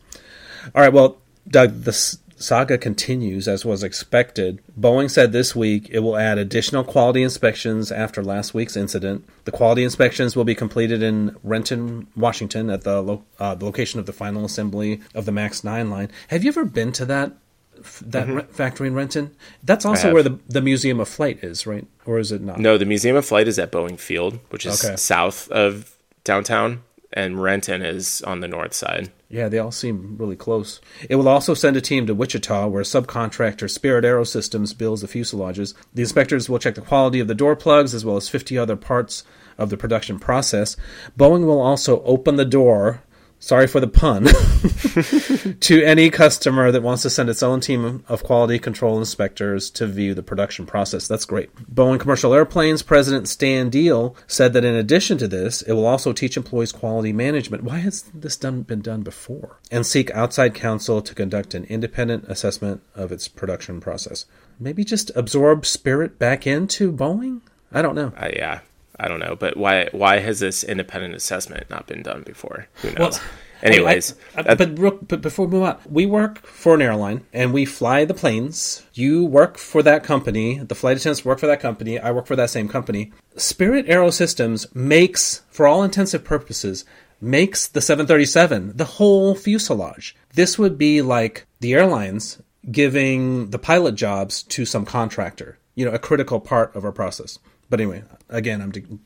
All 0.75 0.81
right, 0.81 0.91
well, 0.91 1.19
Doug, 1.47 1.83
the 1.83 1.91
s- 1.91 2.17
saga 2.41 2.77
continues 2.77 3.47
as 3.47 3.63
was 3.63 3.83
expected. 3.83 4.59
Boeing 4.79 5.09
said 5.09 5.31
this 5.31 5.55
week 5.55 5.87
it 5.91 5.99
will 5.99 6.17
add 6.17 6.37
additional 6.37 6.83
quality 6.83 7.23
inspections 7.23 7.91
after 7.91 8.23
last 8.23 8.53
week's 8.53 8.75
incident. 8.75 9.25
The 9.45 9.51
quality 9.51 9.83
inspections 9.83 10.35
will 10.35 10.43
be 10.43 10.55
completed 10.55 11.01
in 11.03 11.35
Renton, 11.43 12.07
Washington, 12.15 12.69
at 12.69 12.81
the, 12.83 13.01
lo- 13.01 13.23
uh, 13.39 13.55
the 13.55 13.65
location 13.65 13.99
of 13.99 14.05
the 14.05 14.13
final 14.13 14.43
assembly 14.45 15.01
of 15.15 15.25
the 15.25 15.31
MAX 15.31 15.63
9 15.63 15.89
line. 15.89 16.09
Have 16.29 16.43
you 16.43 16.49
ever 16.49 16.65
been 16.65 16.91
to 16.93 17.05
that? 17.05 17.33
f- 17.79 18.03
That 18.05 18.27
re- 18.27 18.43
factory 18.49 18.87
in 18.87 18.93
Renton. 18.95 19.35
That's 19.63 19.85
also 19.85 20.13
where 20.13 20.21
the 20.23 20.37
the 20.47 20.61
Museum 20.61 20.99
of 20.99 21.07
Flight 21.09 21.43
is, 21.43 21.65
right? 21.65 21.87
Or 22.05 22.19
is 22.19 22.31
it 22.31 22.41
not? 22.41 22.59
No, 22.59 22.77
the 22.77 22.85
Museum 22.85 23.15
of 23.15 23.25
Flight 23.25 23.47
is 23.47 23.57
at 23.57 23.71
Boeing 23.71 23.99
Field, 23.99 24.39
which 24.49 24.65
is 24.65 24.83
Okay. 24.85 24.95
south 24.97 25.49
of 25.49 25.95
downtown, 26.23 26.81
and 27.13 27.41
Renton 27.41 27.81
is 27.81 28.21
on 28.21 28.39
the 28.39 28.47
north 28.47 28.73
side. 28.73 29.11
Yeah, 29.29 29.49
they 29.49 29.59
all 29.59 29.71
seem 29.71 30.17
really 30.17 30.35
close. 30.35 30.81
It 31.09 31.15
will 31.15 31.27
also 31.27 31.53
send 31.53 31.77
a 31.77 31.81
team 31.81 32.07
to 32.07 32.13
Wichita, 32.13 32.67
where 32.67 32.83
subcontractor 32.83 33.69
Spirit 33.69 34.03
Aerosystems 34.03 34.77
builds 34.77 35.01
the 35.01 35.07
fuselages. 35.07 35.73
The 35.93 36.01
inspectors 36.01 36.49
will 36.49 36.59
check 36.59 36.75
the 36.75 36.81
quality 36.81 37.19
of 37.19 37.27
the 37.27 37.35
door 37.35 37.55
plugs 37.55 37.93
as 37.93 38.03
well 38.03 38.17
as 38.17 38.29
50 38.29 38.57
other 38.57 38.75
parts 38.75 39.23
of 39.57 39.69
the 39.69 39.77
production 39.77 40.19
process. 40.19 40.75
Boeing 41.17 41.45
will 41.45 41.61
also 41.61 42.03
open 42.03 42.35
the 42.35 42.45
door. 42.45 43.03
Sorry 43.41 43.65
for 43.65 43.79
the 43.79 43.87
pun. 43.87 44.25
to 45.61 45.83
any 45.83 46.11
customer 46.11 46.71
that 46.71 46.83
wants 46.83 47.01
to 47.01 47.09
send 47.09 47.27
its 47.27 47.41
own 47.41 47.59
team 47.59 48.05
of 48.07 48.23
quality 48.23 48.59
control 48.59 48.99
inspectors 48.99 49.71
to 49.71 49.87
view 49.87 50.13
the 50.13 50.21
production 50.21 50.67
process. 50.67 51.07
That's 51.07 51.25
great. 51.25 51.53
Boeing 51.73 51.99
Commercial 51.99 52.35
Airplanes 52.35 52.83
President 52.83 53.27
Stan 53.27 53.71
Deal 53.71 54.15
said 54.27 54.53
that 54.53 54.63
in 54.63 54.75
addition 54.75 55.17
to 55.17 55.27
this, 55.27 55.63
it 55.63 55.73
will 55.73 55.87
also 55.87 56.13
teach 56.13 56.37
employees 56.37 56.71
quality 56.71 57.11
management. 57.11 57.63
Why 57.63 57.79
has 57.79 58.03
this 58.13 58.37
done, 58.37 58.61
been 58.61 58.81
done 58.81 59.01
before? 59.01 59.57
And 59.71 59.87
seek 59.87 60.11
outside 60.11 60.53
counsel 60.53 61.01
to 61.01 61.15
conduct 61.15 61.55
an 61.55 61.63
independent 61.63 62.25
assessment 62.27 62.83
of 62.93 63.11
its 63.11 63.27
production 63.27 63.81
process. 63.81 64.25
Maybe 64.59 64.83
just 64.83 65.09
absorb 65.15 65.65
Spirit 65.65 66.19
back 66.19 66.45
into 66.45 66.91
Boeing? 66.91 67.41
I 67.71 67.81
don't 67.81 67.95
know. 67.95 68.13
Uh, 68.15 68.29
yeah, 68.35 68.59
I 69.03 69.07
don't 69.07 69.19
know, 69.19 69.35
but 69.35 69.57
why 69.57 69.89
why 69.91 70.19
has 70.19 70.39
this 70.39 70.63
independent 70.63 71.15
assessment 71.15 71.69
not 71.69 71.87
been 71.87 72.03
done 72.03 72.21
before? 72.23 72.67
Who 72.81 72.91
knows? 72.91 73.19
Anyways, 73.63 74.15
I- 74.35 74.51
I- 74.51 74.55
but 74.55 74.75
Brooke, 74.75 75.07
but 75.07 75.21
before 75.21 75.45
we 75.45 75.53
move 75.53 75.63
on, 75.63 75.77
we 75.89 76.05
work 76.05 76.45
for 76.45 76.75
an 76.75 76.81
airline 76.81 77.21
and 77.33 77.53
we 77.53 77.65
fly 77.65 78.05
the 78.05 78.13
planes. 78.13 78.83
You 78.93 79.25
work 79.25 79.57
for 79.57 79.83
that 79.83 80.03
company. 80.03 80.59
The 80.59 80.75
flight 80.75 80.97
attendants 80.97 81.25
work 81.25 81.39
for 81.39 81.47
that 81.47 81.59
company. 81.59 81.99
I 81.99 82.11
work 82.11 82.25
for 82.27 82.35
that 82.35 82.49
same 82.49 82.67
company. 82.67 83.11
Spirit 83.37 83.87
Aerosystems 83.87 84.73
makes, 84.75 85.41
for 85.51 85.67
all 85.67 85.83
intensive 85.83 86.23
purposes, 86.23 86.85
makes 87.19 87.67
the 87.67 87.81
737 87.81 88.73
the 88.75 88.85
whole 88.85 89.35
fuselage. 89.35 90.15
This 90.33 90.57
would 90.57 90.77
be 90.77 91.01
like 91.03 91.45
the 91.59 91.73
airlines 91.73 92.39
giving 92.71 93.49
the 93.51 93.59
pilot 93.59 93.93
jobs 93.95 94.43
to 94.43 94.65
some 94.65 94.85
contractor. 94.85 95.57
You 95.75 95.85
know, 95.85 95.91
a 95.91 95.99
critical 95.99 96.39
part 96.39 96.75
of 96.75 96.83
our 96.83 96.91
process. 96.91 97.39
But 97.71 97.79
anyway, 97.79 98.03
again, 98.29 98.61
I'm. 98.61 98.71
Dig- 98.71 98.99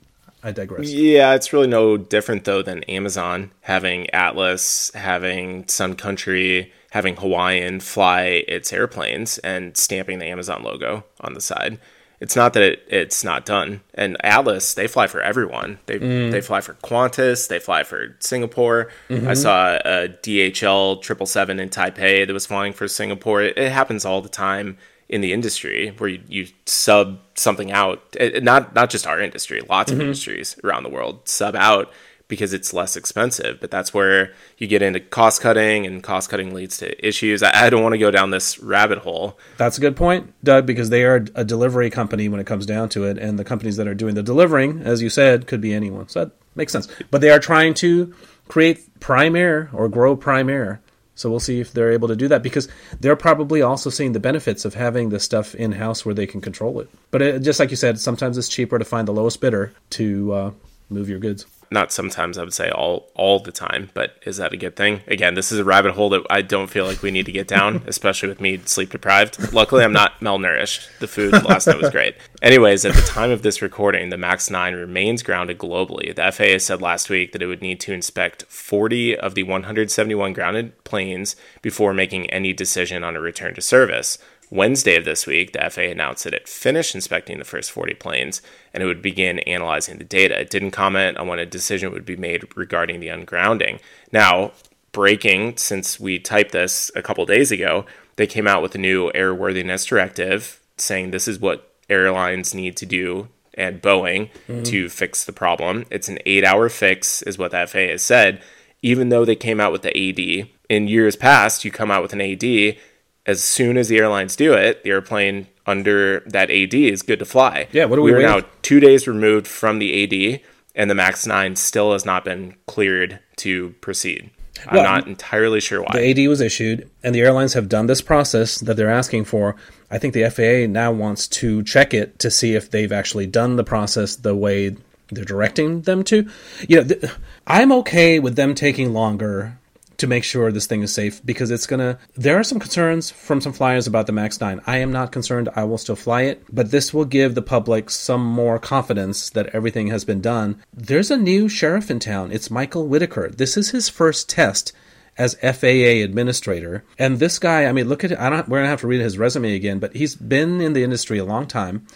I 0.44 0.52
digress. 0.52 0.92
Yeah, 0.92 1.34
it's 1.34 1.54
really 1.54 1.68
no 1.68 1.98
different 1.98 2.44
though 2.44 2.62
than 2.62 2.84
Amazon 2.84 3.52
having 3.62 4.10
Atlas, 4.12 4.92
having 4.94 5.68
Sun 5.68 5.96
Country, 5.96 6.72
having 6.92 7.16
Hawaiian 7.16 7.80
fly 7.80 8.44
its 8.48 8.72
airplanes 8.72 9.40
and 9.40 9.76
stamping 9.76 10.20
the 10.20 10.26
Amazon 10.26 10.62
logo 10.62 11.04
on 11.20 11.34
the 11.34 11.42
side. 11.42 11.80
It's 12.20 12.36
not 12.36 12.54
that 12.54 12.64
it, 12.64 12.84
it's 12.88 13.24
not 13.24 13.46
done. 13.46 13.82
And 13.96 14.18
Atlas, 14.24 14.76
they 14.76 14.88
fly 14.88 15.08
for 15.08 15.20
everyone. 15.20 15.80
They 15.88 15.98
mm. 15.98 16.32
they 16.32 16.42
fly 16.42 16.62
for 16.62 16.76
Qantas, 16.76 17.48
they 17.48 17.60
fly 17.60 17.84
for 17.84 18.16
Singapore. 18.20 18.90
I 19.10 19.14
mm-hmm. 19.14 19.34
saw 19.34 19.78
a 19.78 20.10
DHL 20.10 21.02
triple 21.02 21.26
seven 21.26 21.60
in 21.60 21.70
Taipei 21.70 22.26
that 22.26 22.34
was 22.34 22.46
flying 22.46 22.74
for 22.74 22.88
Singapore. 22.88 23.42
It, 23.42 23.58
it 23.58 23.72
happens 23.72 24.06
all 24.06 24.22
the 24.22 24.30
time 24.30 24.78
in 25.08 25.22
the 25.22 25.32
industry 25.34 25.94
where 25.98 26.10
you, 26.10 26.22
you 26.28 26.48
sub 26.66 27.20
something 27.36 27.72
out 27.72 28.02
Eh, 28.20 28.40
not 28.42 28.74
not 28.74 28.90
just 28.90 29.06
our 29.06 29.20
industry 29.20 29.62
lots 29.70 29.92
of 29.92 30.00
industries 30.02 30.56
around 30.64 30.84
the 30.84 30.90
world 30.90 31.28
sub 31.28 31.56
out 31.56 31.92
because 32.28 32.54
it's 32.54 32.74
less 32.74 32.96
expensive 32.96 33.60
but 33.62 33.70
that's 33.70 33.94
where 33.94 34.34
you 34.58 34.66
get 34.66 34.82
into 34.82 35.00
cost 35.00 35.42
cutting 35.42 35.86
and 35.86 36.02
cost 36.02 36.30
cutting 36.30 36.56
leads 36.56 36.78
to 36.78 37.08
issues 37.08 37.44
i, 37.44 37.66
I 37.66 37.70
don't 37.70 37.84
want 37.84 37.94
to 37.94 38.00
go 38.00 38.10
down 38.10 38.32
this 38.32 38.58
rabbit 38.60 38.98
hole 39.00 39.38
That's 39.58 39.78
a 39.78 39.82
good 39.82 39.96
point, 39.96 40.34
Doug, 40.44 40.66
because 40.66 40.90
they 40.90 41.04
are 41.04 41.24
a 41.36 41.44
delivery 41.44 41.92
company 41.92 42.28
when 42.28 42.40
it 42.40 42.48
comes 42.48 42.66
down 42.66 42.90
to 42.90 43.04
it, 43.04 43.18
and 43.20 43.38
the 43.38 43.44
companies 43.44 43.78
that 43.78 43.88
are 43.88 43.94
doing 43.94 44.16
the 44.16 44.24
delivering, 44.24 44.82
as 44.82 45.02
you 45.04 45.10
said, 45.10 45.46
could 45.46 45.62
be 45.62 45.72
anyone. 45.74 46.08
So 46.10 46.26
that 46.26 46.32
makes 46.56 46.72
sense. 46.72 46.88
But 47.12 47.22
they 47.22 47.30
are 47.30 47.40
trying 47.40 47.74
to 47.76 48.14
create 48.48 49.00
prime 49.00 49.36
air 49.36 49.70
or 49.72 49.88
grow 49.88 50.16
prime 50.16 50.50
air. 50.50 50.82
So 51.16 51.30
we'll 51.30 51.40
see 51.40 51.62
if 51.62 51.74
they're 51.74 51.92
able 51.92 52.10
to 52.10 52.16
do 52.16 52.28
that 52.28 52.44
because 52.44 52.68
they're 53.00 53.16
probably 53.16 53.62
also 53.62 53.90
seeing 53.90 54.12
the 54.12 54.20
benefits 54.20 54.66
of 54.66 54.74
having 54.74 55.10
this 55.10 55.24
stuff 55.24 55.56
in 55.56 55.72
house 55.72 56.06
where 56.06 56.14
they 56.14 56.28
can 56.28 56.42
control 56.42 56.80
it. 56.82 56.90
But 57.10 57.22
it, 57.22 57.40
just 57.42 57.60
like 57.60 57.70
you 57.70 57.78
said, 57.78 58.00
sometimes 58.00 58.38
it's 58.38 58.50
cheaper 58.50 58.78
to 58.78 58.86
find 58.86 59.08
the 59.08 59.14
lowest 59.14 59.40
bidder 59.40 59.74
to 59.92 60.34
uh, 60.34 60.52
move 60.90 61.10
your 61.10 61.20
goods. 61.20 61.46
Not 61.72 61.92
sometimes 61.92 62.38
i 62.38 62.44
would 62.44 62.54
say 62.54 62.70
all 62.70 63.10
all 63.16 63.40
the 63.40 63.52
time 63.52 63.90
but 63.94 64.16
is 64.26 64.38
that 64.38 64.54
a 64.54 64.58
good 64.58 64.76
thing? 64.76 65.02
Again 65.08 65.34
this 65.34 65.52
is 65.52 65.60
a 65.60 65.64
rabbit 65.64 65.94
hole 65.94 66.10
that 66.10 66.26
i 66.30 66.42
don't 66.42 66.70
feel 66.70 66.86
like 66.86 67.02
we 67.02 67.12
need 67.12 67.26
to 67.26 67.32
get 67.32 67.48
down 67.48 67.84
especially 67.88 68.30
with 68.30 68.42
me 68.42 68.60
sleep 68.66 68.90
deprived. 68.90 69.54
Luckily 69.54 69.84
i'm 69.84 69.94
not 69.94 70.20
malnourished. 70.20 70.88
The 71.00 71.08
food 71.08 71.34
last 71.44 71.68
night 71.68 71.82
was 71.82 71.90
great. 71.90 72.16
Anyways 72.42 72.86
at 72.86 72.94
the 72.94 73.02
time 73.02 73.32
of 73.32 73.42
this 73.42 73.62
recording 73.62 74.10
the 74.10 74.18
max 74.18 74.50
9 74.50 74.76
remains 74.76 75.24
grounded 75.24 75.58
globally. 75.58 76.16
The 76.16 76.32
faa 76.32 76.60
said 76.60 76.82
last 76.82 77.10
week 77.10 77.32
that 77.32 77.42
it 77.42 77.48
would 77.48 77.62
need 77.62 77.80
to 77.82 77.94
inspect 77.94 78.44
40 78.44 79.18
of 79.18 79.36
the 79.36 79.44
171 79.44 80.34
grounded 80.34 80.84
planes 80.84 81.36
before 81.62 81.94
making 81.94 82.30
any 82.30 82.54
decision 82.54 83.04
on 83.04 83.16
a 83.16 83.22
return 83.22 83.56
to 83.56 83.62
service 83.62 84.18
Wednesday 84.52 84.96
of 84.96 85.06
this 85.06 85.26
week, 85.26 85.54
the 85.54 85.70
FAA 85.70 85.82
announced 85.82 86.24
that 86.24 86.34
it 86.34 86.48
finished 86.48 86.96
inspecting 86.96 87.40
the 87.40 87.46
first 87.46 87.72
40 87.72 87.96
planes 87.96 88.42
and 88.74 88.84
it 88.84 88.86
would 88.86 89.02
begin 89.02 89.40
analyzing 89.40 89.98
the 89.98 90.04
data. 90.04 90.40
It 90.40 90.50
didn't 90.50 90.72
comment 90.72 91.18
on 91.18 91.28
when 91.28 91.40
a 91.40 91.46
decision 91.46 91.92
would 91.92 92.06
be 92.06 92.16
made 92.16 92.56
regarding 92.56 93.00
the 93.00 93.08
ungrounding. 93.08 93.80
Now, 94.12 94.52
breaking, 94.92 95.58
since 95.58 96.00
we 96.00 96.20
typed 96.20 96.52
this 96.52 96.92
a 96.96 97.02
couple 97.02 97.26
days 97.26 97.52
ago, 97.52 97.86
they 98.16 98.28
came 98.28 98.48
out 98.48 98.62
with 98.62 98.76
a 98.76 98.80
new 98.80 99.12
airworthiness 99.12 99.86
directive 99.88 100.62
saying 100.78 101.12
this 101.12 101.28
is 101.28 101.40
what 101.40 101.74
airlines 101.90 102.54
need 102.54 102.78
to 102.78 102.86
do 102.86 103.28
and 103.56 103.82
Boeing 103.82 104.30
mm-hmm. 104.48 104.64
to 104.64 104.90
fix 104.90 105.26
the 105.26 105.34
problem. 105.34 105.86
It's 105.90 106.10
an 106.10 106.20
eight 106.26 106.44
hour 106.44 106.70
fix, 106.70 107.22
is 107.24 107.38
what 107.38 107.52
the 107.52 107.66
FAA 107.66 107.92
has 107.92 108.04
said, 108.04 108.42
even 108.82 109.10
though 109.10 109.26
they 109.26 109.36
came 109.36 109.60
out 109.60 109.72
with 109.72 109.82
the 109.82 109.98
AD. 109.98 110.50
In 110.68 110.88
years 110.88 111.16
past, 111.16 111.64
you 111.64 111.72
come 111.72 111.92
out 111.92 112.02
with 112.02 112.14
an 112.14 112.22
AD 112.22 112.78
as 113.26 113.44
soon 113.44 113.78
as 113.78 113.88
the 113.88 113.98
airlines 113.98 114.36
do 114.36 114.54
it, 114.54 114.84
the 114.84 114.92
airplane 114.92 115.48
under 115.66 116.20
that 116.22 116.52
AD 116.52 116.74
is 116.74 117.02
good 117.02 117.20
to 117.20 117.26
fly. 117.26 117.68
Yeah, 117.72 117.86
what 117.86 117.98
are 117.98 118.02
we 118.02 118.14
We 118.14 118.24
are 118.24 118.28
now 118.28 118.42
two 118.62 118.80
days 118.80 119.08
removed 119.08 119.48
from 119.48 119.80
the 119.80 120.04
AD, 120.34 120.42
and 120.76 120.90
the 120.90 120.96
Max 120.96 121.26
9 121.26 121.56
still 121.56 121.94
has 121.94 122.06
not 122.06 122.24
been 122.24 122.56
cleared 122.68 123.20
to 123.38 123.72
proceed. 123.82 124.30
I'm 124.68 124.76
Well, 124.76 124.84
not 124.84 125.08
entirely 125.08 125.60
sure 125.60 125.82
why. 125.82 125.90
The 125.94 126.10
AD 126.24 126.28
was 126.30 126.42
issued, 126.42 126.90
and 127.04 127.14
the 127.14 127.22
airlines 127.22 127.54
have 127.54 127.68
done 127.68 127.88
this 127.88 128.02
process 128.02 128.60
that 128.60 128.78
they're 128.78 128.90
asking 128.90 129.26
for. 129.26 129.56
I 129.92 129.98
think 129.98 130.14
the 130.14 130.30
FAA 130.30 130.72
now 130.72 130.92
wants 130.92 131.28
to 131.28 131.64
check 131.64 131.94
it 131.94 132.20
to 132.20 132.32
see 132.32 132.56
if 132.56 132.72
they've 132.72 132.92
actually 132.92 133.28
done 133.28 133.56
the 133.56 133.64
process 133.64 134.16
the 134.16 134.36
way 134.36 134.76
they're 135.12 135.26
directing 135.26 135.82
them 135.82 136.04
to. 136.06 136.28
You 136.68 136.78
know, 136.78 136.84
th- 136.84 137.12
I'm 137.46 137.72
okay 137.72 138.20
with 138.20 138.36
them 138.36 138.56
taking 138.56 138.94
longer 138.94 139.60
to 139.98 140.08
make 140.08 140.24
sure 140.24 140.52
this 140.52 140.68
thing 140.68 140.82
is 140.82 140.94
safe 140.94 141.26
because 141.26 141.52
it's 141.52 141.68
gonna. 141.68 141.98
There 142.16 142.38
are 142.40 142.44
some 142.44 142.60
concerns 142.60 143.12
from 143.12 143.42
some 143.42 143.54
flyers 143.54 143.88
about 143.88 144.08
the 144.08 144.14
Max 144.14 144.40
9. 144.40 144.62
I 144.66 144.78
am 144.78 144.92
not 144.92 145.12
concerned. 145.12 145.50
I 145.56 145.64
will 145.64 145.78
still 145.78 145.96
fly 145.96 146.24
it, 146.24 146.44
but 146.52 146.72
this 146.72 146.94
will 146.94 147.06
give 147.06 147.36
the 147.36 147.42
public 147.42 147.90
some 147.90 148.26
more 148.26 148.60
confidence 148.60 149.30
that 149.32 149.48
everything 149.48 149.88
has 149.88 150.06
been 150.06 150.22
done. 150.22 150.62
There's 150.74 151.12
a 151.12 151.18
new 151.18 151.48
sheriff 151.50 151.90
in 151.90 152.00
town. 152.00 152.32
It's 152.32 152.52
Michael 152.52 152.88
Whitaker. 152.88 153.30
This 153.30 153.58
is 153.58 153.72
his 153.72 153.90
first 153.90 154.30
test 154.30 154.74
as 155.18 155.36
FAA 155.36 156.04
administrator. 156.04 156.84
And 157.00 157.20
this 157.20 157.40
guy, 157.40 157.66
I 157.66 157.72
mean, 157.72 157.88
look 157.88 158.04
at 158.04 158.12
it. 158.12 158.20
I 158.20 158.30
don't. 158.30 158.50
We're 158.50 158.60
gonna 158.60 158.70
have 158.70 158.82
to 158.82 158.88
read 158.88 159.02
his 159.02 159.18
resume 159.18 159.56
again, 159.56 159.80
but 159.80 159.96
he's 159.96 160.16
been 160.16 160.62
in 160.62 160.74
the 160.74 160.84
industry 160.84 161.18
a 161.18 161.26
long 161.26 161.48
time. 161.48 161.88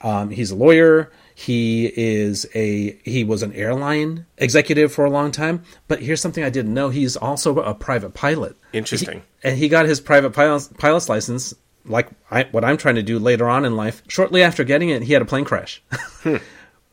Um, 0.00 0.30
he's 0.30 0.50
a 0.50 0.56
lawyer. 0.56 1.10
He 1.34 1.92
is 1.94 2.46
a 2.54 2.98
he 3.04 3.24
was 3.24 3.42
an 3.42 3.52
airline 3.52 4.26
executive 4.38 4.92
for 4.92 5.04
a 5.04 5.10
long 5.10 5.32
time. 5.32 5.64
But 5.88 6.00
here's 6.00 6.20
something 6.20 6.44
I 6.44 6.50
didn't 6.50 6.74
know: 6.74 6.90
he's 6.90 7.16
also 7.16 7.58
a 7.58 7.74
private 7.74 8.14
pilot. 8.14 8.56
Interesting. 8.72 9.22
He, 9.42 9.48
and 9.48 9.58
he 9.58 9.68
got 9.68 9.86
his 9.86 10.00
private 10.00 10.32
pilot, 10.32 10.68
pilot's 10.78 11.08
license, 11.08 11.52
like 11.84 12.08
I, 12.30 12.44
what 12.52 12.64
I'm 12.64 12.76
trying 12.76 12.94
to 12.96 13.02
do 13.02 13.18
later 13.18 13.48
on 13.48 13.64
in 13.64 13.76
life. 13.76 14.02
Shortly 14.08 14.42
after 14.42 14.62
getting 14.62 14.90
it, 14.90 15.02
he 15.02 15.12
had 15.12 15.22
a 15.22 15.26
plane 15.26 15.44
crash. 15.44 15.82
Hmm. 16.24 16.36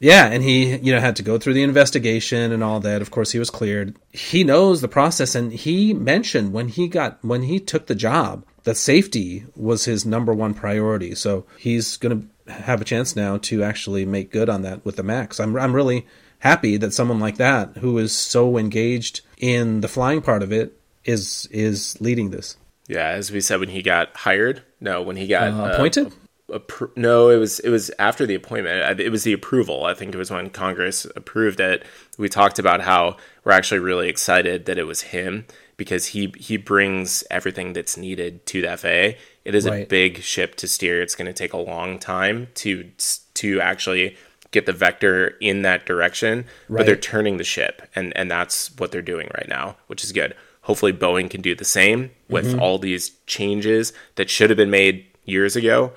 Yeah, 0.01 0.25
and 0.25 0.41
he, 0.41 0.77
you 0.77 0.91
know, 0.91 0.99
had 0.99 1.17
to 1.17 1.23
go 1.23 1.38
through 1.38 1.54
the 1.54 1.62
investigation 1.62 2.51
and 2.51 2.63
all 2.63 2.80
that. 2.80 3.04
Of 3.04 3.12
course, 3.12 3.32
he 3.32 3.38
was 3.39 3.51
cleared. 3.51 3.95
He 4.10 4.43
knows 4.43 4.82
the 4.82 4.88
process, 4.88 5.36
and 5.36 5.54
he 5.54 5.93
mentioned 5.93 6.54
when 6.54 6.69
he 6.69 6.88
got 6.88 7.23
when 7.23 7.43
he 7.43 7.60
took 7.60 7.86
the 7.86 7.93
job 7.93 8.43
that 8.63 8.77
safety 8.77 9.45
was 9.56 9.86
his 9.86 10.06
number 10.06 10.34
one 10.34 10.56
priority. 10.56 11.13
So 11.15 11.45
he's 11.58 11.97
going 11.97 12.19
to 12.19 12.27
have 12.51 12.81
a 12.81 12.85
chance 12.85 13.15
now 13.15 13.37
to 13.37 13.63
actually 13.63 14.05
make 14.05 14.31
good 14.31 14.49
on 14.49 14.61
that 14.61 14.85
with 14.85 14.95
the 14.95 15.03
Max. 15.03 15.39
I'm 15.39 15.55
I'm 15.57 15.75
really 15.75 16.05
happy 16.39 16.77
that 16.77 16.93
someone 16.93 17.19
like 17.19 17.37
that 17.37 17.77
who 17.77 17.97
is 17.97 18.11
so 18.11 18.57
engaged 18.57 19.21
in 19.37 19.81
the 19.81 19.87
flying 19.87 20.21
part 20.21 20.43
of 20.43 20.51
it 20.51 20.79
is 21.05 21.47
is 21.51 21.99
leading 22.01 22.31
this. 22.31 22.57
Yeah, 22.87 23.07
as 23.09 23.31
we 23.31 23.41
said 23.41 23.59
when 23.59 23.69
he 23.69 23.81
got 23.81 24.15
hired. 24.15 24.63
No, 24.79 25.01
when 25.01 25.15
he 25.15 25.27
got 25.27 25.53
uh, 25.53 25.73
appointed. 25.73 26.07
Uh, 26.51 26.59
appro- 26.59 26.95
no, 26.97 27.29
it 27.29 27.37
was 27.37 27.59
it 27.59 27.69
was 27.69 27.91
after 27.99 28.25
the 28.25 28.35
appointment. 28.35 28.99
It 28.99 29.09
was 29.09 29.23
the 29.23 29.33
approval. 29.33 29.85
I 29.85 29.93
think 29.93 30.13
it 30.13 30.17
was 30.17 30.31
when 30.31 30.49
Congress 30.49 31.05
approved 31.15 31.59
it. 31.59 31.85
We 32.17 32.29
talked 32.29 32.59
about 32.59 32.81
how 32.81 33.17
we're 33.43 33.53
actually 33.53 33.79
really 33.79 34.09
excited 34.09 34.65
that 34.65 34.77
it 34.77 34.85
was 34.85 35.01
him 35.01 35.45
because 35.77 36.07
he 36.07 36.33
he 36.37 36.57
brings 36.57 37.23
everything 37.31 37.73
that's 37.73 37.97
needed 37.97 38.45
to 38.47 38.61
the 38.61 38.77
FAA. 38.77 39.19
It 39.43 39.56
is 39.56 39.67
right. 39.67 39.84
a 39.84 39.88
big 39.88 40.21
ship 40.21 40.56
to 40.56 40.67
steer. 40.67 41.01
It's 41.01 41.15
going 41.15 41.27
to 41.27 41.34
take 41.34 41.54
a 41.54 41.58
long 41.58 41.99
time 41.99 42.47
to 42.56 42.89
to 43.36 43.62
actually 43.62 44.17
get 44.51 44.65
the 44.65 44.73
vector 44.73 45.36
in 45.39 45.62
that 45.62 45.86
direction, 45.86 46.45
right. 46.67 46.80
but 46.80 46.86
they're 46.86 46.95
turning 46.95 47.38
the 47.38 47.43
ship 47.43 47.82
and 47.95 48.15
and 48.15 48.30
that's 48.30 48.75
what 48.77 48.91
they're 48.91 49.01
doing 49.01 49.30
right 49.36 49.47
now, 49.47 49.77
which 49.88 50.04
is 50.04 50.12
good. 50.12 50.36
Hopefully 50.63 50.93
Boeing 50.93 51.30
can 51.30 51.41
do 51.41 51.56
the 51.56 51.65
same 51.65 52.12
with 52.30 52.45
mm-hmm. 52.45 52.60
all 52.60 52.77
these 52.77 53.12
changes 53.25 53.93
that 54.15 54.30
should 54.30 54.51
have 54.51 54.58
been 54.58 54.69
made 54.69 55.06
years 55.25 55.56
ago 55.56 55.91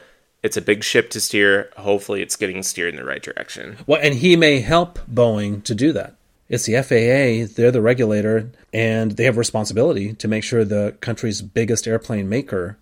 it's 0.45 0.59
a 0.59 0.63
big 0.63 0.85
ship 0.85 1.09
to 1.11 1.21
steer. 1.21 1.71
Hopefully, 1.79 2.21
it's 2.21 2.37
getting 2.37 2.63
steered 2.63 2.91
in 2.91 2.97
the 2.97 3.05
right 3.05 3.23
direction. 3.23 3.79
Well, 3.87 3.99
and 4.01 4.15
he 4.15 4.37
may 4.37 4.61
help 4.61 4.99
Boeing 5.11 5.65
to 5.65 5.75
do 5.75 5.91
that. 5.95 6.17
It's 6.51 6.67
the 6.67 6.75
FAA, 6.83 7.51
they're 7.57 7.71
the 7.71 7.81
regulator, 7.81 8.51
and 8.71 9.13
they 9.13 9.25
have 9.25 9.39
responsibility 9.39 10.13
to 10.13 10.29
make 10.29 10.45
sure 10.45 10.63
the 10.63 10.95
country's 11.01 11.41
biggest 11.41 11.89
airplane 11.89 12.29
maker 12.29 12.77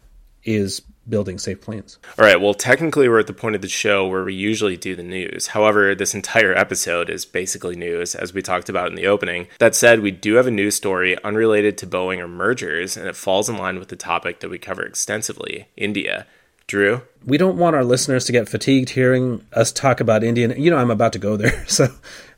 is 0.44 0.82
building 1.08 1.38
safe 1.38 1.60
planes. 1.60 1.98
All 2.18 2.24
right, 2.24 2.40
well, 2.40 2.54
technically, 2.54 3.08
we're 3.08 3.18
at 3.18 3.26
the 3.26 3.32
point 3.32 3.56
of 3.56 3.62
the 3.62 3.68
show 3.68 4.06
where 4.06 4.24
we 4.24 4.34
usually 4.34 4.76
do 4.76 4.94
the 4.94 5.02
news. 5.02 5.48
However, 5.48 5.94
this 5.94 6.14
entire 6.14 6.56
episode 6.56 7.10
is 7.10 7.24
basically 7.24 7.74
news, 7.76 8.14
as 8.14 8.32
we 8.32 8.42
talked 8.42 8.68
about 8.68 8.88
in 8.88 8.94
the 8.94 9.06
opening. 9.06 9.48
That 9.58 9.74
said, 9.74 10.00
we 10.00 10.10
do 10.10 10.34
have 10.34 10.46
a 10.46 10.50
news 10.50 10.76
story 10.76 11.16
unrelated 11.24 11.76
to 11.78 11.86
Boeing 11.86 12.18
or 12.18 12.28
mergers, 12.28 12.96
and 12.96 13.08
it 13.08 13.16
falls 13.16 13.48
in 13.48 13.56
line 13.56 13.78
with 13.78 13.88
the 13.88 13.96
topic 13.96 14.40
that 14.40 14.50
we 14.50 14.58
cover 14.58 14.82
extensively 14.82 15.68
India. 15.76 16.26
Drew? 16.68 17.02
We 17.26 17.36
don't 17.38 17.58
want 17.58 17.76
our 17.76 17.84
listeners 17.84 18.24
to 18.26 18.32
get 18.32 18.48
fatigued 18.48 18.90
hearing 18.90 19.44
us 19.52 19.72
talk 19.72 20.00
about 20.00 20.24
Indian. 20.24 20.54
You 20.60 20.70
know, 20.70 20.78
I'm 20.78 20.90
about 20.90 21.12
to 21.14 21.18
go 21.18 21.36
there, 21.36 21.64
so 21.66 21.88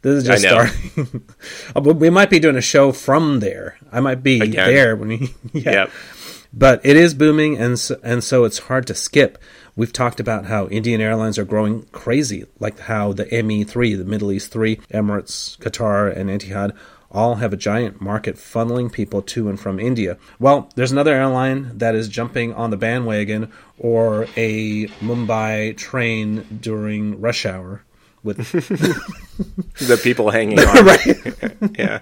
this 0.02 0.16
is 0.16 0.24
just 0.24 0.42
starting. 0.42 1.22
Uh, 1.76 1.80
we 1.80 2.10
might 2.10 2.30
be 2.30 2.38
doing 2.38 2.56
a 2.56 2.60
show 2.60 2.92
from 2.92 3.40
there. 3.40 3.76
I 3.92 4.00
might 4.00 4.22
be 4.22 4.40
Again. 4.40 4.68
there 4.68 4.96
when 4.96 5.08
we. 5.08 5.34
Yeah. 5.52 5.70
Yep. 5.72 5.90
But 6.56 6.80
it 6.84 6.96
is 6.96 7.14
booming, 7.14 7.58
and 7.58 7.78
so, 7.78 7.98
and 8.04 8.22
so 8.22 8.44
it's 8.44 8.58
hard 8.58 8.86
to 8.86 8.94
skip. 8.94 9.38
We've 9.74 9.92
talked 9.92 10.20
about 10.20 10.46
how 10.46 10.68
Indian 10.68 11.00
Airlines 11.00 11.36
are 11.36 11.44
growing 11.44 11.82
crazy, 11.90 12.44
like 12.60 12.78
how 12.78 13.12
the 13.12 13.24
ME3, 13.24 13.98
the 13.98 14.04
Middle 14.04 14.30
East 14.30 14.52
3, 14.52 14.76
Emirates, 14.92 15.58
Qatar, 15.58 16.16
and 16.16 16.30
Etihad 16.30 16.72
all 17.10 17.36
have 17.36 17.52
a 17.52 17.56
giant 17.56 18.00
market 18.00 18.36
funneling 18.36 18.92
people 18.92 19.22
to 19.22 19.48
and 19.48 19.58
from 19.58 19.78
India. 19.80 20.16
Well, 20.38 20.68
there's 20.74 20.92
another 20.92 21.14
airline 21.14 21.78
that 21.78 21.94
is 21.94 22.08
jumping 22.08 22.52
on 22.52 22.70
the 22.70 22.76
bandwagon 22.76 23.52
or 23.78 24.26
a 24.36 24.86
Mumbai 25.00 25.76
train 25.76 26.58
during 26.60 27.20
rush 27.20 27.46
hour 27.46 27.82
with 28.24 28.38
the 29.78 30.00
people 30.02 30.30
hanging 30.30 30.58
on. 30.68 30.84
right. 30.84 31.06
yeah. 31.78 31.98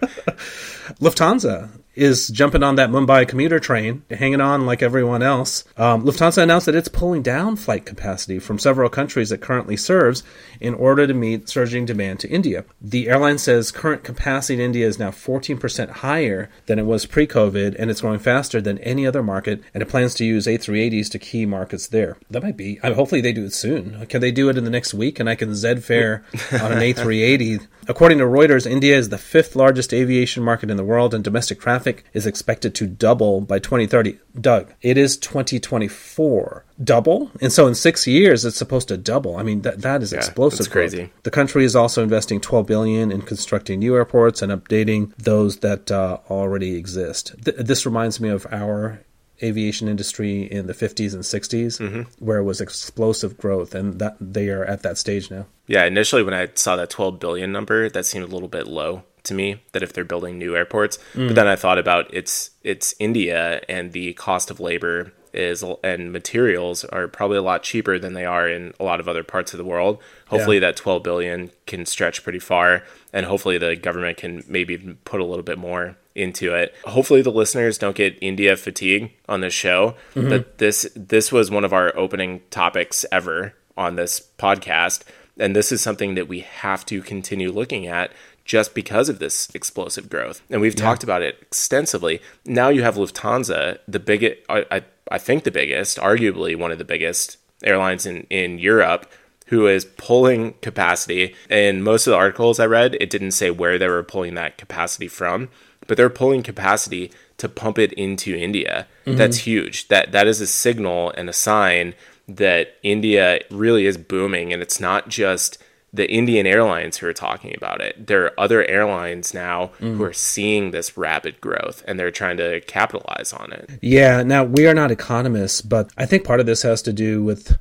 Lufthansa 1.01 1.69
is 1.95 2.29
jumping 2.29 2.63
on 2.63 2.77
that 2.77 2.91
Mumbai 2.91 3.27
commuter 3.29 3.59
train, 3.59 4.03
hanging 4.11 4.41
on 4.41 4.67
like 4.67 4.83
everyone 4.83 5.23
else. 5.23 5.65
Um, 5.77 6.05
Lufthansa 6.05 6.43
announced 6.43 6.67
that 6.67 6.75
it's 6.75 6.89
pulling 6.89 7.23
down 7.23 7.57
flight 7.57 7.85
capacity 7.85 8.39
from 8.39 8.59
several 8.59 8.89
countries 8.89 9.31
it 9.33 9.41
currently 9.41 9.77
serves 9.77 10.23
in 10.61 10.75
order 10.75 11.07
to 11.07 11.15
meet 11.15 11.49
surging 11.49 11.85
demand 11.85 12.21
to 12.21 12.31
India. 12.31 12.65
The 12.81 13.09
airline 13.09 13.39
says 13.39 13.71
current 13.71 14.05
capacity 14.05 14.55
in 14.55 14.61
India 14.61 14.87
is 14.87 14.99
now 14.99 15.11
14% 15.11 15.91
higher 15.91 16.51
than 16.67 16.79
it 16.79 16.87
was 16.87 17.07
pre 17.07 17.27
COVID, 17.27 17.77
and 17.79 17.91
it's 17.91 18.01
growing 18.01 18.19
faster 18.19 18.61
than 18.61 18.79
any 18.79 19.07
other 19.07 19.23
market, 19.23 19.63
and 19.75 19.83
it 19.83 19.89
plans 19.89 20.15
to 20.15 20.25
use 20.25 20.47
A380s 20.47 21.11
to 21.11 21.19
key 21.19 21.47
markets 21.47 21.87
there. 21.87 22.17
That 22.31 22.43
might 22.43 22.57
be, 22.57 22.81
I 22.83 22.89
mean, 22.89 22.97
hopefully 22.97 23.21
they 23.21 23.33
do 23.33 23.45
it 23.45 23.53
soon. 23.53 24.07
Can 24.07 24.21
they 24.21 24.33
do 24.33 24.49
it 24.49 24.57
in 24.57 24.65
the 24.65 24.71
next 24.71 24.95
week 24.95 25.21
and 25.21 25.29
I 25.29 25.35
can 25.35 25.55
Z 25.55 25.77
fare 25.77 26.25
on 26.53 26.73
an 26.73 26.79
A380? 26.79 27.67
According 27.89 28.19
to 28.19 28.25
Reuters, 28.25 28.71
India 28.71 28.97
is 28.97 29.09
the 29.09 29.19
fifth 29.19 29.57
largest 29.57 29.93
aviation 29.93 30.45
market 30.45 30.71
in 30.71 30.77
the 30.77 30.85
world, 30.85 31.15
and 31.15 31.25
domestic 31.25 31.61
traffic 31.61 31.82
is 32.13 32.27
expected 32.27 32.75
to 32.77 32.87
double 32.87 33.41
by 33.41 33.59
2030. 33.59 34.19
Doug, 34.41 34.73
it 34.81 34.97
is 34.97 35.17
2024. 35.17 36.65
Double? 36.83 37.31
And 37.41 37.53
so 37.53 37.67
in 37.67 37.75
six 37.75 38.07
years, 38.07 38.45
it's 38.45 38.57
supposed 38.57 38.89
to 38.89 38.97
double. 38.97 39.37
I 39.37 39.43
mean, 39.43 39.63
that, 39.63 39.83
that 39.83 40.03
is 40.03 40.13
yeah, 40.13 40.19
explosive. 40.19 40.59
That's 40.59 40.69
crazy. 40.69 40.97
Growth. 40.99 41.23
The 41.23 41.31
country 41.31 41.65
is 41.65 41.77
also 41.77 42.03
investing 42.03 42.41
12 42.41 42.67
billion 42.67 43.13
in 43.13 43.23
constructing 43.23 43.79
new 43.79 43.95
airports 43.95 44.43
and 44.43 44.53
updating 44.53 45.15
those 45.17 45.59
that 45.59 45.91
uh, 45.91 46.19
already 46.31 46.77
exist. 46.77 47.35
Th- 47.45 47.57
this 47.57 47.87
reminds 47.87 48.21
me 48.21 48.29
of 48.29 48.47
our 48.51 49.01
aviation 49.43 49.89
industry 49.89 50.43
in 50.43 50.67
the 50.67 50.73
50s 50.73 51.15
and 51.15 51.23
60s 51.23 51.81
mm-hmm. 51.81 52.25
where 52.25 52.39
it 52.39 52.45
was 52.45 52.61
explosive 52.61 53.37
growth 53.37 53.75
and 53.75 53.99
that 53.99 54.17
they 54.21 54.49
are 54.49 54.65
at 54.65 54.83
that 54.83 54.97
stage 54.97 55.31
now 55.31 55.47
yeah 55.67 55.85
initially 55.85 56.23
when 56.23 56.35
i 56.35 56.49
saw 56.55 56.77
that 56.77 56.91
12 56.91 57.19
billion 57.19 57.51
number 57.51 57.89
that 57.89 58.07
seemed 58.07 58.25
a 58.25 58.29
little 58.29 58.49
bit 58.49 58.67
low 58.67 59.03
to 59.25 59.35
me 59.35 59.63
that 59.73 59.83
if 59.83 59.93
they're 59.93 60.05
building 60.05 60.39
new 60.39 60.57
airports 60.57 60.99
mm. 61.15 61.29
but 61.29 61.35
then 61.35 61.47
i 61.47 61.57
thought 61.57 61.79
about 61.79 62.13
it's 62.13 62.51
it's 62.63 62.95
india 62.99 63.61
and 63.69 63.93
the 63.93 64.13
cost 64.15 64.51
of 64.51 64.61
labor 64.61 65.13
is 65.33 65.65
and 65.83 66.13
materials 66.13 66.85
are 66.87 67.09
probably 67.09 67.39
a 67.39 67.43
lot 67.43 67.63
cheaper 67.63 67.99
than 67.99 68.13
they 68.13 68.25
are 68.25 68.47
in 68.47 68.75
a 68.79 68.85
lot 68.85 69.01
of 69.01 69.09
other 69.09 69.23
parts 69.23 69.55
of 69.55 69.59
the 69.59 69.65
world 69.65 69.99
hopefully 70.27 70.57
yeah. 70.57 70.61
that 70.61 70.77
12 70.77 71.03
billion 71.03 71.51
can 71.67 71.87
stretch 71.87 72.23
pretty 72.23 72.39
far 72.39 72.85
and 73.13 73.25
hopefully 73.25 73.57
the 73.57 73.75
government 73.75 74.19
can 74.19 74.45
maybe 74.47 74.77
put 75.05 75.21
a 75.21 75.25
little 75.25 75.43
bit 75.43 75.59
more 75.59 75.97
into 76.15 76.55
it. 76.55 76.75
Hopefully 76.85 77.23
the 77.23 77.31
listeners 77.31 77.79
don't 77.79 77.97
get 77.97 78.19
India 78.21 78.57
fatigue 78.57 79.13
on 79.29 79.41
this 79.41 79.55
show. 79.55 79.95
Mm-hmm. 80.15 80.29
But 80.29 80.59
this 80.59 80.91
this 80.95 81.33
was 81.33 81.51
one 81.51 81.65
of 81.65 81.73
our 81.73 81.97
opening 81.97 82.43
topics 82.51 83.05
ever 83.13 83.55
on 83.77 83.97
this 83.97 84.29
podcast. 84.39 85.03
And 85.39 85.57
this 85.57 85.73
is 85.73 85.81
something 85.81 86.15
that 86.15 86.29
we 86.29 86.41
have 86.41 86.85
to 86.87 87.01
continue 87.03 87.51
looking 87.51 87.87
at 87.87 88.13
just 88.45 88.75
because 88.75 89.09
of 89.09 89.19
this 89.19 89.49
explosive 89.55 90.09
growth. 90.09 90.43
And 90.51 90.61
we've 90.61 90.79
yeah. 90.79 90.85
talked 90.85 91.03
about 91.03 91.23
it 91.23 91.39
extensively. 91.41 92.21
Now 92.45 92.69
you 92.69 92.83
have 92.83 92.97
Lufthansa, 92.97 93.79
the 93.87 94.01
biggest 94.01 94.41
I, 94.49 94.83
I 95.11 95.19
think 95.19 95.45
the 95.45 95.51
biggest, 95.51 95.99
arguably 95.99 96.57
one 96.57 96.73
of 96.73 96.79
the 96.79 96.85
biggest 96.85 97.39
airlines 97.63 98.07
in, 98.07 98.27
in 98.31 98.59
Europe 98.59 99.11
who 99.47 99.67
is 99.67 99.85
pulling 99.85 100.55
capacity. 100.63 101.35
And 101.51 101.85
most 101.85 102.07
of 102.07 102.13
the 102.13 102.17
articles 102.17 102.59
I 102.59 102.67
read, 102.67 102.97
it 103.01 103.11
didn't 103.11 103.33
say 103.33 103.51
where 103.51 103.79
they 103.79 103.89
were 103.89 104.03
pulling 104.03 104.35
that 104.35 104.57
capacity 104.57 105.09
from 105.09 105.49
but 105.87 105.97
they're 105.97 106.11
pulling 106.11 106.43
capacity 106.43 107.11
to 107.39 107.49
pump 107.49 107.79
it 107.79 107.93
into 107.95 108.35
India. 108.35 108.87
Mm-hmm. 109.05 109.19
That's 109.19 109.39
huge. 109.39 109.89
That 109.89 110.13
that 110.13 110.27
is 110.27 110.41
a 110.41 110.47
signal 110.47 111.13
and 111.17 111.29
a 111.29 111.33
sign 111.33 111.95
that 112.29 112.77
India 112.83 113.41
really 113.51 113.87
is 113.87 113.99
booming 113.99 114.53
and 114.53 114.63
it's 114.63 114.81
not 114.81 115.09
just 115.09 115.62
the 115.93 116.11
Indian 116.11 116.47
airlines 116.47 116.97
who 116.97 117.07
are 117.07 117.13
talking 117.13 117.55
about 117.55 117.83
it. 117.83 118.07
There 118.07 118.25
are 118.25 118.41
other 118.41 118.65
airlines 118.65 119.35
now 119.35 119.73
mm. 119.79 119.97
who 119.97 120.03
are 120.05 120.13
seeing 120.13 120.71
this 120.71 120.97
rapid 120.97 121.41
growth 121.41 121.85
and 121.87 121.99
they're 121.99 122.11
trying 122.11 122.39
to 122.39 122.61
capitalize 122.63 123.33
on 123.33 123.53
it. 123.53 123.79
Yeah, 123.83 124.23
now 124.23 124.45
we 124.45 124.67
are 124.67 124.75
not 124.75 124.91
economists, 124.91 125.61
but 125.61 125.91
I 125.99 126.07
think 126.07 126.25
part 126.25 126.41
of 126.41 126.47
this 126.47 126.63
has 126.63 126.81
to 126.83 126.93
do 126.93 127.23
with 127.23 127.59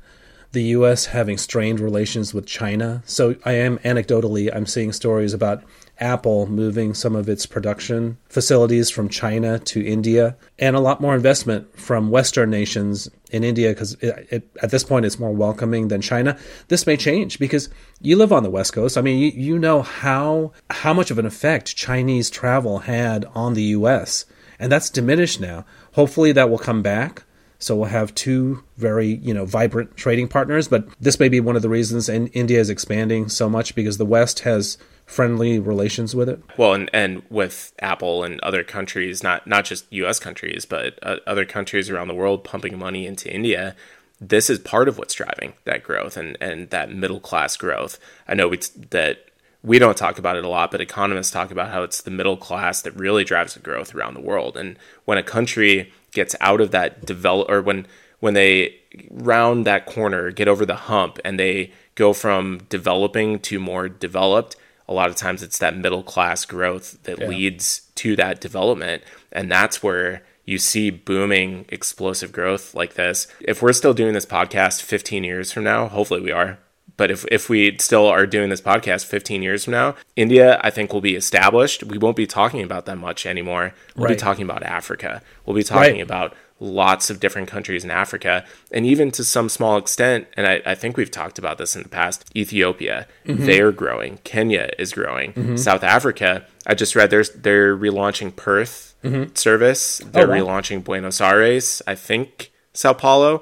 the 0.54 0.64
US 0.64 1.08
having 1.08 1.38
strained 1.38 1.80
relations 1.80 2.34
with 2.34 2.46
China. 2.46 3.04
So 3.06 3.36
I 3.44 3.54
am 3.54 3.80
anecdotally 3.80 4.54
I'm 4.54 4.66
seeing 4.66 4.94
stories 4.94 5.34
about 5.34 5.64
Apple 6.02 6.48
moving 6.48 6.94
some 6.94 7.16
of 7.16 7.30
its 7.30 7.46
production 7.46 8.18
facilities 8.28 8.90
from 8.90 9.08
China 9.08 9.60
to 9.60 9.86
India, 9.86 10.36
and 10.60 10.76
a 10.76 10.80
lot 10.80 11.00
more 11.00 11.16
investment 11.16 11.78
from 11.80 12.10
Western 12.10 12.50
nations 12.50 13.10
in 13.30 13.44
India 13.44 13.70
because 13.70 13.96
at 14.02 14.72
this 14.72 14.84
point 14.84 15.06
it's 15.06 15.20
more 15.20 15.32
welcoming 15.32 15.88
than 15.88 16.02
China. 16.02 16.38
This 16.68 16.88
may 16.88 16.98
change 16.98 17.40
because 17.40 17.70
you 18.02 18.18
live 18.18 18.34
on 18.34 18.44
the 18.44 18.50
West 18.50 18.74
Coast. 18.74 18.98
I 18.98 19.02
mean, 19.02 19.20
you, 19.20 19.30
you 19.30 19.60
know 19.60 19.84
how 19.84 20.52
how 20.72 20.94
much 20.94 21.12
of 21.12 21.20
an 21.20 21.26
effect 21.26 21.76
Chinese 21.76 22.30
travel 22.30 22.80
had 22.80 23.26
on 23.36 23.54
the 23.54 23.64
U.S. 23.78 24.26
and 24.60 24.72
that's 24.72 24.90
diminished 24.90 25.40
now. 25.40 25.66
Hopefully, 25.94 26.32
that 26.32 26.50
will 26.50 26.58
come 26.58 26.82
back 26.82 27.24
So 27.62 27.76
we'll 27.76 27.90
have 27.90 28.14
two 28.16 28.64
very, 28.78 29.16
you 29.16 29.34
know, 29.34 29.46
vibrant 29.46 29.96
trading 29.96 30.28
partners. 30.28 30.68
But 30.68 30.88
this 31.00 31.20
may 31.20 31.30
be 31.30 31.40
one 31.40 31.56
of 31.56 31.62
the 31.62 31.70
reasons 31.70 32.10
and 32.10 32.30
India 32.34 32.60
is 32.60 32.70
expanding 32.72 33.30
so 33.30 33.48
much 33.50 33.76
because 33.76 33.98
the 33.98 34.06
West 34.06 34.40
has 34.40 34.78
friendly 35.12 35.60
relations 35.60 36.16
with 36.16 36.30
it. 36.30 36.42
Well, 36.58 36.74
and, 36.74 36.90
and 36.94 37.22
with 37.30 37.74
Apple 37.80 38.24
and 38.24 38.40
other 38.40 38.64
countries, 38.64 39.22
not 39.22 39.46
not 39.46 39.66
just 39.66 39.86
U.S. 39.92 40.20
countries, 40.20 40.66
but 40.66 40.98
uh, 41.04 41.18
other 41.28 41.46
countries 41.46 41.90
around 41.90 42.08
the 42.08 42.14
world 42.16 42.44
pumping 42.44 42.80
money 42.80 43.06
into 43.06 43.34
India. 43.34 43.76
This 44.22 44.50
is 44.50 44.60
part 44.60 44.88
of 44.88 44.98
what's 44.98 45.16
driving 45.16 45.54
that 45.66 45.84
growth 45.84 46.16
and, 46.16 46.38
and 46.40 46.70
that 46.70 46.94
middle 46.94 47.20
class 47.20 47.58
growth. 47.58 48.00
I 48.28 48.36
know 48.36 48.48
we, 48.48 48.60
that 48.92 49.26
we 49.64 49.80
don't 49.80 49.98
talk 49.98 50.18
about 50.18 50.38
it 50.38 50.46
a 50.46 50.48
lot, 50.48 50.72
but 50.72 50.80
economists 50.80 51.32
talk 51.32 51.52
about 51.52 51.70
how 51.70 51.84
it's 51.84 52.02
the 52.02 52.12
middle 52.12 52.38
class 52.38 52.84
that 52.84 52.96
really 52.96 53.24
drives 53.24 53.56
the 53.56 53.60
growth 53.60 53.94
around 53.94 54.14
the 54.14 54.22
world. 54.22 54.56
And 54.56 54.78
when 55.06 55.18
a 55.18 55.24
country 55.24 55.92
gets 56.12 56.36
out 56.40 56.62
of 56.62 56.72
that 56.72 57.06
develop, 57.06 57.50
or 57.50 57.62
when 57.62 57.86
when 58.20 58.36
they 58.36 58.76
round 59.10 59.66
that 59.66 59.86
corner, 59.88 60.32
get 60.32 60.48
over 60.48 60.66
the 60.66 60.76
hump, 60.76 61.20
and 61.26 61.40
they 61.40 61.72
go 61.96 62.14
from 62.14 62.62
developing 62.70 63.40
to 63.40 63.60
more 63.60 63.90
developed, 63.90 64.56
a 64.92 64.94
lot 64.94 65.10
of 65.10 65.16
times 65.16 65.42
it's 65.42 65.58
that 65.60 65.76
middle 65.78 66.04
class 66.04 66.44
growth 66.44 67.02
that 67.04 67.20
yeah. 67.20 67.28
leads 67.28 67.88
to 67.96 68.16
that 68.18 68.42
development. 68.42 69.04
And 69.32 69.50
that's 69.50 69.82
where 69.82 70.24
you 70.44 70.58
see 70.58 70.90
booming 70.90 71.66
explosive 71.70 72.34
growth 72.34 72.76
like 72.76 72.96
this. 72.96 73.28
If 73.40 73.62
we're 73.62 73.72
still 73.72 73.94
doing 73.94 74.14
this 74.14 74.26
podcast 74.26 74.82
15 74.82 75.24
years 75.24 75.52
from 75.52 75.64
now, 75.64 75.88
hopefully 75.88 76.20
we 76.20 76.32
are. 76.32 76.60
But 76.98 77.10
if, 77.10 77.26
if 77.32 77.50
we 77.50 77.78
still 77.78 78.06
are 78.06 78.28
doing 78.28 78.50
this 78.50 78.60
podcast 78.60 79.06
15 79.06 79.42
years 79.42 79.64
from 79.64 79.72
now, 79.72 79.96
India, 80.18 80.60
I 80.62 80.70
think, 80.70 80.92
will 80.92 81.02
be 81.02 81.16
established. 81.16 81.84
We 81.86 81.98
won't 81.98 82.18
be 82.18 82.28
talking 82.28 82.62
about 82.62 82.86
that 82.86 82.98
much 82.98 83.26
anymore. 83.26 83.74
We'll 83.96 84.08
right. 84.08 84.16
be 84.16 84.20
talking 84.20 84.44
about 84.44 84.62
Africa. 84.62 85.22
We'll 85.46 85.56
be 85.56 85.64
talking 85.64 85.94
right. 85.94 86.02
about 86.02 86.36
lots 86.62 87.10
of 87.10 87.20
different 87.20 87.50
countries 87.50 87.84
in 87.84 87.92
Africa, 87.92 88.46
and 88.72 88.86
even 88.86 89.12
to 89.12 89.24
some 89.24 89.50
small 89.50 89.78
extent, 89.78 90.28
and 90.38 90.48
I, 90.48 90.62
I 90.66 90.76
think 90.76 90.96
we've 90.96 91.12
talked 91.12 91.38
about 91.40 91.58
this 91.58 91.76
in 91.76 91.84
the 91.84 91.90
past, 91.90 92.30
Ethiopia, 92.36 93.08
mm-hmm. 93.26 93.46
they're 93.46 93.72
growing. 93.72 94.20
Kenya 94.24 94.70
is 94.78 94.94
growing. 94.94 95.34
Mm-hmm. 95.34 95.58
South 95.58 95.84
Africa, 95.84 96.46
I 96.66 96.76
just 96.76 96.96
read 96.96 97.10
they're, 97.10 97.24
they're 97.24 97.76
relaunching 97.76 98.36
Perth 98.36 98.96
mm-hmm. 99.04 99.34
service. 99.34 99.98
They're 100.00 100.28
oh, 100.28 100.30
wow. 100.30 100.36
relaunching 100.36 100.84
Buenos 100.84 101.20
Aires, 101.20 101.82
I 101.88 101.96
think 101.96 102.52
Sao 102.74 102.94
Paulo. 102.94 103.42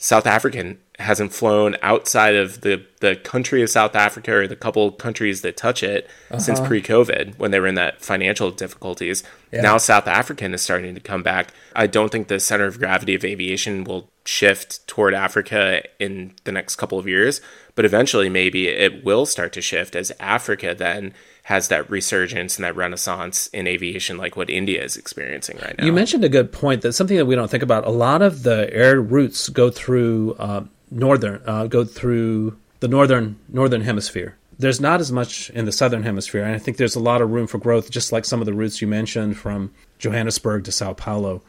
South 0.00 0.28
African 0.28 0.78
hasn't 0.98 1.32
flown 1.32 1.76
outside 1.80 2.34
of 2.34 2.62
the, 2.62 2.84
the 3.00 3.14
country 3.14 3.62
of 3.62 3.70
South 3.70 3.94
Africa 3.94 4.32
or 4.34 4.48
the 4.48 4.56
couple 4.56 4.90
countries 4.90 5.42
that 5.42 5.56
touch 5.56 5.82
it 5.84 6.08
uh-huh. 6.30 6.40
since 6.40 6.60
pre 6.60 6.82
COVID 6.82 7.38
when 7.38 7.52
they 7.52 7.60
were 7.60 7.68
in 7.68 7.76
that 7.76 8.02
financial 8.02 8.50
difficulties. 8.50 9.22
Yeah. 9.52 9.60
Now 9.60 9.78
South 9.78 10.08
African 10.08 10.52
is 10.54 10.62
starting 10.62 10.94
to 10.96 11.00
come 11.00 11.22
back. 11.22 11.52
I 11.76 11.86
don't 11.86 12.10
think 12.10 12.26
the 12.26 12.40
center 12.40 12.64
of 12.64 12.78
gravity 12.78 13.14
of 13.14 13.24
aviation 13.24 13.84
will 13.84 14.10
shift 14.24 14.86
toward 14.88 15.14
Africa 15.14 15.82
in 16.00 16.34
the 16.44 16.52
next 16.52 16.76
couple 16.76 16.98
of 16.98 17.06
years, 17.06 17.40
but 17.76 17.84
eventually 17.84 18.28
maybe 18.28 18.68
it 18.68 19.04
will 19.04 19.24
start 19.24 19.52
to 19.52 19.62
shift 19.62 19.94
as 19.94 20.12
Africa 20.18 20.74
then 20.76 21.14
has 21.44 21.68
that 21.68 21.88
resurgence 21.88 22.56
and 22.56 22.64
that 22.64 22.76
renaissance 22.76 23.46
in 23.48 23.66
aviation 23.66 24.18
like 24.18 24.36
what 24.36 24.50
India 24.50 24.84
is 24.84 24.96
experiencing 24.96 25.56
right 25.58 25.78
now. 25.78 25.84
You 25.84 25.92
mentioned 25.92 26.24
a 26.24 26.28
good 26.28 26.52
point 26.52 26.82
that 26.82 26.92
something 26.92 27.16
that 27.16 27.24
we 27.24 27.36
don't 27.36 27.50
think 27.50 27.62
about. 27.62 27.86
A 27.86 27.90
lot 27.90 28.20
of 28.20 28.42
the 28.42 28.68
air 28.74 29.00
routes 29.00 29.48
go 29.48 29.70
through 29.70 30.34
uh, 30.38 30.64
northern 30.90 31.42
uh, 31.46 31.66
go 31.66 31.84
through 31.84 32.56
the 32.80 32.88
northern 32.88 33.38
northern 33.48 33.82
hemisphere. 33.82 34.36
There's 34.58 34.80
not 34.80 35.00
as 35.00 35.12
much 35.12 35.50
in 35.50 35.66
the 35.66 35.72
southern 35.72 36.02
hemisphere, 36.02 36.42
and 36.42 36.54
I 36.54 36.58
think 36.58 36.78
there's 36.78 36.96
a 36.96 37.00
lot 37.00 37.22
of 37.22 37.30
room 37.30 37.46
for 37.46 37.58
growth. 37.58 37.90
Just 37.90 38.12
like 38.12 38.24
some 38.24 38.40
of 38.40 38.46
the 38.46 38.52
routes 38.52 38.82
you 38.82 38.88
mentioned 38.88 39.36
from 39.36 39.72
Johannesburg 39.98 40.64
to 40.64 40.72
Sao 40.72 40.94
Paulo, 40.94 41.42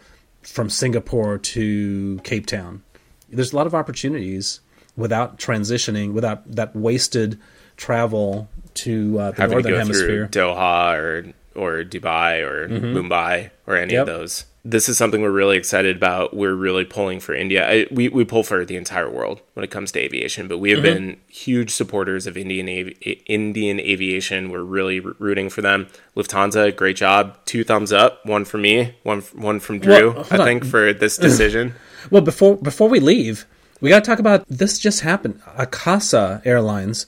from 0.44 0.70
Singapore 0.70 1.38
to 1.38 2.20
Cape 2.24 2.46
Town. 2.46 2.84
There's 3.30 3.54
a 3.54 3.56
lot 3.56 3.68
of 3.68 3.76
opportunities 3.76 4.60
without 4.96 5.38
transitioning, 5.38 6.14
without 6.14 6.50
that 6.52 6.76
wasted 6.76 7.40
travel 7.78 8.50
to 8.76 9.20
uh, 9.20 9.32
the 9.32 9.42
Having 9.42 9.52
northern 9.52 9.64
to 9.64 9.70
go 9.72 9.78
hemisphere. 9.80 10.28
Through 10.28 10.42
Doha 10.42 10.98
or 10.98 11.34
or 11.56 11.84
Dubai 11.84 12.42
or 12.42 12.68
mm-hmm. 12.68 12.98
Mumbai 12.98 13.50
or 13.66 13.76
any 13.76 13.94
yep. 13.94 14.02
of 14.02 14.08
those 14.08 14.46
this 14.66 14.90
is 14.90 14.98
something 14.98 15.22
we're 15.22 15.32
really 15.32 15.58
excited 15.58 15.96
about. 15.96 16.36
We're 16.36 16.54
really 16.54 16.84
pulling 16.84 17.20
for 17.20 17.34
India. 17.34 17.68
I, 17.68 17.88
we, 17.92 18.10
we 18.10 18.26
pull 18.26 18.44
for 18.44 18.66
the 18.66 18.76
entire 18.76 19.10
world 19.10 19.42
when 19.54 19.64
it 19.64 19.72
comes 19.72 19.92
to 19.94 20.00
aviation, 20.00 20.48
but 20.48 20.58
we 20.58 20.72
have 20.72 20.80
mm-hmm. 20.80 21.06
been 21.08 21.22
huge 21.28 21.72
supporters 21.72 22.28
of 22.28 22.38
Indian 22.38 22.68
avi- 22.68 23.24
Indian 23.26 23.80
aviation. 23.80 24.50
We're 24.50 24.64
really 24.64 25.00
rooting 25.00 25.50
for 25.50 25.62
them. 25.62 25.88
Lufthansa, 26.16 26.76
great 26.76 26.98
job. 26.98 27.38
Two 27.46 27.64
thumbs 27.64 27.94
up. 27.94 28.26
One 28.26 28.44
for 28.44 28.58
me. 28.58 28.96
One 29.04 29.22
one 29.22 29.60
from 29.60 29.80
Drew. 29.80 30.14
Well, 30.14 30.28
I 30.32 30.44
think 30.44 30.66
for 30.66 30.94
this 30.94 31.18
decision. 31.30 31.76
well, 32.12 32.22
before 32.22 32.58
before 32.58 32.90
we 32.90 33.00
leave, 33.00 33.46
we 33.80 33.90
got 33.90 34.04
to 34.04 34.10
talk 34.10 34.20
about 34.20 34.46
this. 34.50 34.78
Just 34.78 35.02
happened. 35.02 35.42
Akasa 35.58 36.42
Airlines 36.44 37.06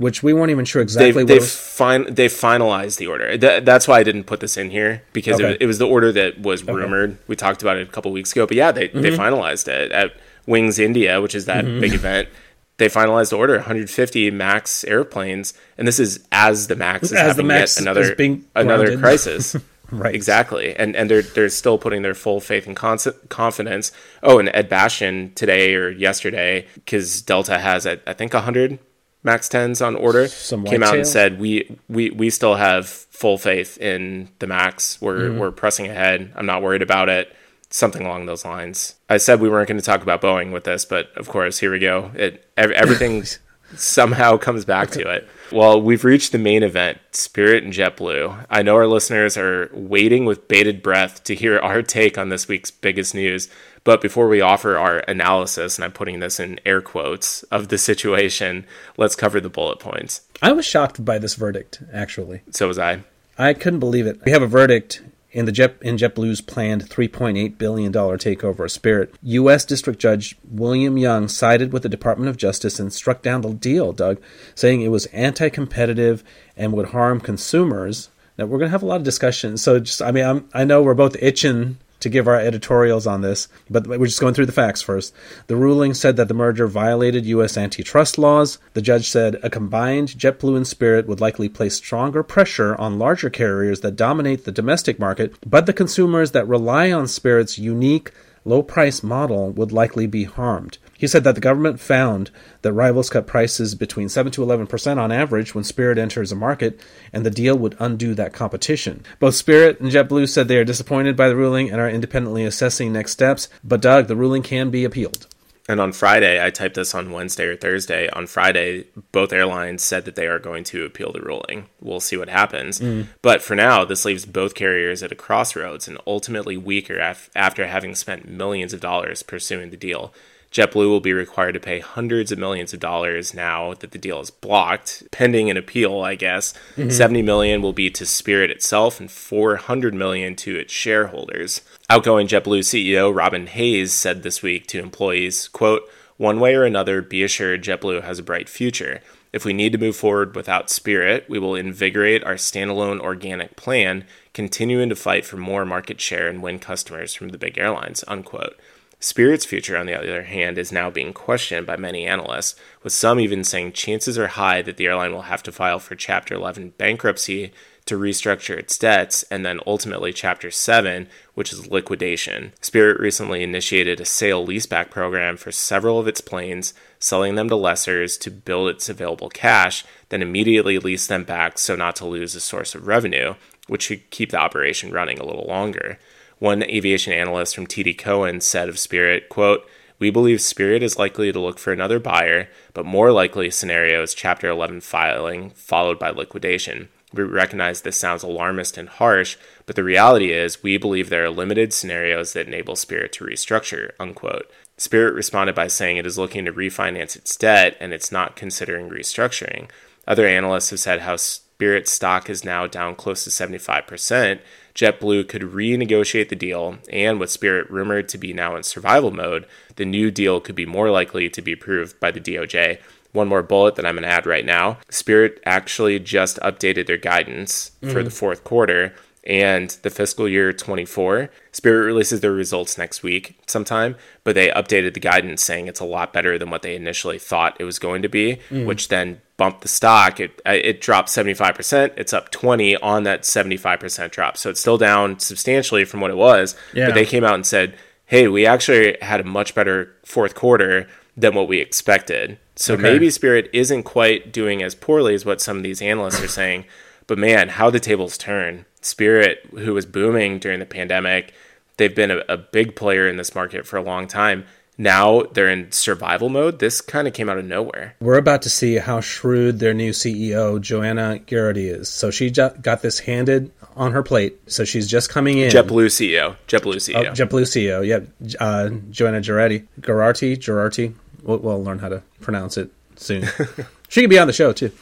which 0.00 0.22
we 0.22 0.32
weren't 0.32 0.50
even 0.50 0.64
sure 0.64 0.80
exactly. 0.80 1.12
They've, 1.12 1.26
they've, 1.26 1.40
was... 1.42 1.54
fin- 1.54 2.06
they 2.08 2.26
finalized 2.26 2.96
the 2.96 3.06
order. 3.06 3.36
Th- 3.36 3.62
that's 3.62 3.86
why 3.86 3.98
I 3.98 4.02
didn't 4.02 4.24
put 4.24 4.40
this 4.40 4.56
in 4.56 4.70
here 4.70 5.02
because 5.12 5.34
okay. 5.34 5.44
it, 5.44 5.46
was, 5.48 5.56
it, 5.60 5.66
was, 5.66 5.78
the 5.78 5.86
order 5.86 6.10
that 6.10 6.40
was 6.40 6.62
okay. 6.62 6.72
rumored. 6.72 7.18
We 7.26 7.36
talked 7.36 7.60
about 7.60 7.76
it 7.76 7.86
a 7.86 7.90
couple 7.92 8.10
weeks 8.10 8.32
ago, 8.32 8.46
but 8.46 8.56
yeah, 8.56 8.72
they, 8.72 8.88
mm-hmm. 8.88 9.02
they 9.02 9.10
finalized 9.10 9.68
it 9.68 9.92
at 9.92 10.16
Wings 10.46 10.78
India, 10.78 11.20
which 11.20 11.34
is 11.34 11.44
that 11.44 11.66
mm-hmm. 11.66 11.80
big 11.80 11.92
event. 11.92 12.30
They 12.78 12.88
finalized 12.88 13.28
the 13.28 13.36
order 13.36 13.56
150 13.56 14.30
Max 14.30 14.84
airplanes, 14.84 15.52
and 15.76 15.86
this 15.86 16.00
is 16.00 16.26
as 16.32 16.68
the 16.68 16.76
Max 16.76 17.04
is 17.04 17.12
as 17.12 17.36
having 17.36 17.50
yet 17.50 17.78
another 17.78 18.16
another 18.54 18.96
crisis. 18.96 19.54
right, 19.90 20.14
exactly, 20.14 20.74
and 20.76 20.96
and 20.96 21.10
they're 21.10 21.20
they're 21.20 21.50
still 21.50 21.76
putting 21.76 22.00
their 22.00 22.14
full 22.14 22.40
faith 22.40 22.66
and 22.66 22.74
confidence. 22.74 23.92
Oh, 24.22 24.38
and 24.38 24.48
Ed 24.54 24.70
Bastian 24.70 25.34
today 25.34 25.74
or 25.74 25.90
yesterday, 25.90 26.66
because 26.74 27.20
Delta 27.20 27.58
has 27.58 27.86
I, 27.86 27.98
I 28.06 28.14
think 28.14 28.32
100 28.32 28.78
Max 29.22 29.48
10s 29.48 29.84
on 29.84 29.96
order 29.96 30.28
Some 30.28 30.64
came 30.64 30.82
out 30.82 30.92
tail. 30.92 31.00
and 31.00 31.06
said 31.06 31.38
we, 31.38 31.78
we 31.88 32.10
we 32.10 32.30
still 32.30 32.54
have 32.54 32.88
full 32.88 33.36
faith 33.36 33.76
in 33.78 34.28
the 34.38 34.46
Max. 34.46 35.00
We're 35.00 35.28
mm-hmm. 35.28 35.38
we're 35.38 35.50
pressing 35.50 35.86
ahead. 35.86 36.32
I'm 36.34 36.46
not 36.46 36.62
worried 36.62 36.82
about 36.82 37.08
it. 37.08 37.34
Something 37.68 38.04
along 38.04 38.26
those 38.26 38.44
lines. 38.44 38.96
I 39.08 39.18
said 39.18 39.40
we 39.40 39.48
weren't 39.48 39.68
going 39.68 39.78
to 39.78 39.84
talk 39.84 40.02
about 40.02 40.22
Boeing 40.22 40.52
with 40.52 40.64
this, 40.64 40.84
but 40.84 41.16
of 41.16 41.28
course, 41.28 41.58
here 41.58 41.70
we 41.70 41.78
go. 41.78 42.10
It 42.14 42.46
everything 42.56 43.24
somehow 43.76 44.36
comes 44.36 44.64
back 44.64 44.90
to 44.90 45.08
it. 45.08 45.28
Well, 45.52 45.80
we've 45.80 46.04
reached 46.04 46.32
the 46.32 46.38
main 46.38 46.62
event, 46.62 46.98
Spirit 47.12 47.64
and 47.64 47.72
JetBlue. 47.72 48.46
I 48.48 48.62
know 48.62 48.76
our 48.76 48.86
listeners 48.86 49.36
are 49.36 49.70
waiting 49.72 50.24
with 50.24 50.48
bated 50.48 50.82
breath 50.82 51.24
to 51.24 51.34
hear 51.34 51.58
our 51.58 51.82
take 51.82 52.16
on 52.16 52.28
this 52.28 52.48
week's 52.48 52.70
biggest 52.70 53.14
news. 53.14 53.48
But 53.82 54.00
before 54.00 54.28
we 54.28 54.40
offer 54.40 54.76
our 54.76 54.98
analysis, 55.08 55.78
and 55.78 55.84
I'm 55.84 55.92
putting 55.92 56.20
this 56.20 56.38
in 56.38 56.60
air 56.66 56.80
quotes, 56.82 57.42
of 57.44 57.68
the 57.68 57.78
situation, 57.78 58.66
let's 58.96 59.16
cover 59.16 59.40
the 59.40 59.48
bullet 59.48 59.78
points. 59.78 60.22
I 60.42 60.52
was 60.52 60.66
shocked 60.66 61.04
by 61.04 61.18
this 61.18 61.34
verdict, 61.34 61.82
actually. 61.92 62.42
So 62.50 62.68
was 62.68 62.78
I. 62.78 63.02
I 63.38 63.54
couldn't 63.54 63.80
believe 63.80 64.06
it. 64.06 64.20
We 64.24 64.32
have 64.32 64.42
a 64.42 64.46
verdict 64.46 65.02
in 65.32 65.46
the 65.46 65.52
Jet 65.52 65.76
in 65.80 65.96
JetBlue's 65.96 66.40
planned 66.40 66.88
3.8 66.88 67.56
billion 67.56 67.92
dollar 67.92 68.18
takeover 68.18 68.64
of 68.64 68.72
Spirit. 68.72 69.14
U.S. 69.22 69.64
District 69.64 69.98
Judge 69.98 70.36
William 70.50 70.98
Young 70.98 71.28
sided 71.28 71.72
with 71.72 71.82
the 71.82 71.88
Department 71.88 72.28
of 72.28 72.36
Justice 72.36 72.78
and 72.80 72.92
struck 72.92 73.22
down 73.22 73.40
the 73.40 73.54
deal, 73.54 73.92
Doug, 73.92 74.20
saying 74.54 74.82
it 74.82 74.88
was 74.88 75.06
anti-competitive 75.06 76.24
and 76.56 76.72
would 76.72 76.88
harm 76.88 77.20
consumers. 77.20 78.10
Now 78.36 78.46
we're 78.46 78.58
going 78.58 78.68
to 78.68 78.72
have 78.72 78.82
a 78.82 78.86
lot 78.86 78.96
of 78.96 79.04
discussion. 79.04 79.56
So 79.56 79.78
just, 79.78 80.02
I 80.02 80.10
mean, 80.10 80.24
I'm, 80.24 80.48
I 80.52 80.64
know 80.64 80.82
we're 80.82 80.94
both 80.94 81.16
itching 81.22 81.78
to 82.00 82.08
give 82.08 82.26
our 82.26 82.40
editorials 82.40 83.06
on 83.06 83.20
this, 83.20 83.48
but 83.68 83.86
we're 83.86 84.06
just 84.06 84.20
going 84.20 84.34
through 84.34 84.46
the 84.46 84.52
facts 84.52 84.82
first. 84.82 85.14
The 85.46 85.56
ruling 85.56 85.94
said 85.94 86.16
that 86.16 86.28
the 86.28 86.34
merger 86.34 86.66
violated 86.66 87.26
U.S. 87.26 87.56
antitrust 87.56 88.18
laws. 88.18 88.58
The 88.74 88.82
judge 88.82 89.08
said 89.08 89.38
a 89.42 89.50
combined 89.50 90.08
JetBlue 90.08 90.56
and 90.56 90.66
Spirit 90.66 91.06
would 91.06 91.20
likely 91.20 91.48
place 91.48 91.76
stronger 91.76 92.22
pressure 92.22 92.74
on 92.76 92.98
larger 92.98 93.30
carriers 93.30 93.80
that 93.80 93.96
dominate 93.96 94.44
the 94.44 94.52
domestic 94.52 94.98
market, 94.98 95.34
but 95.48 95.66
the 95.66 95.72
consumers 95.72 96.32
that 96.32 96.48
rely 96.48 96.90
on 96.90 97.06
Spirit's 97.06 97.58
unique 97.58 98.12
low 98.44 98.62
price 98.62 99.02
model 99.02 99.50
would 99.50 99.72
likely 99.72 100.06
be 100.06 100.24
harmed. 100.24 100.78
He 101.00 101.06
said 101.06 101.24
that 101.24 101.34
the 101.34 101.40
government 101.40 101.80
found 101.80 102.30
that 102.60 102.74
rivals 102.74 103.08
cut 103.08 103.26
prices 103.26 103.74
between 103.74 104.10
7 104.10 104.30
to 104.32 104.42
11% 104.42 104.98
on 104.98 105.10
average 105.10 105.54
when 105.54 105.64
Spirit 105.64 105.96
enters 105.96 106.30
a 106.30 106.36
market, 106.36 106.78
and 107.10 107.24
the 107.24 107.30
deal 107.30 107.56
would 107.56 107.74
undo 107.78 108.12
that 108.14 108.34
competition. 108.34 109.02
Both 109.18 109.34
Spirit 109.34 109.80
and 109.80 109.90
JetBlue 109.90 110.28
said 110.28 110.46
they 110.46 110.58
are 110.58 110.64
disappointed 110.64 111.16
by 111.16 111.30
the 111.30 111.36
ruling 111.36 111.70
and 111.70 111.80
are 111.80 111.88
independently 111.88 112.44
assessing 112.44 112.92
next 112.92 113.12
steps, 113.12 113.48
but 113.64 113.80
Doug, 113.80 114.08
the 114.08 114.14
ruling 114.14 114.42
can 114.42 114.68
be 114.68 114.84
appealed. 114.84 115.26
And 115.70 115.80
on 115.80 115.92
Friday, 115.92 116.44
I 116.44 116.50
typed 116.50 116.74
this 116.74 116.94
on 116.94 117.12
Wednesday 117.12 117.46
or 117.46 117.56
Thursday. 117.56 118.10
On 118.10 118.26
Friday, 118.26 118.84
both 119.10 119.32
airlines 119.32 119.82
said 119.82 120.04
that 120.04 120.16
they 120.16 120.26
are 120.26 120.38
going 120.38 120.64
to 120.64 120.84
appeal 120.84 121.12
the 121.12 121.22
ruling. 121.22 121.68
We'll 121.80 122.00
see 122.00 122.18
what 122.18 122.28
happens. 122.28 122.78
Mm. 122.78 123.06
But 123.22 123.40
for 123.40 123.54
now, 123.54 123.86
this 123.86 124.04
leaves 124.04 124.26
both 124.26 124.54
carriers 124.54 125.02
at 125.02 125.12
a 125.12 125.14
crossroads 125.14 125.88
and 125.88 125.96
ultimately 126.06 126.58
weaker 126.58 126.98
af- 126.98 127.30
after 127.34 127.66
having 127.66 127.94
spent 127.94 128.28
millions 128.28 128.74
of 128.74 128.80
dollars 128.80 129.22
pursuing 129.22 129.70
the 129.70 129.78
deal. 129.78 130.12
JetBlue 130.52 130.88
will 130.88 131.00
be 131.00 131.12
required 131.12 131.52
to 131.52 131.60
pay 131.60 131.78
hundreds 131.78 132.32
of 132.32 132.38
millions 132.38 132.74
of 132.74 132.80
dollars 132.80 133.32
now 133.32 133.74
that 133.74 133.92
the 133.92 133.98
deal 133.98 134.18
is 134.20 134.30
blocked, 134.30 135.04
pending 135.12 135.48
an 135.48 135.56
appeal, 135.56 136.00
I 136.00 136.16
guess. 136.16 136.52
Mm-hmm. 136.76 136.90
70 136.90 137.22
million 137.22 137.62
will 137.62 137.72
be 137.72 137.88
to 137.90 138.04
Spirit 138.04 138.50
itself 138.50 138.98
and 138.98 139.08
400 139.08 139.94
million 139.94 140.34
to 140.36 140.56
its 140.56 140.72
shareholders. 140.72 141.60
Outgoing 141.88 142.26
JetBlue 142.26 142.60
CEO 142.60 143.14
Robin 143.14 143.46
Hayes 143.46 143.92
said 143.92 144.24
this 144.24 144.42
week 144.42 144.66
to 144.68 144.80
employees, 144.80 145.46
quote, 145.46 145.88
"One 146.16 146.40
way 146.40 146.56
or 146.56 146.64
another, 146.64 147.00
be 147.00 147.22
assured 147.22 147.62
JetBlue 147.62 148.02
has 148.02 148.18
a 148.18 148.24
bright 148.24 148.48
future. 148.48 149.02
If 149.32 149.44
we 149.44 149.52
need 149.52 149.70
to 149.70 149.78
move 149.78 149.94
forward 149.94 150.34
without 150.34 150.68
Spirit, 150.68 151.26
we 151.28 151.38
will 151.38 151.54
invigorate 151.54 152.24
our 152.24 152.34
standalone 152.34 152.98
organic 152.98 153.54
plan, 153.54 154.04
continuing 154.34 154.88
to 154.88 154.96
fight 154.96 155.24
for 155.24 155.36
more 155.36 155.64
market 155.64 156.00
share 156.00 156.26
and 156.26 156.42
win 156.42 156.58
customers 156.58 157.14
from 157.14 157.28
the 157.28 157.38
big 157.38 157.56
airlines." 157.56 158.02
Unquote. 158.08 158.58
Spirit's 159.02 159.46
future, 159.46 159.78
on 159.78 159.86
the 159.86 159.98
other 159.98 160.24
hand, 160.24 160.58
is 160.58 160.70
now 160.70 160.90
being 160.90 161.14
questioned 161.14 161.66
by 161.66 161.76
many 161.76 162.06
analysts, 162.06 162.54
with 162.82 162.92
some 162.92 163.18
even 163.18 163.42
saying 163.42 163.72
chances 163.72 164.18
are 164.18 164.26
high 164.26 164.60
that 164.60 164.76
the 164.76 164.86
airline 164.86 165.12
will 165.12 165.22
have 165.22 165.42
to 165.44 165.50
file 165.50 165.78
for 165.78 165.94
Chapter 165.94 166.34
11 166.34 166.74
bankruptcy 166.76 167.50
to 167.86 167.98
restructure 167.98 168.58
its 168.58 168.76
debts, 168.76 169.22
and 169.30 169.44
then 169.44 169.58
ultimately 169.66 170.12
Chapter 170.12 170.50
7, 170.50 171.08
which 171.32 171.50
is 171.50 171.66
liquidation. 171.66 172.52
Spirit 172.60 173.00
recently 173.00 173.42
initiated 173.42 174.02
a 174.02 174.04
sale 174.04 174.46
leaseback 174.46 174.90
program 174.90 175.38
for 175.38 175.50
several 175.50 175.98
of 175.98 176.06
its 176.06 176.20
planes, 176.20 176.74
selling 176.98 177.36
them 177.36 177.48
to 177.48 177.56
lessors 177.56 178.18
to 178.18 178.30
build 178.30 178.68
its 178.68 178.90
available 178.90 179.30
cash, 179.30 179.82
then 180.10 180.20
immediately 180.20 180.78
lease 180.78 181.06
them 181.06 181.24
back 181.24 181.58
so 181.58 181.74
not 181.74 181.96
to 181.96 182.04
lose 182.04 182.34
a 182.34 182.40
source 182.40 182.74
of 182.74 182.86
revenue, 182.86 183.34
which 183.66 183.84
should 183.84 184.10
keep 184.10 184.30
the 184.30 184.36
operation 184.36 184.92
running 184.92 185.18
a 185.18 185.24
little 185.24 185.46
longer. 185.46 185.98
One 186.40 186.62
aviation 186.62 187.12
analyst 187.12 187.54
from 187.54 187.66
TD 187.66 187.96
Cowen 187.98 188.40
said 188.40 188.70
of 188.70 188.78
Spirit, 188.78 189.28
quote, 189.28 189.68
we 189.98 190.08
believe 190.08 190.40
Spirit 190.40 190.82
is 190.82 190.98
likely 190.98 191.30
to 191.30 191.38
look 191.38 191.58
for 191.58 191.70
another 191.70 191.98
buyer, 192.00 192.48
but 192.72 192.86
more 192.86 193.12
likely 193.12 193.50
scenario 193.50 194.02
is 194.02 194.14
Chapter 194.14 194.48
11 194.48 194.80
filing, 194.80 195.50
followed 195.50 195.98
by 195.98 196.08
liquidation. 196.08 196.88
We 197.12 197.24
recognize 197.24 197.82
this 197.82 197.98
sounds 197.98 198.22
alarmist 198.22 198.78
and 198.78 198.88
harsh, 198.88 199.36
but 199.66 199.76
the 199.76 199.84
reality 199.84 200.32
is 200.32 200.62
we 200.62 200.78
believe 200.78 201.10
there 201.10 201.24
are 201.24 201.30
limited 201.30 201.74
scenarios 201.74 202.32
that 202.32 202.46
enable 202.46 202.74
Spirit 202.74 203.12
to 203.12 203.24
restructure, 203.26 203.90
unquote. 204.00 204.50
Spirit 204.78 205.12
responded 205.12 205.54
by 205.54 205.66
saying 205.66 205.98
it 205.98 206.06
is 206.06 206.16
looking 206.16 206.46
to 206.46 206.52
refinance 206.54 207.16
its 207.16 207.36
debt 207.36 207.76
and 207.80 207.92
it's 207.92 208.10
not 208.10 208.34
considering 208.34 208.88
restructuring. 208.88 209.68
Other 210.06 210.26
analysts 210.26 210.70
have 210.70 210.80
said 210.80 211.00
how 211.00 211.16
Spirit 211.16 211.86
stock 211.86 212.30
is 212.30 212.46
now 212.46 212.66
down 212.66 212.94
close 212.94 213.24
to 213.24 213.30
75%, 213.30 214.40
JetBlue 214.74 215.28
could 215.28 215.42
renegotiate 215.42 216.28
the 216.28 216.36
deal, 216.36 216.78
and 216.90 217.18
with 217.18 217.30
Spirit 217.30 217.70
rumored 217.70 218.08
to 218.10 218.18
be 218.18 218.32
now 218.32 218.56
in 218.56 218.62
survival 218.62 219.10
mode, 219.10 219.46
the 219.76 219.84
new 219.84 220.10
deal 220.10 220.40
could 220.40 220.54
be 220.54 220.66
more 220.66 220.90
likely 220.90 221.28
to 221.28 221.42
be 221.42 221.52
approved 221.52 221.98
by 222.00 222.10
the 222.10 222.20
DOJ. 222.20 222.78
One 223.12 223.28
more 223.28 223.42
bullet 223.42 223.74
that 223.74 223.84
I'm 223.84 223.96
going 223.96 224.04
to 224.04 224.08
add 224.08 224.24
right 224.24 224.44
now 224.44 224.78
Spirit 224.88 225.40
actually 225.44 225.98
just 225.98 226.38
updated 226.38 226.86
their 226.86 226.96
guidance 226.96 227.72
mm-hmm. 227.82 227.92
for 227.92 228.04
the 228.04 228.10
fourth 228.10 228.44
quarter 228.44 228.94
and 229.24 229.70
the 229.82 229.90
fiscal 229.90 230.28
year 230.28 230.52
24. 230.52 231.30
Spirit 231.52 231.84
releases 231.84 232.20
their 232.20 232.32
results 232.32 232.78
next 232.78 233.02
week 233.02 233.38
sometime, 233.46 233.96
but 234.24 234.34
they 234.34 234.48
updated 234.50 234.94
the 234.94 235.00
guidance 235.00 235.42
saying 235.42 235.66
it's 235.66 235.80
a 235.80 235.84
lot 235.84 236.12
better 236.12 236.38
than 236.38 236.50
what 236.50 236.62
they 236.62 236.74
initially 236.74 237.18
thought 237.18 237.56
it 237.60 237.64
was 237.64 237.78
going 237.78 238.02
to 238.02 238.08
be, 238.08 238.38
mm. 238.48 238.64
which 238.64 238.88
then 238.88 239.20
bumped 239.40 239.62
the 239.62 239.68
stock. 239.68 240.20
It 240.20 240.38
uh, 240.44 240.52
it 240.52 240.82
dropped 240.82 241.08
75%. 241.08 241.94
It's 241.96 242.12
up 242.12 242.30
20 242.30 242.76
on 242.76 243.04
that 243.04 243.22
75% 243.22 244.10
drop. 244.10 244.36
So 244.36 244.50
it's 244.50 244.60
still 244.60 244.76
down 244.76 245.18
substantially 245.18 245.86
from 245.86 246.02
what 246.02 246.10
it 246.10 246.18
was, 246.18 246.54
yeah. 246.74 246.88
but 246.88 246.94
they 246.94 247.06
came 247.06 247.24
out 247.24 247.36
and 247.36 247.46
said, 247.46 247.74
"Hey, 248.04 248.28
we 248.28 248.44
actually 248.44 248.98
had 249.00 249.18
a 249.20 249.24
much 249.24 249.54
better 249.54 249.96
fourth 250.04 250.34
quarter 250.34 250.86
than 251.16 251.34
what 251.34 251.48
we 251.48 251.58
expected." 251.58 252.38
So 252.54 252.74
okay. 252.74 252.82
maybe 252.82 253.08
Spirit 253.08 253.48
isn't 253.54 253.84
quite 253.84 254.30
doing 254.30 254.62
as 254.62 254.74
poorly 254.74 255.14
as 255.14 255.24
what 255.24 255.40
some 255.40 255.56
of 255.56 255.62
these 255.62 255.80
analysts 255.80 256.22
are 256.22 256.28
saying. 256.28 256.66
But 257.06 257.16
man, 257.18 257.48
how 257.48 257.70
the 257.70 257.80
tables 257.80 258.18
turn. 258.18 258.66
Spirit, 258.82 259.40
who 259.52 259.72
was 259.72 259.86
booming 259.86 260.38
during 260.38 260.58
the 260.58 260.66
pandemic, 260.66 261.32
they've 261.78 261.94
been 261.94 262.10
a, 262.10 262.22
a 262.28 262.36
big 262.36 262.76
player 262.76 263.08
in 263.08 263.16
this 263.16 263.34
market 263.34 263.66
for 263.66 263.78
a 263.78 263.82
long 263.82 264.06
time 264.06 264.44
now 264.80 265.22
they're 265.22 265.48
in 265.48 265.70
survival 265.72 266.28
mode. 266.28 266.58
This 266.58 266.80
kind 266.80 267.06
of 267.06 267.14
came 267.14 267.28
out 267.28 267.38
of 267.38 267.44
nowhere. 267.44 267.94
We're 268.00 268.16
about 268.16 268.42
to 268.42 268.50
see 268.50 268.76
how 268.76 269.00
shrewd 269.00 269.58
their 269.58 269.74
new 269.74 269.90
CEO, 269.92 270.60
Joanna 270.60 271.18
Geraghty, 271.20 271.68
is. 271.68 271.88
So 271.88 272.10
she 272.10 272.30
got 272.30 272.82
this 272.82 273.00
handed 273.00 273.52
on 273.76 273.92
her 273.92 274.02
plate. 274.02 274.38
So 274.50 274.64
she's 274.64 274.88
just 274.88 275.10
coming 275.10 275.38
in. 275.38 275.50
JetBlue 275.50 275.86
CEO. 275.86 276.36
JetBlue 276.48 276.76
CEO. 276.76 277.06
Oh, 277.06 277.12
JetBlue 277.12 277.42
CEO. 277.42 277.86
Yep. 277.86 278.36
Uh, 278.40 278.70
Joanna 278.90 279.20
Geraghty. 279.20 279.68
Geraghty. 279.80 280.36
Geraghty. 280.36 280.94
We'll, 281.22 281.38
we'll 281.38 281.62
learn 281.62 281.78
how 281.78 281.90
to 281.90 282.02
pronounce 282.20 282.56
it 282.56 282.70
soon. 282.96 283.26
she 283.88 284.00
can 284.00 284.10
be 284.10 284.18
on 284.18 284.26
the 284.26 284.32
show 284.32 284.52
too. 284.52 284.72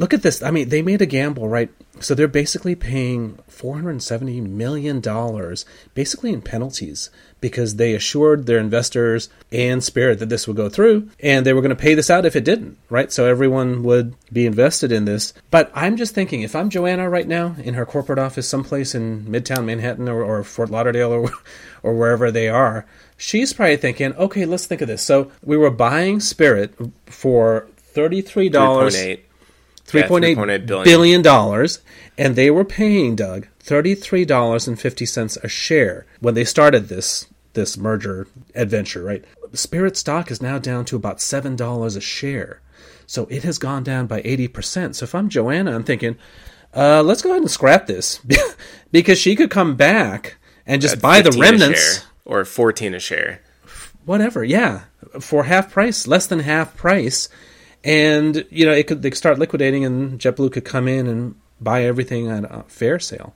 Look 0.00 0.14
at 0.14 0.22
this. 0.22 0.42
I 0.42 0.50
mean, 0.50 0.70
they 0.70 0.80
made 0.80 1.02
a 1.02 1.06
gamble, 1.06 1.46
right? 1.46 1.68
So 2.00 2.14
they're 2.14 2.26
basically 2.26 2.74
paying 2.74 3.38
$470 3.50 4.48
million 4.48 5.02
basically 5.92 6.32
in 6.32 6.40
penalties 6.40 7.10
because 7.42 7.76
they 7.76 7.92
assured 7.92 8.46
their 8.46 8.56
investors 8.56 9.28
and 9.52 9.84
Spirit 9.84 10.18
that 10.20 10.30
this 10.30 10.48
would 10.48 10.56
go 10.56 10.70
through 10.70 11.10
and 11.20 11.44
they 11.44 11.52
were 11.52 11.60
going 11.60 11.68
to 11.68 11.76
pay 11.76 11.92
this 11.92 12.08
out 12.08 12.24
if 12.24 12.34
it 12.34 12.46
didn't, 12.46 12.78
right? 12.88 13.12
So 13.12 13.26
everyone 13.26 13.82
would 13.82 14.14
be 14.32 14.46
invested 14.46 14.90
in 14.90 15.04
this. 15.04 15.34
But 15.50 15.70
I'm 15.74 15.98
just 15.98 16.14
thinking 16.14 16.40
if 16.40 16.56
I'm 16.56 16.70
Joanna 16.70 17.10
right 17.10 17.28
now 17.28 17.54
in 17.58 17.74
her 17.74 17.84
corporate 17.84 18.18
office 18.18 18.48
someplace 18.48 18.94
in 18.94 19.26
Midtown 19.26 19.66
Manhattan 19.66 20.08
or, 20.08 20.24
or 20.24 20.42
Fort 20.44 20.70
Lauderdale 20.70 21.12
or, 21.12 21.30
or 21.82 21.94
wherever 21.94 22.30
they 22.30 22.48
are, 22.48 22.86
she's 23.18 23.52
probably 23.52 23.76
thinking, 23.76 24.14
okay, 24.14 24.46
let's 24.46 24.64
think 24.64 24.80
of 24.80 24.88
this. 24.88 25.02
So 25.02 25.30
we 25.44 25.58
were 25.58 25.70
buying 25.70 26.20
Spirit 26.20 26.72
for 27.04 27.68
$33. 27.94 28.50
3.8 28.50 29.20
$3.8 29.90 30.66
billion. 30.66 30.84
billion 30.84 31.22
dollars, 31.22 31.80
and 32.16 32.36
they 32.36 32.50
were 32.50 32.64
paying 32.64 33.16
Doug 33.16 33.46
$33.50 33.64 35.42
a 35.42 35.48
share 35.48 36.06
when 36.20 36.34
they 36.34 36.44
started 36.44 36.88
this 36.88 37.26
this 37.52 37.76
merger 37.76 38.28
adventure, 38.54 39.02
right? 39.02 39.24
Spirit 39.52 39.96
stock 39.96 40.30
is 40.30 40.40
now 40.40 40.58
down 40.58 40.84
to 40.84 40.96
about 40.96 41.18
$7 41.18 41.96
a 41.96 42.00
share. 42.00 42.60
So 43.06 43.26
it 43.26 43.42
has 43.42 43.58
gone 43.58 43.82
down 43.82 44.06
by 44.06 44.22
80%. 44.22 44.94
So 44.94 45.04
if 45.04 45.14
I'm 45.16 45.28
Joanna, 45.28 45.74
I'm 45.74 45.82
thinking, 45.82 46.16
uh, 46.74 47.02
let's 47.02 47.22
go 47.22 47.30
ahead 47.30 47.42
and 47.42 47.50
scrap 47.50 47.86
this 47.86 48.20
because 48.92 49.18
she 49.18 49.34
could 49.34 49.50
come 49.50 49.74
back 49.74 50.36
and 50.64 50.80
just 50.80 51.02
buy 51.02 51.20
the 51.20 51.32
remnants 51.32 52.06
or 52.24 52.44
14 52.44 52.94
a 52.94 53.00
share. 53.00 53.42
Whatever, 54.04 54.44
yeah, 54.44 54.82
for 55.20 55.44
half 55.44 55.72
price, 55.72 56.06
less 56.06 56.26
than 56.28 56.40
half 56.40 56.76
price 56.76 57.28
and 57.84 58.44
you 58.50 58.66
know 58.66 58.72
it 58.72 58.86
could 58.86 59.02
they 59.02 59.10
could 59.10 59.18
start 59.18 59.38
liquidating, 59.38 59.84
and 59.84 60.18
JetBlue 60.18 60.52
could 60.52 60.64
come 60.64 60.88
in 60.88 61.06
and 61.06 61.34
buy 61.60 61.84
everything 61.84 62.28
at 62.28 62.44
a 62.44 62.64
fair 62.68 62.98
sale. 62.98 63.34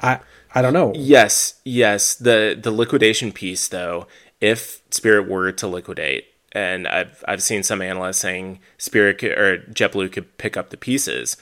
I 0.00 0.20
I 0.54 0.62
don't 0.62 0.72
know. 0.72 0.92
Yes, 0.94 1.60
yes. 1.64 2.14
The 2.14 2.58
the 2.60 2.70
liquidation 2.70 3.32
piece 3.32 3.68
though, 3.68 4.06
if 4.40 4.82
Spirit 4.90 5.28
were 5.28 5.52
to 5.52 5.66
liquidate, 5.66 6.26
and 6.52 6.86
I've 6.86 7.24
I've 7.26 7.42
seen 7.42 7.62
some 7.62 7.82
analysts 7.82 8.18
saying 8.18 8.60
Spirit 8.78 9.18
could, 9.18 9.32
or 9.32 9.58
JetBlue 9.58 10.12
could 10.12 10.36
pick 10.38 10.56
up 10.56 10.70
the 10.70 10.76
pieces. 10.76 11.36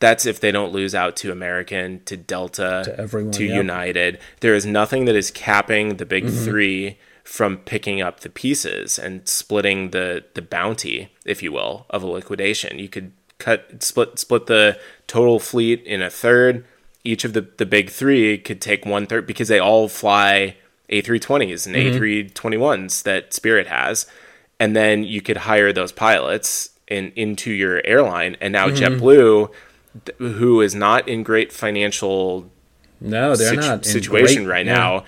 That's 0.00 0.26
if 0.26 0.40
they 0.40 0.50
don't 0.50 0.72
lose 0.72 0.94
out 0.94 1.16
to 1.18 1.30
American, 1.30 2.02
to 2.04 2.16
Delta, 2.16 2.82
to, 2.84 2.98
everyone, 2.98 3.32
to. 3.32 3.44
United. 3.44 4.18
There 4.40 4.54
is 4.54 4.66
nothing 4.66 5.04
that 5.04 5.14
is 5.14 5.30
capping 5.30 5.96
the 5.96 6.04
big 6.04 6.24
mm-hmm. 6.24 6.44
three 6.44 6.98
from 7.24 7.56
picking 7.56 8.02
up 8.02 8.20
the 8.20 8.28
pieces 8.28 8.98
and 8.98 9.26
splitting 9.26 9.90
the 9.90 10.24
the 10.34 10.42
bounty, 10.42 11.10
if 11.24 11.42
you 11.42 11.50
will, 11.50 11.86
of 11.90 12.02
a 12.02 12.06
liquidation. 12.06 12.78
You 12.78 12.88
could 12.88 13.12
cut 13.38 13.82
split 13.82 14.18
split 14.18 14.46
the 14.46 14.78
total 15.06 15.40
fleet 15.40 15.82
in 15.84 16.02
a 16.02 16.10
third. 16.10 16.64
Each 17.02 17.24
of 17.24 17.32
the 17.32 17.40
the 17.56 17.66
big 17.66 17.90
three 17.90 18.38
could 18.38 18.60
take 18.60 18.84
one 18.86 19.06
third 19.06 19.26
because 19.26 19.48
they 19.48 19.58
all 19.58 19.88
fly 19.88 20.56
A320s 20.90 21.66
and 21.66 21.74
mm-hmm. 21.74 22.02
A321s 22.02 23.02
that 23.04 23.32
Spirit 23.32 23.66
has, 23.66 24.06
and 24.60 24.76
then 24.76 25.02
you 25.02 25.22
could 25.22 25.38
hire 25.38 25.72
those 25.72 25.92
pilots 25.92 26.70
in 26.88 27.10
into 27.16 27.50
your 27.50 27.80
airline. 27.86 28.36
And 28.40 28.52
now 28.52 28.68
mm-hmm. 28.68 29.00
JetBlue, 29.00 29.50
who 30.18 30.60
is 30.60 30.74
not 30.74 31.08
in 31.08 31.22
great 31.22 31.52
financial 31.52 32.50
no, 33.00 33.34
they're 33.34 33.48
situ- 33.48 33.60
not 33.60 33.84
situation 33.84 34.44
great, 34.44 34.52
right 34.52 34.66
yeah. 34.66 34.74
now 34.74 35.04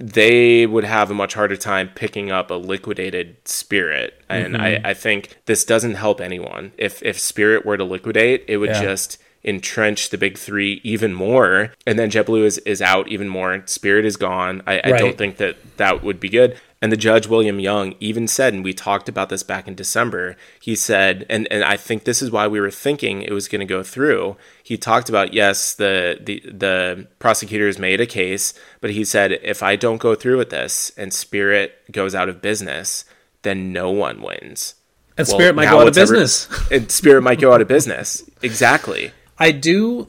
they 0.00 0.66
would 0.66 0.84
have 0.84 1.10
a 1.10 1.14
much 1.14 1.34
harder 1.34 1.56
time 1.56 1.90
picking 1.94 2.30
up 2.30 2.50
a 2.50 2.54
liquidated 2.54 3.36
spirit. 3.46 4.14
And 4.30 4.54
mm-hmm. 4.54 4.62
I, 4.62 4.90
I 4.90 4.94
think 4.94 5.38
this 5.44 5.64
doesn't 5.64 5.94
help 5.94 6.20
anyone. 6.20 6.72
If 6.78 7.02
if 7.02 7.20
spirit 7.20 7.66
were 7.66 7.76
to 7.76 7.84
liquidate, 7.84 8.44
it 8.48 8.56
would 8.56 8.70
yeah. 8.70 8.82
just 8.82 9.18
entrench 9.44 10.10
the 10.10 10.18
big 10.18 10.38
three 10.38 10.80
even 10.84 11.12
more. 11.12 11.72
And 11.86 11.98
then 11.98 12.10
JetBlue 12.10 12.44
is, 12.44 12.58
is 12.58 12.82
out 12.82 13.08
even 13.08 13.28
more. 13.28 13.62
Spirit 13.66 14.04
is 14.04 14.16
gone. 14.16 14.62
I, 14.66 14.80
I 14.84 14.90
don't 14.92 15.16
think 15.16 15.36
that 15.36 15.56
that 15.76 16.02
would 16.02 16.20
be 16.20 16.28
good. 16.28 16.58
And 16.82 16.90
the 16.90 16.96
judge, 16.96 17.26
William 17.26 17.60
Young, 17.60 17.94
even 18.00 18.26
said, 18.26 18.54
and 18.54 18.64
we 18.64 18.72
talked 18.72 19.08
about 19.08 19.28
this 19.28 19.42
back 19.42 19.68
in 19.68 19.74
December, 19.74 20.34
he 20.62 20.74
said, 20.74 21.26
and, 21.28 21.46
and 21.50 21.62
I 21.62 21.76
think 21.76 22.04
this 22.04 22.22
is 22.22 22.30
why 22.30 22.48
we 22.48 22.58
were 22.58 22.70
thinking 22.70 23.20
it 23.20 23.32
was 23.32 23.48
going 23.48 23.60
to 23.60 23.66
go 23.66 23.82
through. 23.82 24.38
He 24.62 24.78
talked 24.78 25.10
about, 25.10 25.34
yes, 25.34 25.74
the, 25.74 26.18
the, 26.22 26.40
the 26.50 27.06
prosecutors 27.18 27.78
made 27.78 28.00
a 28.00 28.06
case, 28.06 28.54
but 28.80 28.90
he 28.90 29.04
said, 29.04 29.32
if 29.42 29.62
I 29.62 29.76
don't 29.76 29.98
go 29.98 30.14
through 30.14 30.38
with 30.38 30.48
this 30.48 30.90
and 30.96 31.12
Spirit 31.12 31.74
goes 31.92 32.14
out 32.14 32.30
of 32.30 32.40
business, 32.40 33.04
then 33.42 33.74
no 33.74 33.90
one 33.90 34.22
wins. 34.22 34.74
And 35.18 35.28
well, 35.28 35.36
Spirit 35.36 35.54
might 35.54 35.68
go 35.68 35.80
out 35.80 35.88
of 35.88 35.94
business. 35.94 36.48
Ever, 36.50 36.64
and 36.76 36.90
Spirit 36.90 37.22
might 37.22 37.40
go 37.40 37.52
out 37.52 37.60
of 37.60 37.68
business. 37.68 38.24
Exactly. 38.40 39.12
I 39.38 39.52
do 39.52 40.08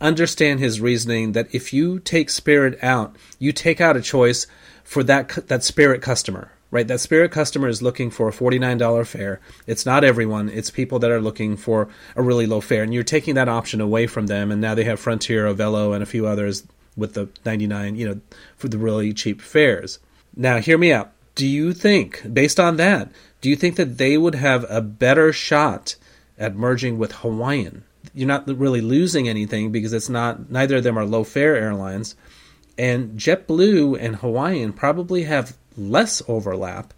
understand 0.00 0.58
his 0.58 0.80
reasoning 0.80 1.32
that 1.32 1.54
if 1.54 1.72
you 1.72 2.00
take 2.00 2.28
Spirit 2.28 2.76
out, 2.82 3.14
you 3.38 3.52
take 3.52 3.80
out 3.80 3.96
a 3.96 4.02
choice 4.02 4.48
for 4.88 5.04
that 5.04 5.46
that 5.48 5.62
Spirit 5.62 6.00
customer 6.02 6.50
right? 6.70 6.86
That 6.86 7.00
Spirit 7.00 7.32
customer 7.32 7.68
is 7.68 7.82
looking 7.82 8.10
for 8.10 8.28
a 8.28 8.32
$49 8.32 9.06
fare. 9.06 9.40
It's 9.66 9.86
not 9.86 10.04
everyone, 10.04 10.48
it's 10.48 10.70
people 10.70 10.98
that 10.98 11.10
are 11.10 11.20
looking 11.20 11.56
for 11.56 11.88
a 12.14 12.22
really 12.22 12.46
low 12.46 12.60
fare. 12.60 12.82
And 12.82 12.92
you're 12.92 13.04
taking 13.04 13.34
that 13.36 13.48
option 13.48 13.80
away 13.80 14.06
from 14.06 14.26
them. 14.26 14.50
And 14.50 14.60
now 14.60 14.74
they 14.74 14.84
have 14.84 15.00
Frontier, 15.00 15.46
Avelo, 15.46 15.94
and 15.94 16.02
a 16.02 16.06
few 16.06 16.26
others 16.26 16.64
with 16.96 17.14
the 17.14 17.28
99, 17.44 17.96
you 17.96 18.08
know, 18.08 18.20
for 18.56 18.68
the 18.68 18.78
really 18.78 19.12
cheap 19.12 19.40
fares. 19.40 19.98
Now, 20.36 20.58
hear 20.58 20.78
me 20.78 20.92
out. 20.92 21.12
Do 21.34 21.46
you 21.46 21.72
think, 21.72 22.22
based 22.32 22.58
on 22.58 22.76
that, 22.76 23.10
do 23.40 23.48
you 23.48 23.56
think 23.56 23.76
that 23.76 23.96
they 23.98 24.18
would 24.18 24.34
have 24.34 24.66
a 24.68 24.82
better 24.82 25.32
shot 25.32 25.94
at 26.36 26.56
merging 26.56 26.98
with 26.98 27.12
Hawaiian? 27.12 27.84
You're 28.12 28.28
not 28.28 28.48
really 28.48 28.80
losing 28.80 29.28
anything 29.28 29.70
because 29.70 29.92
it's 29.92 30.08
not, 30.08 30.50
neither 30.50 30.76
of 30.76 30.84
them 30.84 30.98
are 30.98 31.04
low 31.04 31.22
fare 31.22 31.56
airlines. 31.56 32.16
And 32.78 33.18
JetBlue 33.18 33.98
and 34.00 34.16
Hawaiian 34.16 34.72
probably 34.72 35.24
have 35.24 35.56
less 35.76 36.22
overlap 36.28 36.94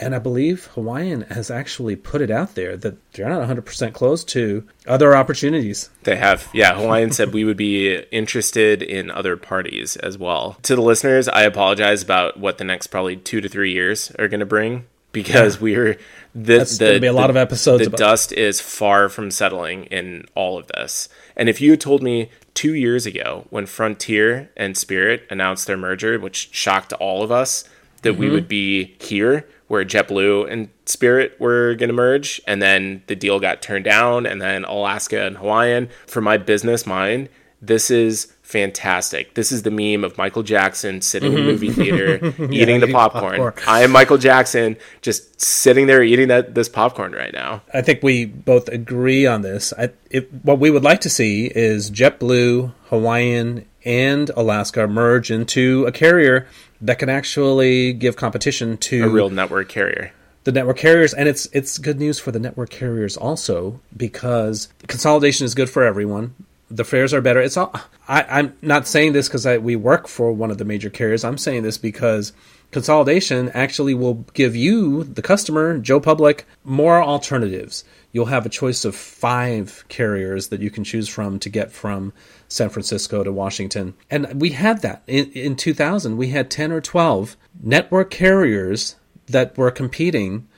And 0.00 0.14
I 0.14 0.18
believe 0.18 0.64
Hawaiian 0.68 1.22
has 1.22 1.50
actually 1.50 1.94
put 1.94 2.22
it 2.22 2.30
out 2.30 2.54
there 2.54 2.74
that 2.74 2.96
they're 3.12 3.28
not 3.28 3.46
100% 3.46 3.92
closed 3.92 4.30
to 4.30 4.66
other 4.86 5.14
opportunities. 5.14 5.90
They 6.04 6.16
have. 6.16 6.48
Yeah, 6.54 6.74
Hawaiian 6.74 7.12
said 7.12 7.34
we 7.34 7.44
would 7.44 7.58
be 7.58 7.96
interested 8.10 8.82
in 8.82 9.10
other 9.10 9.36
parties 9.36 9.96
as 9.96 10.16
well. 10.16 10.56
To 10.62 10.74
the 10.74 10.80
listeners, 10.80 11.28
I 11.28 11.42
apologize 11.42 12.02
about 12.02 12.38
what 12.38 12.56
the 12.56 12.64
next 12.64 12.86
probably 12.86 13.16
two 13.16 13.42
to 13.42 13.48
three 13.48 13.72
years 13.72 14.10
are 14.18 14.26
going 14.26 14.40
to 14.40 14.46
bring 14.46 14.86
because 15.12 15.56
yeah. 15.56 15.62
we're 15.62 15.98
the, 16.34 16.58
That's 16.58 16.78
the, 16.78 16.98
be 17.00 17.06
a 17.06 17.12
lot 17.12 17.26
the, 17.26 17.30
of 17.30 17.36
episodes. 17.36 17.82
The 17.82 17.88
about- 17.88 17.98
dust 17.98 18.32
is 18.32 18.60
far 18.60 19.08
from 19.08 19.30
settling 19.30 19.84
in 19.84 20.26
all 20.34 20.58
of 20.58 20.66
this. 20.68 21.08
And 21.36 21.48
if 21.48 21.60
you 21.60 21.70
had 21.72 21.80
told 21.80 22.02
me 22.02 22.30
two 22.54 22.74
years 22.74 23.06
ago 23.06 23.46
when 23.50 23.66
Frontier 23.66 24.50
and 24.56 24.76
Spirit 24.76 25.26
announced 25.30 25.66
their 25.66 25.76
merger, 25.76 26.18
which 26.18 26.50
shocked 26.52 26.92
all 26.94 27.22
of 27.22 27.32
us, 27.32 27.64
that 28.02 28.12
mm-hmm. 28.12 28.20
we 28.20 28.30
would 28.30 28.48
be 28.48 28.96
here 29.00 29.46
where 29.68 29.84
JetBlue 29.84 30.50
and 30.50 30.68
Spirit 30.84 31.36
were 31.38 31.76
going 31.76 31.88
to 31.88 31.94
merge, 31.94 32.40
and 32.46 32.60
then 32.60 33.04
the 33.06 33.14
deal 33.14 33.38
got 33.38 33.62
turned 33.62 33.84
down, 33.84 34.26
and 34.26 34.42
then 34.42 34.64
Alaska 34.64 35.24
and 35.24 35.36
Hawaiian. 35.36 35.88
For 36.08 36.20
my 36.20 36.38
business 36.38 36.86
mind, 36.86 37.28
this 37.62 37.88
is 37.88 38.32
fantastic. 38.50 39.34
This 39.34 39.52
is 39.52 39.62
the 39.62 39.70
meme 39.70 40.02
of 40.04 40.18
Michael 40.18 40.42
Jackson 40.42 41.00
sitting 41.00 41.32
in 41.32 41.38
a 41.38 41.40
mm-hmm. 41.40 41.50
movie 41.50 41.70
theater 41.70 42.34
eating 42.52 42.80
yeah, 42.80 42.86
the 42.86 42.92
popcorn. 42.92 43.36
popcorn. 43.36 43.54
I 43.68 43.82
am 43.82 43.92
Michael 43.92 44.18
Jackson 44.18 44.76
just 45.02 45.40
sitting 45.40 45.86
there 45.86 46.02
eating 46.02 46.28
that 46.28 46.54
this 46.54 46.68
popcorn 46.68 47.12
right 47.12 47.32
now. 47.32 47.62
I 47.72 47.82
think 47.82 48.02
we 48.02 48.24
both 48.24 48.68
agree 48.68 49.24
on 49.24 49.42
this. 49.42 49.72
I, 49.78 49.90
it, 50.10 50.32
what 50.42 50.58
we 50.58 50.70
would 50.70 50.82
like 50.82 51.00
to 51.02 51.10
see 51.10 51.46
is 51.46 51.90
JetBlue, 51.92 52.72
Hawaiian, 52.86 53.66
and 53.84 54.30
Alaska 54.30 54.86
merge 54.88 55.30
into 55.30 55.86
a 55.86 55.92
carrier 55.92 56.48
that 56.80 56.98
can 56.98 57.08
actually 57.08 57.92
give 57.92 58.16
competition 58.16 58.76
to 58.78 59.04
a 59.04 59.08
real 59.08 59.30
network 59.30 59.68
carrier 59.68 60.12
the 60.44 60.52
network 60.52 60.78
carriers 60.78 61.12
and 61.12 61.28
it's 61.28 61.46
it's 61.52 61.76
good 61.78 61.98
news 61.98 62.18
for 62.18 62.32
the 62.32 62.38
network 62.38 62.70
carriers 62.70 63.16
also 63.16 63.80
because 63.94 64.68
consolidation 64.86 65.44
is 65.44 65.54
good 65.54 65.68
for 65.68 65.84
everyone 65.84 66.34
the 66.70 66.84
fares 66.84 67.12
are 67.12 67.20
better. 67.20 67.40
It's 67.40 67.56
all. 67.56 67.74
I, 68.08 68.40
am 68.40 68.56
not 68.62 68.86
saying 68.86 69.12
this 69.12 69.28
because 69.28 69.46
we 69.60 69.76
work 69.76 70.06
for 70.06 70.32
one 70.32 70.50
of 70.50 70.58
the 70.58 70.64
major 70.64 70.88
carriers. 70.88 71.24
I'm 71.24 71.38
saying 71.38 71.64
this 71.64 71.78
because 71.78 72.32
consolidation 72.70 73.48
actually 73.50 73.94
will 73.94 74.24
give 74.34 74.54
you, 74.54 75.04
the 75.04 75.22
customer, 75.22 75.78
Joe 75.78 76.00
Public, 76.00 76.46
more 76.64 77.02
alternatives. 77.02 77.84
You'll 78.12 78.26
have 78.26 78.46
a 78.46 78.50
choice 78.50 78.84
of 78.84 78.94
five 78.94 79.84
carriers 79.88 80.48
that 80.48 80.60
you 80.60 80.70
can 80.70 80.84
choose 80.84 81.08
from 81.08 81.38
to 81.40 81.48
get 81.48 81.72
from 81.72 82.12
San 82.48 82.68
Francisco 82.68 83.22
to 83.24 83.32
Washington. 83.32 83.94
And 84.10 84.40
we 84.40 84.50
had 84.50 84.82
that 84.82 85.02
in, 85.06 85.30
in 85.32 85.56
2000. 85.56 86.16
We 86.16 86.28
had 86.28 86.50
10 86.50 86.72
or 86.72 86.80
12 86.80 87.36
network 87.62 88.10
carriers 88.10 88.96
that 89.26 89.56
were 89.56 89.70
competing 89.70 90.48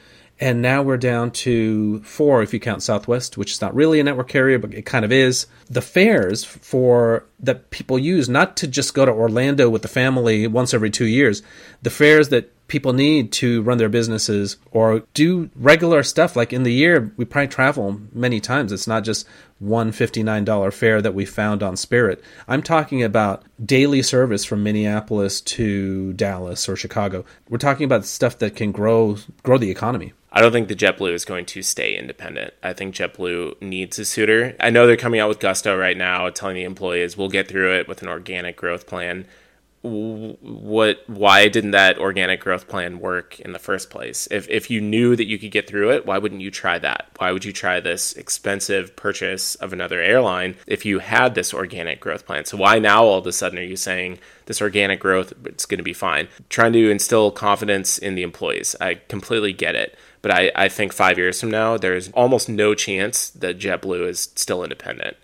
and 0.43 0.61
now 0.61 0.83
we're 0.83 0.97
down 0.97 1.31
to 1.31 2.01
four 2.03 2.43
if 2.43 2.53
you 2.53 2.59
count 2.59 2.83
Southwest, 2.83 3.39
which 3.39 3.53
is 3.53 3.61
not 3.61 3.77
really 3.77 4.01
a 4.01 4.05
network 4.05 4.27
carrier, 4.27 4.59
but 4.59 4.75
it 4.75 4.85
kind 4.85 5.05
of 5.05 5.13
is. 5.13 5.47
The 5.71 5.81
fares 5.81 6.43
for 6.43 7.25
that 7.39 7.71
people 7.71 7.97
use 7.97 8.29
not 8.29 8.57
to 8.57 8.67
just 8.67 8.93
go 8.93 9.07
to 9.07 9.13
Orlando 9.13 9.71
with 9.71 9.83
the 9.83 9.89
family 9.89 10.49
once 10.49 10.75
every 10.75 10.91
two 10.91 11.05
years. 11.05 11.45
The 11.83 11.91
fares 11.91 12.31
that 12.31 12.51
people 12.67 12.93
need 12.93 13.31
to 13.35 13.63
run 13.63 13.79
their 13.79 13.89
businesses 13.89 14.57
or 14.73 15.05
do 15.15 15.49
regular 15.55 16.03
stuff. 16.03 16.35
Like 16.35 16.53
in 16.53 16.65
the 16.65 16.73
year, 16.73 17.13
we 17.17 17.25
probably 17.25 17.47
travel 17.47 18.01
many 18.13 18.41
times. 18.41 18.73
It's 18.73 18.89
not 18.89 19.05
just 19.05 19.29
one 19.61 19.93
$59 19.93 20.73
fare 20.73 21.01
that 21.01 21.15
we 21.15 21.25
found 21.25 21.63
on 21.63 21.77
Spirit. 21.77 22.21
I'm 22.49 22.63
talking 22.63 23.01
about 23.01 23.45
daily 23.65 24.03
service 24.03 24.45
from 24.45 24.65
Minneapolis 24.65 25.41
to 25.43 26.15
Dallas 26.15 26.69
or 26.69 26.75
Chicago. 26.75 27.25
We're 27.49 27.59
talking 27.59 27.85
about 27.85 28.07
stuff 28.07 28.39
that 28.39 28.57
can 28.57 28.73
grow 28.73 29.19
grow 29.45 29.57
the 29.57 29.71
economy. 29.71 30.15
I 30.35 30.41
don't 30.41 30.53
think 30.53 30.69
the 30.69 30.75
JetBlue 30.75 31.13
is 31.13 31.27
going 31.27 31.45
to 31.47 31.63
stay 31.63 31.95
independent. 31.95 32.55
I 32.63 32.73
think 32.73 32.95
JetBlue 32.95 33.61
needs 33.61 33.99
a 33.99 34.05
suitor. 34.07 34.57
I 34.59 34.71
know 34.71 34.87
they're 34.87 34.97
coming 34.97 35.21
out 35.21 35.29
with 35.29 35.41
Gusto 35.41 35.77
right 35.77 35.97
now, 35.97 36.31
telling 36.31 36.57
the 36.57 36.65
employees 36.65 37.19
we'll 37.19 37.29
get 37.29 37.49
through 37.49 37.75
it 37.75 37.87
with 37.87 38.01
an 38.01 38.09
organic 38.09 38.57
growth 38.57 38.87
plan. 38.87 39.27
What? 39.83 41.03
Why 41.09 41.49
didn't 41.49 41.73
that 41.73 41.99
organic 41.99 42.41
growth 42.41 42.69
plan 42.69 43.01
work 43.01 43.41
in 43.41 43.51
the 43.51 43.59
first 43.59 43.91
place? 43.91 44.29
If 44.31 44.49
if 44.49 44.71
you 44.71 44.81
knew 44.81 45.17
that 45.17 45.27
you 45.27 45.41
could 45.41 45.51
get 45.51 45.67
through 45.67 45.91
it, 45.91 46.07
why 46.07 46.19
wouldn't 46.19 46.41
you 46.41 46.53
try 46.53 46.79
that? 46.79 47.09
Why 47.19 47.33
would 47.33 47.45
you 47.45 47.53
try 47.53 47.81
this 47.81 48.13
expensive 48.13 48.95
purchase 48.95 49.57
of 49.57 49.73
another 49.73 50.01
airline 50.01 50.55
if 50.69 50.87
you 50.87 51.01
had 51.01 51.35
this 51.35 51.53
organic 51.53 51.99
growth 51.99 52.27
plan? 52.27 52.45
So 52.45 52.57
why 52.57 52.79
now 52.79 53.03
all 53.03 53.19
of 53.19 53.27
a 53.27 53.33
sudden 53.33 53.59
are 53.59 53.63
you 53.63 53.75
saying 53.75 54.21
this 54.47 54.63
organic 54.63 55.01
growth 55.01 55.33
it's 55.45 55.67
going 55.67 55.79
to 55.79 55.85
be 55.85 55.93
fine? 55.93 56.29
Trying 56.49 56.75
to 56.75 56.89
instill 56.89 57.33
confidence 57.33 57.99
in 57.99 58.15
the 58.15 58.23
employees. 58.23 58.77
I 58.81 59.01
completely 59.09 59.53
get 59.53 59.75
it 59.75 59.99
but 60.23 60.31
I, 60.31 60.53
I 60.55 60.69
think 60.69 60.93
five 60.93 61.19
years 61.19 61.41
from 61.41 61.51
now, 61.51 61.77
there's 61.77 62.11
almost 62.13 62.49
no 62.49 62.75
chance 62.75 63.31
that 63.31 63.59
JetBlue 63.59 64.09
is 64.09 64.31
still 64.37 64.63
independent. 64.63 65.17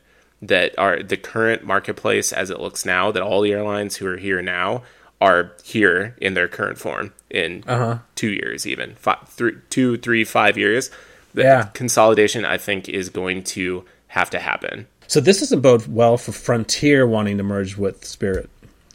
That 0.42 0.78
are 0.78 1.03
the 1.03 1.16
current 1.16 1.64
marketplace 1.64 2.32
as 2.32 2.51
it 2.51 2.61
looks 2.61 2.84
now, 2.84 3.11
that 3.11 3.22
all 3.22 3.40
the 3.40 3.53
airlines 3.53 3.96
who 3.96 4.07
are 4.07 4.16
here 4.16 4.42
now 4.42 4.82
are 5.20 5.53
here 5.64 6.16
in 6.20 6.34
their 6.34 6.46
current 6.46 6.78
form 6.78 7.12
in 7.28 7.64
uh-huh. 7.66 7.99
two 8.14 8.30
years, 8.30 8.66
even 8.66 8.94
five, 8.94 9.28
three, 9.28 9.55
two, 9.70 9.96
three, 9.96 10.24
five 10.24 10.57
years. 10.57 10.90
The 11.34 11.42
yeah. 11.42 11.64
consolidation, 11.74 12.44
I 12.44 12.57
think, 12.57 12.88
is 12.88 13.11
going 13.11 13.44
to 13.44 13.84
have 14.09 14.30
to 14.30 14.38
happen. 14.38 14.86
So 15.07 15.20
this 15.20 15.40
doesn't 15.40 15.61
bode 15.61 15.86
well 15.86 16.16
for 16.16 16.32
Frontier 16.32 17.07
wanting 17.07 17.36
to 17.38 17.42
merge 17.42 17.76
with 17.76 18.05
Spirit 18.05 18.49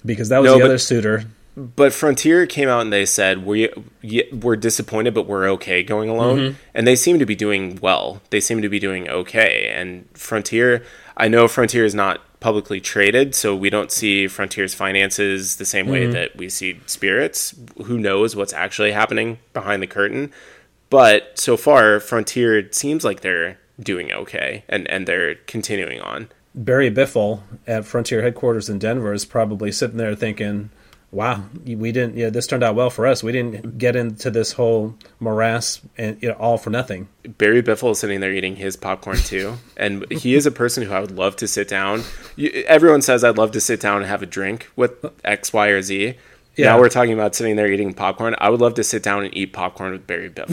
because 0.06 0.30
that 0.30 0.40
was 0.40 0.50
no, 0.50 0.54
the 0.54 0.60
but, 0.60 0.66
other 0.66 0.78
suitor. 0.78 1.26
But 1.56 1.94
Frontier 1.94 2.48
came 2.48 2.68
out 2.68 2.82
and 2.82 2.92
they 2.92 3.06
said 3.06 3.46
we 3.46 3.70
we're 4.32 4.56
disappointed, 4.56 5.14
but 5.14 5.28
we're 5.28 5.48
okay 5.52 5.84
going 5.84 6.10
alone, 6.10 6.40
mm-hmm. 6.40 6.58
and 6.74 6.88
they 6.88 6.96
seem 6.96 7.20
to 7.20 7.26
be 7.26 7.36
doing 7.36 7.78
well. 7.82 8.22
They 8.32 8.40
seem 8.40 8.62
to 8.62 8.70
be 8.70 8.80
doing 8.80 9.08
okay. 9.10 9.72
And 9.76 10.08
Frontier, 10.14 10.84
I 11.16 11.28
know 11.28 11.48
Frontier 11.48 11.86
is 11.86 11.94
not 11.94 12.22
publicly 12.40 12.82
traded, 12.82 13.36
so 13.36 13.56
we 13.56 13.70
don't 13.70 13.92
see 13.92 14.28
Frontier's 14.28 14.74
finances 14.74 15.58
the 15.58 15.66
same 15.66 15.88
way 15.88 16.04
mm-hmm. 16.04 16.12
that 16.14 16.36
we 16.36 16.50
see 16.50 16.82
Spirits. 16.88 17.56
Who 17.86 17.98
knows 17.98 18.36
what's 18.36 18.54
actually 18.54 18.92
happening 18.92 19.40
behind 19.54 19.82
the 19.82 19.88
curtain? 19.88 20.32
But 20.90 21.40
so 21.40 21.56
far, 21.56 22.00
Frontier 22.00 22.72
seems 22.72 23.06
like 23.06 23.22
they're 23.22 23.60
doing 23.80 24.12
okay 24.12 24.64
and, 24.68 24.88
and 24.90 25.08
they're 25.08 25.36
continuing 25.36 26.02
on. 26.02 26.30
Barry 26.54 26.92
Biffle 26.92 27.42
at 27.66 27.86
Frontier 27.86 28.22
headquarters 28.22 28.70
in 28.70 28.78
Denver 28.78 29.14
is 29.14 29.26
probably 29.26 29.72
sitting 29.72 29.98
there 29.98 30.14
thinking, 30.14 30.70
wow, 31.14 31.44
we 31.64 31.92
didn't, 31.92 32.18
yeah, 32.18 32.30
this 32.30 32.48
turned 32.48 32.64
out 32.64 32.76
well 32.76 32.90
for 32.90 33.06
us. 33.06 33.24
We 33.24 33.32
didn't 33.32 33.78
get 33.78 33.96
into 33.96 34.32
this 34.32 34.54
whole 34.54 34.96
morass 35.20 35.80
and 35.98 36.22
you 36.22 36.30
know, 36.30 36.36
all 36.36 36.58
for 36.58 36.70
nothing. 36.70 37.08
Barry 37.38 37.62
Biffle 37.62 37.92
is 37.92 38.00
sitting 38.00 38.20
there 38.20 38.34
eating 38.34 38.56
his 38.56 38.76
popcorn 38.76 39.18
too. 39.18 39.58
and 39.78 40.10
he 40.12 40.36
is 40.36 40.46
a 40.46 40.52
person 40.52 40.84
who 40.84 40.92
I 40.92 41.00
would 41.00 41.12
love 41.12 41.36
to 41.38 41.48
sit 41.48 41.68
down. 41.68 42.04
Everyone 42.66 43.02
says 43.02 43.24
I'd 43.24 43.38
love 43.38 43.52
to 43.52 43.62
sit 43.62 43.80
down 43.80 43.98
and 43.98 44.08
have 44.08 44.24
a 44.24 44.26
drink 44.26 44.70
with 44.76 45.06
X, 45.24 45.54
Y, 45.54 45.68
or 45.68 45.82
Z. 45.82 46.16
Yeah. 46.56 46.68
Now 46.68 46.80
we're 46.80 46.90
talking 46.90 47.14
about 47.14 47.34
sitting 47.34 47.56
there 47.56 47.72
eating 47.72 47.94
popcorn. 47.94 48.36
I 48.38 48.52
would 48.52 48.62
love 48.62 48.76
to 48.76 48.84
sit 48.84 49.02
down 49.02 49.24
and 49.24 49.36
eat 49.36 49.54
popcorn 49.54 49.92
with 49.92 50.06
Barry 50.06 50.30
Biffle. 50.30 50.52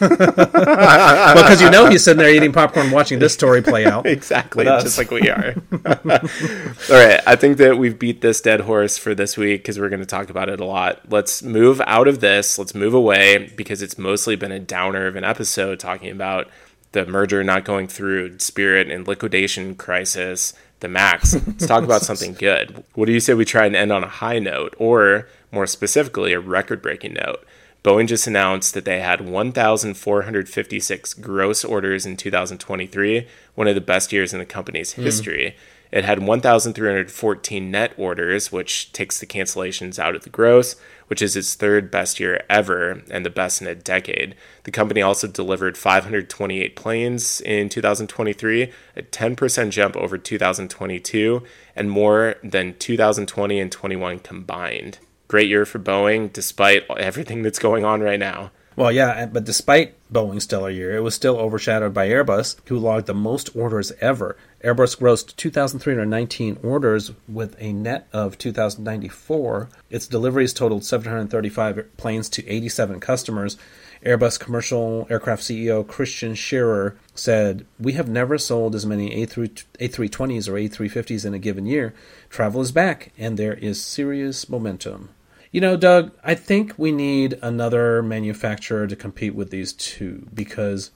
well, 0.00 1.34
because 1.34 1.60
you 1.60 1.70
know 1.70 1.90
he's 1.90 2.04
sitting 2.04 2.18
there 2.18 2.34
eating 2.34 2.52
popcorn 2.52 2.90
watching 2.90 3.18
this 3.18 3.34
story 3.34 3.60
play 3.60 3.84
out. 3.84 4.06
exactly, 4.06 4.64
just 4.64 4.96
like 4.96 5.10
we 5.10 5.28
are. 5.28 5.54
All 5.72 6.96
right, 6.96 7.20
I 7.26 7.36
think 7.36 7.58
that 7.58 7.76
we've 7.78 7.98
beat 7.98 8.22
this 8.22 8.40
dead 8.40 8.60
horse 8.62 8.96
for 8.96 9.14
this 9.14 9.36
week 9.36 9.62
because 9.62 9.78
we're 9.78 9.90
going 9.90 10.00
to 10.00 10.06
talk 10.06 10.30
about 10.30 10.48
it 10.48 10.58
a 10.58 10.64
lot. 10.64 11.00
Let's 11.10 11.42
move 11.42 11.82
out 11.86 12.08
of 12.08 12.20
this. 12.20 12.58
Let's 12.58 12.74
move 12.74 12.94
away 12.94 13.52
because 13.56 13.82
it's 13.82 13.98
mostly 13.98 14.36
been 14.36 14.52
a 14.52 14.60
downer 14.60 15.06
of 15.06 15.16
an 15.16 15.24
episode 15.24 15.78
talking 15.78 16.10
about 16.10 16.48
the 16.92 17.04
merger 17.04 17.44
not 17.44 17.64
going 17.66 17.88
through, 17.88 18.38
Spirit 18.38 18.90
and 18.90 19.06
liquidation 19.06 19.74
crisis 19.74 20.54
the 20.80 20.88
max. 20.88 21.34
Let's 21.34 21.66
talk 21.66 21.84
about 21.84 22.02
something 22.10 22.34
good. 22.34 22.84
What 22.94 23.06
do 23.06 23.12
you 23.12 23.20
say 23.20 23.34
we 23.34 23.44
try 23.44 23.66
and 23.66 23.76
end 23.76 23.92
on 23.92 24.04
a 24.04 24.08
high 24.08 24.38
note, 24.38 24.74
or 24.78 25.28
more 25.50 25.66
specifically, 25.66 26.32
a 26.32 26.40
record 26.40 26.82
breaking 26.82 27.14
note? 27.14 27.44
Boeing 27.82 28.08
just 28.08 28.26
announced 28.26 28.74
that 28.74 28.84
they 28.84 29.00
had 29.00 29.20
1,456 29.20 31.14
gross 31.14 31.64
orders 31.64 32.04
in 32.04 32.16
2023, 32.16 33.28
one 33.54 33.68
of 33.68 33.76
the 33.76 33.80
best 33.80 34.12
years 34.12 34.32
in 34.32 34.40
the 34.40 34.44
company's 34.44 34.94
mm. 34.94 35.04
history. 35.04 35.56
It 35.92 36.04
had 36.04 36.18
1,314 36.20 37.70
net 37.70 37.92
orders, 37.96 38.50
which 38.50 38.92
takes 38.92 39.20
the 39.20 39.26
cancellations 39.26 40.00
out 40.00 40.16
of 40.16 40.24
the 40.24 40.30
gross, 40.30 40.74
which 41.06 41.22
is 41.22 41.36
its 41.36 41.54
third 41.54 41.90
best 41.90 42.18
year 42.18 42.42
ever 42.48 43.02
and 43.10 43.24
the 43.24 43.30
best 43.30 43.60
in 43.60 43.66
a 43.66 43.74
decade. 43.74 44.34
The 44.64 44.70
company 44.70 45.02
also 45.02 45.26
delivered 45.28 45.76
528 45.76 46.76
planes 46.76 47.40
in 47.40 47.68
2023, 47.68 48.72
a 48.96 49.02
10% 49.02 49.70
jump 49.70 49.96
over 49.96 50.18
2022, 50.18 51.42
and 51.74 51.90
more 51.90 52.36
than 52.42 52.74
2020 52.78 53.60
and 53.60 53.72
21 53.72 54.18
combined. 54.20 54.98
Great 55.28 55.48
year 55.48 55.64
for 55.64 55.78
Boeing, 55.78 56.32
despite 56.32 56.88
everything 56.90 57.42
that's 57.42 57.58
going 57.58 57.84
on 57.84 58.00
right 58.00 58.20
now. 58.20 58.50
Well, 58.76 58.92
yeah, 58.92 59.24
but 59.24 59.44
despite 59.44 59.94
Boeing's 60.12 60.44
stellar 60.44 60.68
year, 60.68 60.94
it 60.94 61.00
was 61.00 61.14
still 61.14 61.38
overshadowed 61.38 61.94
by 61.94 62.10
Airbus, 62.10 62.56
who 62.66 62.78
logged 62.78 63.06
the 63.06 63.14
most 63.14 63.56
orders 63.56 63.90
ever. 64.02 64.36
Airbus 64.62 64.98
grossed 64.98 65.34
2,319 65.36 66.58
orders 66.62 67.12
with 67.26 67.56
a 67.58 67.72
net 67.72 68.06
of 68.12 68.36
2,094. 68.36 69.70
Its 69.88 70.06
deliveries 70.06 70.52
totaled 70.52 70.84
735 70.84 71.96
planes 71.96 72.28
to 72.28 72.46
87 72.46 73.00
customers. 73.00 73.56
Airbus 74.04 74.38
commercial 74.38 75.06
aircraft 75.08 75.42
CEO 75.42 75.86
Christian 75.86 76.34
Scherer 76.34 76.98
said, 77.14 77.64
We 77.80 77.94
have 77.94 78.10
never 78.10 78.36
sold 78.36 78.74
as 78.74 78.84
many 78.84 79.10
A320s 79.26 80.48
or 80.48 80.52
A350s 80.52 81.24
in 81.24 81.32
a 81.32 81.38
given 81.38 81.64
year. 81.64 81.94
Travel 82.28 82.60
is 82.60 82.72
back, 82.72 83.10
and 83.16 83.38
there 83.38 83.54
is 83.54 83.82
serious 83.82 84.50
momentum. 84.50 85.08
You 85.56 85.62
know, 85.62 85.74
Doug, 85.74 86.12
I 86.22 86.34
think 86.34 86.74
we 86.76 86.92
need 86.92 87.38
another 87.40 88.02
manufacturer 88.02 88.86
to 88.86 88.94
compete 88.94 89.34
with 89.34 89.48
these 89.48 89.72
two 89.72 90.28
because 90.34 90.90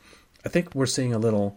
I 0.45 0.51
think 0.51 0.75
we're 0.75 0.85
seeing 0.85 1.15
a 1.15 1.19
little 1.19 1.57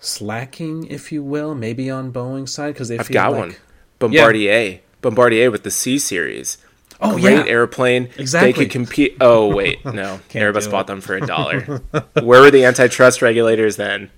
slacking, 0.00 0.86
if 0.88 1.10
you 1.10 1.22
will, 1.22 1.54
maybe 1.54 1.88
on 1.88 2.12
Boeing's 2.12 2.52
side 2.52 2.74
because 2.74 2.88
they. 2.88 2.98
I've 2.98 3.10
got 3.10 3.32
like, 3.32 3.38
one, 3.38 3.56
Bombardier, 3.98 4.52
yeah. 4.52 4.76
Bombardier 5.00 5.50
with 5.50 5.62
the 5.62 5.70
C 5.70 5.98
series. 5.98 6.58
Oh 7.00 7.18
Great 7.18 7.46
yeah, 7.46 7.50
airplane. 7.50 8.10
Exactly. 8.18 8.52
They 8.52 8.58
could 8.58 8.70
compete. 8.70 9.16
Oh 9.18 9.46
wait, 9.46 9.82
no. 9.86 10.20
Airbus 10.28 10.70
bought 10.70 10.88
them 10.88 11.00
for 11.00 11.16
a 11.16 11.22
dollar. 11.22 11.62
Where 12.22 12.42
were 12.42 12.50
the 12.50 12.66
antitrust 12.66 13.22
regulators 13.22 13.76
then? 13.76 14.10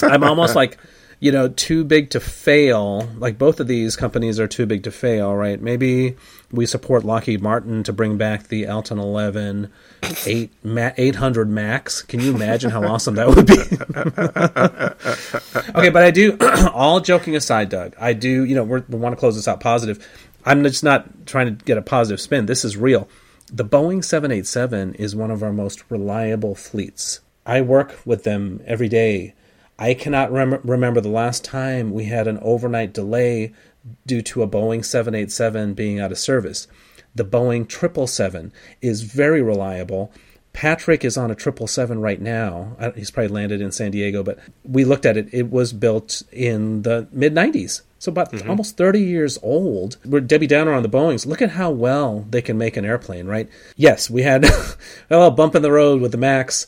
I'm 0.00 0.24
almost 0.24 0.56
like 0.56 0.78
you 1.18 1.32
know, 1.32 1.48
too 1.48 1.84
big 1.84 2.10
to 2.10 2.20
fail. 2.20 3.08
Like 3.16 3.38
both 3.38 3.60
of 3.60 3.66
these 3.66 3.96
companies 3.96 4.38
are 4.38 4.46
too 4.46 4.66
big 4.66 4.82
to 4.84 4.90
fail, 4.90 5.34
right? 5.34 5.60
Maybe 5.60 6.16
we 6.52 6.66
support 6.66 7.04
Lockheed 7.04 7.42
Martin 7.42 7.82
to 7.84 7.92
bring 7.92 8.18
back 8.18 8.48
the 8.48 8.66
L-1011 8.66 9.70
8, 10.26 10.50
800 10.64 11.48
Max. 11.48 12.02
Can 12.02 12.20
you 12.20 12.34
imagine 12.34 12.70
how 12.70 12.84
awesome 12.84 13.14
that 13.14 13.28
would 13.28 13.46
be? 13.46 13.54
okay, 15.78 15.90
but 15.90 16.02
I 16.02 16.10
do, 16.10 16.36
all 16.72 17.00
joking 17.00 17.34
aside, 17.34 17.70
Doug, 17.70 17.94
I 17.98 18.12
do, 18.12 18.44
you 18.44 18.54
know, 18.54 18.64
we 18.64 18.80
want 18.96 19.14
to 19.14 19.20
close 19.20 19.36
this 19.36 19.48
out 19.48 19.60
positive. 19.60 20.06
I'm 20.44 20.62
just 20.62 20.84
not 20.84 21.26
trying 21.26 21.56
to 21.56 21.64
get 21.64 21.78
a 21.78 21.82
positive 21.82 22.20
spin. 22.20 22.46
This 22.46 22.64
is 22.64 22.76
real. 22.76 23.08
The 23.52 23.64
Boeing 23.64 24.04
787 24.04 24.94
is 24.94 25.16
one 25.16 25.30
of 25.30 25.42
our 25.42 25.52
most 25.52 25.82
reliable 25.88 26.54
fleets. 26.54 27.20
I 27.46 27.60
work 27.60 27.96
with 28.04 28.24
them 28.24 28.60
every 28.66 28.88
day 28.88 29.34
I 29.78 29.94
cannot 29.94 30.32
rem- 30.32 30.60
remember 30.64 31.00
the 31.00 31.08
last 31.08 31.44
time 31.44 31.92
we 31.92 32.06
had 32.06 32.26
an 32.26 32.38
overnight 32.40 32.92
delay 32.92 33.52
due 34.06 34.22
to 34.22 34.42
a 34.42 34.48
Boeing 34.48 34.84
787 34.84 35.74
being 35.74 36.00
out 36.00 36.12
of 36.12 36.18
service. 36.18 36.66
The 37.14 37.24
Boeing 37.24 37.70
777 37.70 38.52
is 38.82 39.02
very 39.02 39.42
reliable. 39.42 40.12
Patrick 40.52 41.04
is 41.04 41.18
on 41.18 41.30
a 41.30 41.38
777 41.38 42.00
right 42.00 42.20
now. 42.20 42.76
He's 42.94 43.10
probably 43.10 43.28
landed 43.28 43.60
in 43.60 43.72
San 43.72 43.90
Diego, 43.90 44.22
but 44.22 44.38
we 44.64 44.84
looked 44.84 45.04
at 45.04 45.18
it. 45.18 45.28
It 45.32 45.50
was 45.50 45.74
built 45.74 46.22
in 46.32 46.82
the 46.82 47.08
mid 47.12 47.34
90s. 47.34 47.82
So 47.98 48.10
about 48.10 48.32
mm-hmm. 48.32 48.48
almost 48.48 48.76
30 48.76 49.00
years 49.00 49.38
old. 49.42 49.96
We're 50.04 50.20
Debbie 50.20 50.46
Downer 50.46 50.72
on 50.72 50.82
the 50.82 50.88
Boeings. 50.88 51.26
Look 51.26 51.42
at 51.42 51.50
how 51.50 51.70
well 51.70 52.26
they 52.30 52.42
can 52.42 52.58
make 52.58 52.76
an 52.76 52.84
airplane, 52.84 53.26
right? 53.26 53.48
Yes, 53.76 54.08
we 54.08 54.22
had 54.22 54.46
a 55.10 55.30
bump 55.30 55.54
in 55.54 55.62
the 55.62 55.72
road 55.72 56.00
with 56.00 56.12
the 56.12 56.18
Max 56.18 56.66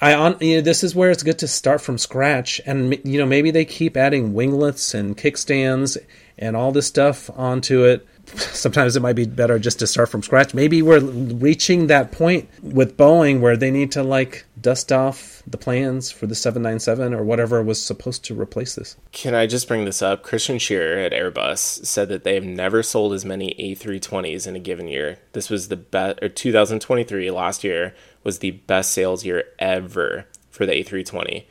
I 0.00 0.14
on 0.14 0.36
you 0.40 0.56
know, 0.56 0.60
this 0.62 0.84
is 0.84 0.94
where 0.94 1.10
it's 1.10 1.22
good 1.22 1.38
to 1.40 1.48
start 1.48 1.80
from 1.80 1.98
scratch, 1.98 2.60
and 2.66 2.98
you 3.04 3.18
know 3.18 3.26
maybe 3.26 3.50
they 3.50 3.64
keep 3.64 3.96
adding 3.96 4.34
winglets 4.34 4.94
and 4.94 5.16
kickstands 5.16 5.96
and 6.38 6.56
all 6.56 6.72
this 6.72 6.86
stuff 6.86 7.30
onto 7.30 7.84
it. 7.84 8.06
Sometimes 8.36 8.96
it 8.96 9.00
might 9.00 9.14
be 9.14 9.24
better 9.24 9.58
just 9.58 9.78
to 9.78 9.86
start 9.86 10.08
from 10.08 10.22
scratch. 10.22 10.52
Maybe 10.52 10.82
we're 10.82 11.00
reaching 11.00 11.86
that 11.86 12.10
point 12.10 12.48
with 12.60 12.96
Boeing 12.96 13.40
where 13.40 13.56
they 13.56 13.70
need 13.70 13.92
to 13.92 14.02
like 14.02 14.44
dust 14.60 14.90
off 14.90 15.44
the 15.46 15.56
plans 15.56 16.10
for 16.10 16.26
the 16.26 16.34
797 16.34 17.14
or 17.14 17.22
whatever 17.22 17.62
was 17.62 17.80
supposed 17.80 18.24
to 18.24 18.38
replace 18.38 18.74
this. 18.74 18.96
Can 19.12 19.34
I 19.34 19.46
just 19.46 19.68
bring 19.68 19.84
this 19.84 20.02
up? 20.02 20.24
Christian 20.24 20.58
Scherer 20.58 20.98
at 20.98 21.12
Airbus 21.12 21.86
said 21.86 22.08
that 22.08 22.24
they 22.24 22.34
have 22.34 22.44
never 22.44 22.82
sold 22.82 23.12
as 23.12 23.24
many 23.24 23.54
A320s 23.60 24.46
in 24.48 24.56
a 24.56 24.60
given 24.60 24.88
year. 24.88 25.18
This 25.32 25.48
was 25.48 25.68
the 25.68 25.76
best, 25.76 26.18
or 26.20 26.26
uh, 26.26 26.30
2023 26.34 27.30
last 27.30 27.62
year 27.62 27.94
was 28.26 28.40
the 28.40 28.50
best 28.50 28.92
sales 28.92 29.24
year 29.24 29.44
ever 29.58 30.26
for 30.50 30.66
the 30.66 30.72
A320. 30.72 31.44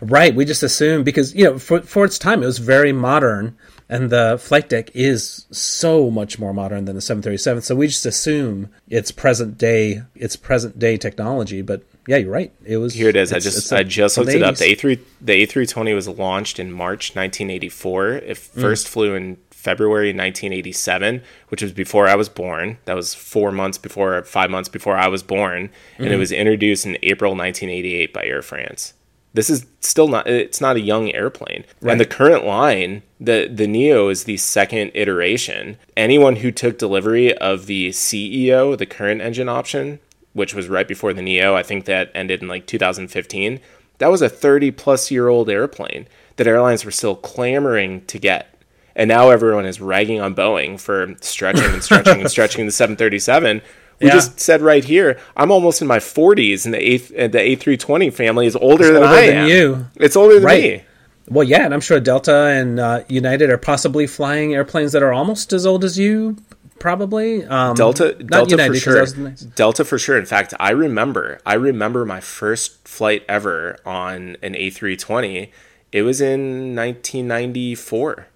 Right. 0.03 0.35
We 0.35 0.45
just 0.45 0.65
assume 0.65 1.05
because 1.05 1.37
you 1.37 1.45
know 1.45 1.59
for 1.61 1.83
for 1.83 2.05
its 2.05 2.19
time 2.19 2.43
it 2.43 2.47
was 2.47 2.59
very 2.59 2.93
modern, 2.93 3.57
and 3.89 4.11
the 4.11 4.39
flight 4.43 4.69
deck 4.69 4.91
is 4.93 5.47
so 5.53 6.11
much 6.11 6.41
more 6.41 6.53
modern 6.53 6.85
than 6.85 6.97
the 6.97 7.01
737. 7.01 7.63
So 7.63 7.77
we 7.77 7.87
just 7.87 8.05
assume 8.07 8.71
it's 8.89 9.13
present 9.13 9.57
day. 9.57 10.03
It's 10.17 10.35
present 10.35 10.81
day 10.81 10.97
technology, 10.97 11.63
but 11.63 11.85
yeah, 12.09 12.17
you're 12.17 12.33
right. 12.33 12.51
It 12.65 12.79
was 12.79 12.95
here. 12.95 13.11
It 13.11 13.17
is. 13.17 13.35
I 13.35 13.39
just 13.39 13.71
I 13.71 13.83
just 13.83 14.17
looked 14.17 14.31
it 14.31 14.43
up. 14.43 14.57
The 14.57 14.65
A 14.65 14.75
three 14.75 14.99
the 15.21 15.35
A 15.35 15.47
three 15.47 15.67
twenty 15.67 15.93
was 15.93 16.09
launched 16.09 16.59
in 16.59 16.73
March 16.73 17.15
1984. 17.15 18.13
It 18.13 18.25
mm. 18.31 18.39
first 18.39 18.87
mm. 18.87 18.91
flew 18.91 19.15
in 19.15 19.37
February 19.51 20.09
1987, 20.09 21.23
which 21.49 21.61
was 21.61 21.73
before 21.73 22.09
I 22.09 22.15
was 22.15 22.31
born. 22.31 22.79
That 22.87 22.97
was 22.97 23.13
four 23.13 23.53
months 23.53 23.77
before, 23.77 24.23
five 24.25 24.51
months 24.51 24.71
before 24.71 24.97
I 24.97 25.09
was 25.09 25.23
born, 25.23 25.69
and 25.99 26.07
mm. 26.07 26.11
it 26.11 26.17
was 26.17 26.33
introduced 26.33 26.87
in 26.87 26.97
April 27.03 27.33
1988 27.33 28.15
by 28.15 28.25
Air 28.25 28.41
France. 28.41 28.95
This 29.35 29.51
is 29.51 29.67
still 29.81 30.09
not. 30.09 30.27
It's 30.27 30.63
not 30.63 30.77
a 30.77 30.81
young 30.81 31.13
airplane, 31.13 31.65
right. 31.83 31.93
and 31.93 32.01
the 32.01 32.07
current 32.07 32.47
line, 32.47 33.03
the 33.21 33.51
the 33.53 33.67
Neo 33.67 34.09
is 34.09 34.25
the 34.25 34.39
second 34.39 34.93
iteration. 34.95 35.77
Anyone 35.95 36.37
who 36.37 36.51
took 36.53 36.79
delivery 36.79 37.37
of 37.37 37.67
the 37.67 37.91
CEO, 37.91 38.79
the 38.79 38.87
current 38.87 39.21
engine 39.21 39.51
option, 39.51 40.01
which 40.33 40.55
was 40.55 40.69
right 40.69 40.87
before 40.87 41.13
the 41.13 41.23
Neo. 41.23 41.55
I 41.55 41.63
think 41.63 41.85
that 41.85 42.11
ended 42.15 42.43
in 42.43 42.49
like 42.49 42.67
2015. 42.67 43.61
That 43.99 44.09
was 44.09 44.23
a 44.23 44.29
30 44.29 44.71
plus 44.73 45.11
year 45.11 45.29
old 45.29 45.51
airplane 45.51 46.07
that 46.37 46.47
airlines 46.47 46.85
were 46.85 46.91
still 46.91 47.17
clamoring 47.17 48.05
to 48.07 48.19
get. 48.19 48.55
And 48.95 49.09
now 49.09 49.31
everyone 49.31 49.67
is 49.67 49.81
ragging 49.81 50.21
on 50.21 50.35
Boeing 50.35 50.81
for 50.81 51.15
stretching 51.21 51.73
and 51.73 51.83
stretching 51.83 52.21
and 52.21 52.31
stretching 52.31 52.67
the 52.67 52.73
737. 52.73 53.63
We 54.01 54.07
yeah. 54.07 54.13
just 54.13 54.39
said 54.39 54.61
right 54.61 54.85
here, 54.85 55.19
I'm 55.37 55.51
almost 55.51 55.83
in 55.83 55.89
my 55.89 55.99
40s, 55.99 56.65
and 56.65 56.75
the 56.75 56.81
A 56.81 56.97
the 57.29 57.39
A320 57.39 58.13
family 58.13 58.47
is 58.47 58.55
older 58.55 58.85
it's 58.85 58.93
than 58.93 59.03
older 59.03 59.15
I 59.15 59.27
than 59.27 59.37
am. 59.37 59.49
You, 59.49 59.87
it's 59.97 60.17
older 60.17 60.35
than 60.35 60.45
right. 60.45 60.63
me. 60.63 60.85
Well, 61.29 61.47
yeah, 61.47 61.65
and 61.65 61.75
I'm 61.75 61.81
sure 61.81 62.01
Delta 62.01 62.35
and 62.35 62.81
uh, 62.81 63.05
United 63.09 63.51
are 63.51 63.59
possibly 63.59 64.07
flying 64.07 64.55
airplanes 64.55 64.93
that 64.93 65.03
are 65.03 65.13
almost 65.13 65.53
as 65.53 65.67
old 65.67 65.85
as 65.85 65.99
you, 65.99 66.37
probably. 66.79 67.45
Um, 67.45 67.75
Delta, 67.75 68.15
Delta 68.15 68.51
United, 68.51 68.75
for 68.75 68.79
sure. 68.79 69.17
Nice. 69.17 69.41
Delta 69.41 69.85
for 69.85 69.99
sure. 69.99 70.19
In 70.19 70.27
fact, 70.27 70.55
I 70.59 70.71
remember, 70.71 71.41
I 71.45 71.55
remember 71.55 72.05
my 72.05 72.21
first 72.21 72.87
flight 72.87 73.25
ever 73.29 73.79
on 73.85 74.37
an 74.43 74.55
A320. 74.55 75.51
It 75.93 76.03
was 76.03 76.21
in 76.21 76.77
1994 76.77 78.27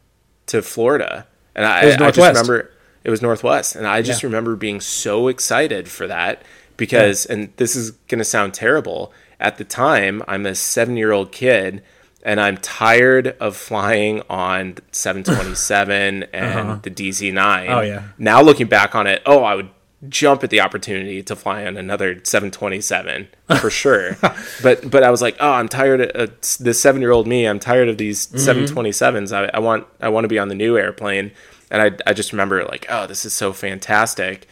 to 0.47 0.63
Florida, 0.63 1.27
and 1.55 1.67
I, 1.67 1.81
I 1.81 2.11
just 2.11 2.17
remember 2.17 2.71
it 3.05 3.11
was 3.11 3.23
Northwest, 3.23 3.77
and 3.77 3.87
I 3.87 4.03
just 4.03 4.23
yeah. 4.23 4.29
remember 4.29 4.57
being 4.57 4.81
so 4.81 5.29
excited 5.29 5.89
for 5.89 6.07
that 6.07 6.43
because, 6.77 7.27
yeah. 7.29 7.37
and 7.37 7.53
this 7.57 7.77
is 7.77 7.93
going 8.09 8.19
to 8.19 8.25
sound 8.25 8.55
terrible. 8.55 9.13
At 9.41 9.59
the 9.59 9.65
time, 9.65 10.23
I'm 10.29 10.47
a 10.47 10.55
seven 10.55 10.97
year 10.97 11.13
old 11.13 11.33
kid 11.33 11.83
and 12.23 12.41
I'm 12.41 12.57
tired 12.59 13.29
of 13.41 13.57
flying 13.57 14.23
on 14.29 14.77
727 14.93 16.23
and 16.33 16.59
uh-huh. 16.59 16.79
the 16.83 16.91
DC9. 16.91 17.69
Oh 17.69 17.81
yeah. 17.81 18.09
Now 18.19 18.43
looking 18.43 18.67
back 18.67 18.95
on 18.95 19.07
it, 19.07 19.23
oh, 19.27 19.43
I 19.43 19.55
would 19.55 19.71
jump 20.09 20.43
at 20.43 20.51
the 20.51 20.61
opportunity 20.61 21.23
to 21.23 21.37
fly 21.37 21.65
on 21.65 21.77
another 21.77 22.21
727 22.25 23.29
for 23.61 23.71
sure. 23.71 24.17
but 24.63 24.91
but 24.91 25.03
I 25.03 25.11
was 25.11 25.23
like, 25.23 25.37
oh, 25.41 25.53
I'm 25.53 25.69
tired 25.69 26.01
of 26.01 26.31
uh, 26.31 26.33
the 26.61 26.75
seven 26.75 27.01
year 27.01 27.11
old 27.11 27.27
me. 27.27 27.47
I'm 27.47 27.59
tired 27.61 27.89
of 27.89 27.99
these 27.99 28.27
mm-hmm. 28.27 28.65
727s. 28.79 29.33
I, 29.33 29.51
I 29.55 29.59
want 29.59 29.87
I 30.01 30.09
want 30.09 30.25
to 30.25 30.29
be 30.29 30.39
on 30.39 30.49
the 30.49 30.55
new 30.55 30.77
airplane. 30.77 31.33
And 31.71 31.83
I 31.83 32.11
I 32.11 32.13
just 32.13 32.33
remember 32.33 32.65
like, 32.65 32.87
oh, 32.89 33.07
this 33.07 33.25
is 33.25 33.33
so 33.33 33.53
fantastic. 33.53 34.47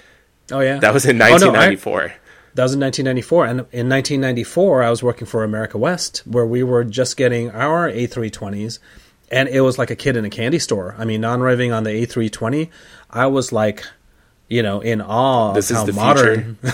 Oh 0.51 0.61
yeah. 0.61 0.79
That 0.79 0.95
was 0.95 1.05
in 1.05 1.18
1994. 1.18 1.93
Oh, 1.93 2.07
no, 2.07 2.12
I, 2.12 2.16
that 2.55 2.62
was 2.62 2.74
in 2.74 2.80
1994. 2.80 3.44
And 3.46 3.61
in 3.72 3.88
1994, 3.88 4.82
I 4.82 4.90
was 4.90 5.03
working 5.03 5.26
for 5.26 5.44
America 5.44 5.78
West, 5.78 6.18
where 6.26 6.46
we 6.46 6.62
were 6.62 6.84
just 6.84 7.16
getting 7.16 7.51
our 7.51 7.90
A320s, 7.90 8.78
and 9.30 9.48
it 9.48 9.61
was 9.61 9.78
like 9.78 9.90
a 9.90 9.96
kid 9.96 10.16
in 10.16 10.24
a 10.24 10.30
candy 10.30 10.59
store. 10.59 10.94
I 10.98 11.05
mean, 11.05 11.20
non 11.20 11.40
arriving 11.40 11.72
on 11.72 11.84
the 11.84 11.90
A320, 11.90 12.68
I 13.11 13.26
was 13.26 13.53
like, 13.53 13.84
you 14.48 14.62
know, 14.62 14.80
in 14.80 15.01
awe 15.01 15.53
this 15.53 15.70
of 15.70 15.76
how 15.76 15.86
modern. 15.92 16.59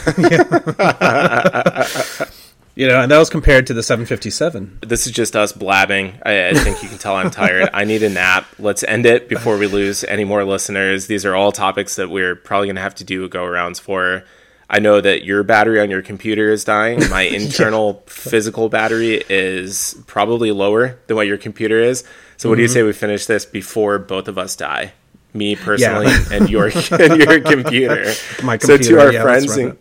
you 2.74 2.86
know, 2.88 3.00
and 3.00 3.10
that 3.10 3.18
was 3.18 3.28
compared 3.28 3.66
to 3.66 3.74
the 3.74 3.82
757. 3.82 4.78
This 4.80 5.06
is 5.06 5.12
just 5.12 5.36
us 5.36 5.52
blabbing. 5.52 6.14
I, 6.24 6.48
I 6.48 6.54
think 6.54 6.82
you 6.82 6.88
can 6.88 6.96
tell 6.98 7.16
I'm 7.16 7.30
tired. 7.30 7.68
I 7.74 7.84
need 7.84 8.02
a 8.02 8.08
nap. 8.08 8.46
Let's 8.58 8.82
end 8.82 9.04
it 9.04 9.28
before 9.28 9.58
we 9.58 9.66
lose 9.66 10.04
any 10.04 10.24
more 10.24 10.44
listeners. 10.44 11.06
These 11.06 11.26
are 11.26 11.34
all 11.34 11.52
topics 11.52 11.96
that 11.96 12.08
we're 12.08 12.34
probably 12.34 12.68
going 12.68 12.76
to 12.76 12.82
have 12.82 12.94
to 12.96 13.04
do 13.04 13.28
go 13.28 13.44
arounds 13.44 13.78
for. 13.78 14.24
I 14.68 14.80
know 14.80 15.00
that 15.00 15.24
your 15.24 15.42
battery 15.42 15.80
on 15.80 15.90
your 15.90 16.02
computer 16.02 16.50
is 16.50 16.64
dying. 16.64 17.08
My 17.08 17.22
internal 17.22 18.02
yeah. 18.04 18.12
physical 18.12 18.68
battery 18.68 19.22
is 19.28 19.96
probably 20.06 20.50
lower 20.52 20.98
than 21.06 21.16
what 21.16 21.26
your 21.26 21.38
computer 21.38 21.80
is. 21.80 22.04
So, 22.36 22.48
what 22.48 22.54
mm-hmm. 22.54 22.58
do 22.58 22.62
you 22.62 22.68
mm-hmm. 22.68 22.74
say 22.74 22.82
we 22.82 22.92
finish 22.92 23.26
this 23.26 23.46
before 23.46 23.98
both 23.98 24.28
of 24.28 24.38
us 24.38 24.56
die? 24.56 24.92
Me 25.32 25.54
personally, 25.54 26.06
yeah. 26.06 26.32
and 26.32 26.50
your 26.50 26.66
and 26.90 27.22
your 27.22 27.40
computer. 27.40 28.12
My 28.42 28.56
computer. 28.56 28.82
So, 28.82 28.90
to 28.90 29.00
our 29.00 29.12
yeah, 29.12 29.22
friends 29.22 29.56
and 29.56 29.78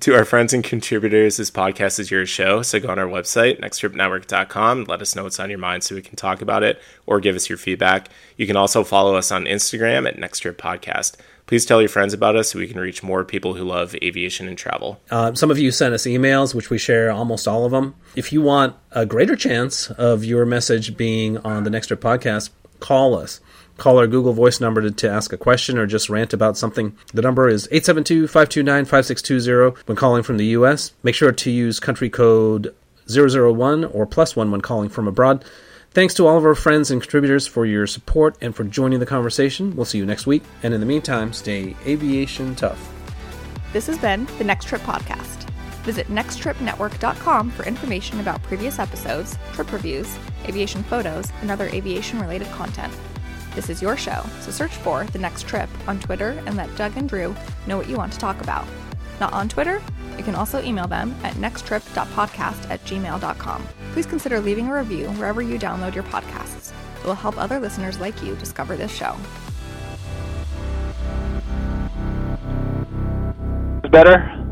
to 0.00 0.14
our 0.14 0.24
friends 0.24 0.52
and 0.52 0.62
contributors, 0.62 1.38
this 1.38 1.50
podcast 1.50 1.98
is 1.98 2.10
your 2.10 2.26
show. 2.26 2.62
So 2.62 2.78
go 2.78 2.88
on 2.90 2.98
our 2.98 3.06
website, 3.06 3.60
nexttripnetwork.com. 3.60 4.84
Let 4.84 5.00
us 5.00 5.16
know 5.16 5.24
what's 5.24 5.40
on 5.40 5.50
your 5.50 5.58
mind 5.58 5.82
so 5.82 5.94
we 5.94 6.02
can 6.02 6.16
talk 6.16 6.42
about 6.42 6.62
it 6.62 6.80
or 7.06 7.20
give 7.20 7.36
us 7.36 7.48
your 7.48 7.58
feedback. 7.58 8.08
You 8.36 8.46
can 8.46 8.56
also 8.56 8.84
follow 8.84 9.16
us 9.16 9.32
on 9.32 9.44
Instagram 9.44 10.06
at 10.06 10.18
Next 10.18 10.40
Trip 10.40 10.60
Podcast. 10.60 11.16
Please 11.46 11.64
tell 11.64 11.80
your 11.80 11.88
friends 11.88 12.12
about 12.12 12.36
us 12.36 12.50
so 12.50 12.58
we 12.58 12.68
can 12.68 12.78
reach 12.78 13.02
more 13.02 13.24
people 13.24 13.54
who 13.54 13.64
love 13.64 13.94
aviation 14.02 14.46
and 14.48 14.58
travel. 14.58 15.00
Uh, 15.10 15.34
some 15.34 15.50
of 15.50 15.58
you 15.58 15.70
sent 15.70 15.94
us 15.94 16.04
emails, 16.04 16.54
which 16.54 16.68
we 16.68 16.76
share 16.76 17.10
almost 17.10 17.48
all 17.48 17.64
of 17.64 17.72
them. 17.72 17.94
If 18.14 18.32
you 18.32 18.42
want 18.42 18.76
a 18.92 19.06
greater 19.06 19.36
chance 19.36 19.90
of 19.92 20.24
your 20.24 20.44
message 20.44 20.96
being 20.96 21.38
on 21.38 21.64
the 21.64 21.70
Next 21.70 21.86
Trip 21.86 22.00
podcast, 22.00 22.50
call 22.80 23.16
us. 23.16 23.40
Call 23.78 23.98
our 23.98 24.08
Google 24.08 24.32
Voice 24.32 24.60
number 24.60 24.82
to, 24.82 24.90
to 24.90 25.08
ask 25.08 25.32
a 25.32 25.38
question 25.38 25.78
or 25.78 25.86
just 25.86 26.10
rant 26.10 26.32
about 26.32 26.58
something. 26.58 26.96
The 27.14 27.22
number 27.22 27.48
is 27.48 27.68
872 27.70 28.26
529 28.26 28.84
5620 28.84 29.82
when 29.86 29.96
calling 29.96 30.22
from 30.24 30.36
the 30.36 30.46
U.S. 30.46 30.92
Make 31.02 31.14
sure 31.14 31.32
to 31.32 31.50
use 31.50 31.80
country 31.80 32.10
code 32.10 32.74
001 33.08 33.84
or 33.84 34.04
plus 34.04 34.36
1 34.36 34.50
when 34.50 34.60
calling 34.60 34.90
from 34.90 35.08
abroad. 35.08 35.44
Thanks 35.92 36.12
to 36.14 36.26
all 36.26 36.36
of 36.36 36.44
our 36.44 36.56
friends 36.56 36.90
and 36.90 37.00
contributors 37.00 37.46
for 37.46 37.64
your 37.64 37.86
support 37.86 38.36
and 38.40 38.54
for 38.54 38.64
joining 38.64 38.98
the 38.98 39.06
conversation. 39.06 39.74
We'll 39.74 39.86
see 39.86 39.98
you 39.98 40.04
next 40.04 40.26
week. 40.26 40.42
And 40.62 40.74
in 40.74 40.80
the 40.80 40.86
meantime, 40.86 41.32
stay 41.32 41.74
aviation 41.86 42.54
tough. 42.56 42.92
This 43.72 43.86
has 43.86 43.96
been 43.98 44.26
the 44.38 44.44
Next 44.44 44.66
Trip 44.66 44.82
Podcast. 44.82 45.44
Visit 45.84 46.08
nexttripnetwork.com 46.08 47.50
for 47.52 47.64
information 47.64 48.20
about 48.20 48.42
previous 48.42 48.78
episodes, 48.78 49.38
trip 49.52 49.72
reviews, 49.72 50.18
aviation 50.46 50.82
photos, 50.82 51.30
and 51.40 51.50
other 51.50 51.68
aviation 51.68 52.20
related 52.20 52.48
content. 52.48 52.92
This 53.58 53.70
is 53.70 53.82
your 53.82 53.96
show, 53.96 54.24
so 54.38 54.52
search 54.52 54.70
for 54.70 55.02
The 55.06 55.18
Next 55.18 55.48
Trip 55.48 55.68
on 55.88 55.98
Twitter 55.98 56.40
and 56.46 56.56
let 56.56 56.72
Doug 56.76 56.96
and 56.96 57.08
Drew 57.08 57.34
know 57.66 57.76
what 57.76 57.88
you 57.88 57.96
want 57.96 58.12
to 58.12 58.18
talk 58.20 58.40
about. 58.40 58.64
Not 59.18 59.32
on 59.32 59.48
Twitter? 59.48 59.82
You 60.16 60.22
can 60.22 60.36
also 60.36 60.62
email 60.62 60.86
them 60.86 61.12
at 61.24 61.34
nexttrip.podcast 61.34 62.70
at 62.70 62.84
gmail.com. 62.84 63.68
Please 63.94 64.06
consider 64.06 64.38
leaving 64.38 64.68
a 64.68 64.76
review 64.76 65.08
wherever 65.14 65.42
you 65.42 65.58
download 65.58 65.92
your 65.92 66.04
podcasts. 66.04 66.72
It 67.00 67.04
will 67.04 67.16
help 67.16 67.36
other 67.36 67.58
listeners 67.58 67.98
like 67.98 68.22
you 68.22 68.36
discover 68.36 68.76
this 68.76 68.92
show. 68.92 69.16
Is 73.82 73.90
better? 73.90 74.46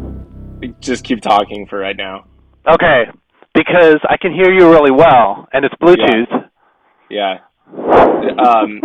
Just 0.81 1.05
keep 1.05 1.21
talking 1.21 1.69
for 1.71 1.79
right 1.79 1.97
now. 1.97 2.27
Okay, 2.67 3.05
because 3.55 4.01
I 4.11 4.17
can 4.17 4.35
hear 4.35 4.53
you 4.53 4.69
really 4.69 4.91
well, 4.91 5.47
and 5.53 5.65
it's 5.65 5.77
Bluetooth. 5.77 6.27
Yeah. 7.09 7.35
yeah. 7.35 7.39
Um, 7.69 8.81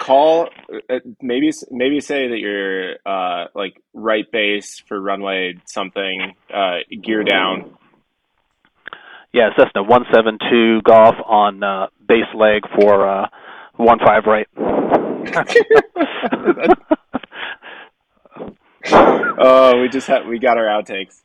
call 0.00 0.48
uh, 0.90 0.98
maybe 1.20 1.50
maybe 1.70 2.00
say 2.00 2.28
that 2.28 2.38
you're 2.38 2.96
uh, 3.06 3.46
like 3.54 3.80
right 3.94 4.30
base 4.30 4.82
for 4.86 5.00
runway 5.00 5.54
something 5.66 6.34
uh, 6.52 6.78
gear 7.02 7.24
down 7.24 7.78
yeah, 9.32 9.50
Cessna 9.56 9.82
172 9.82 10.82
Golf 10.82 11.14
on 11.26 11.62
uh, 11.62 11.86
base 12.06 12.24
leg 12.34 12.62
for 12.74 13.06
uh, 13.06 13.28
one 13.76 13.98
five 13.98 14.24
right. 14.26 14.48
oh, 19.38 19.80
we 19.80 19.88
just 19.88 20.06
had 20.06 20.26
we 20.26 20.38
got 20.38 20.56
our 20.56 20.64
outtakes. 20.64 21.22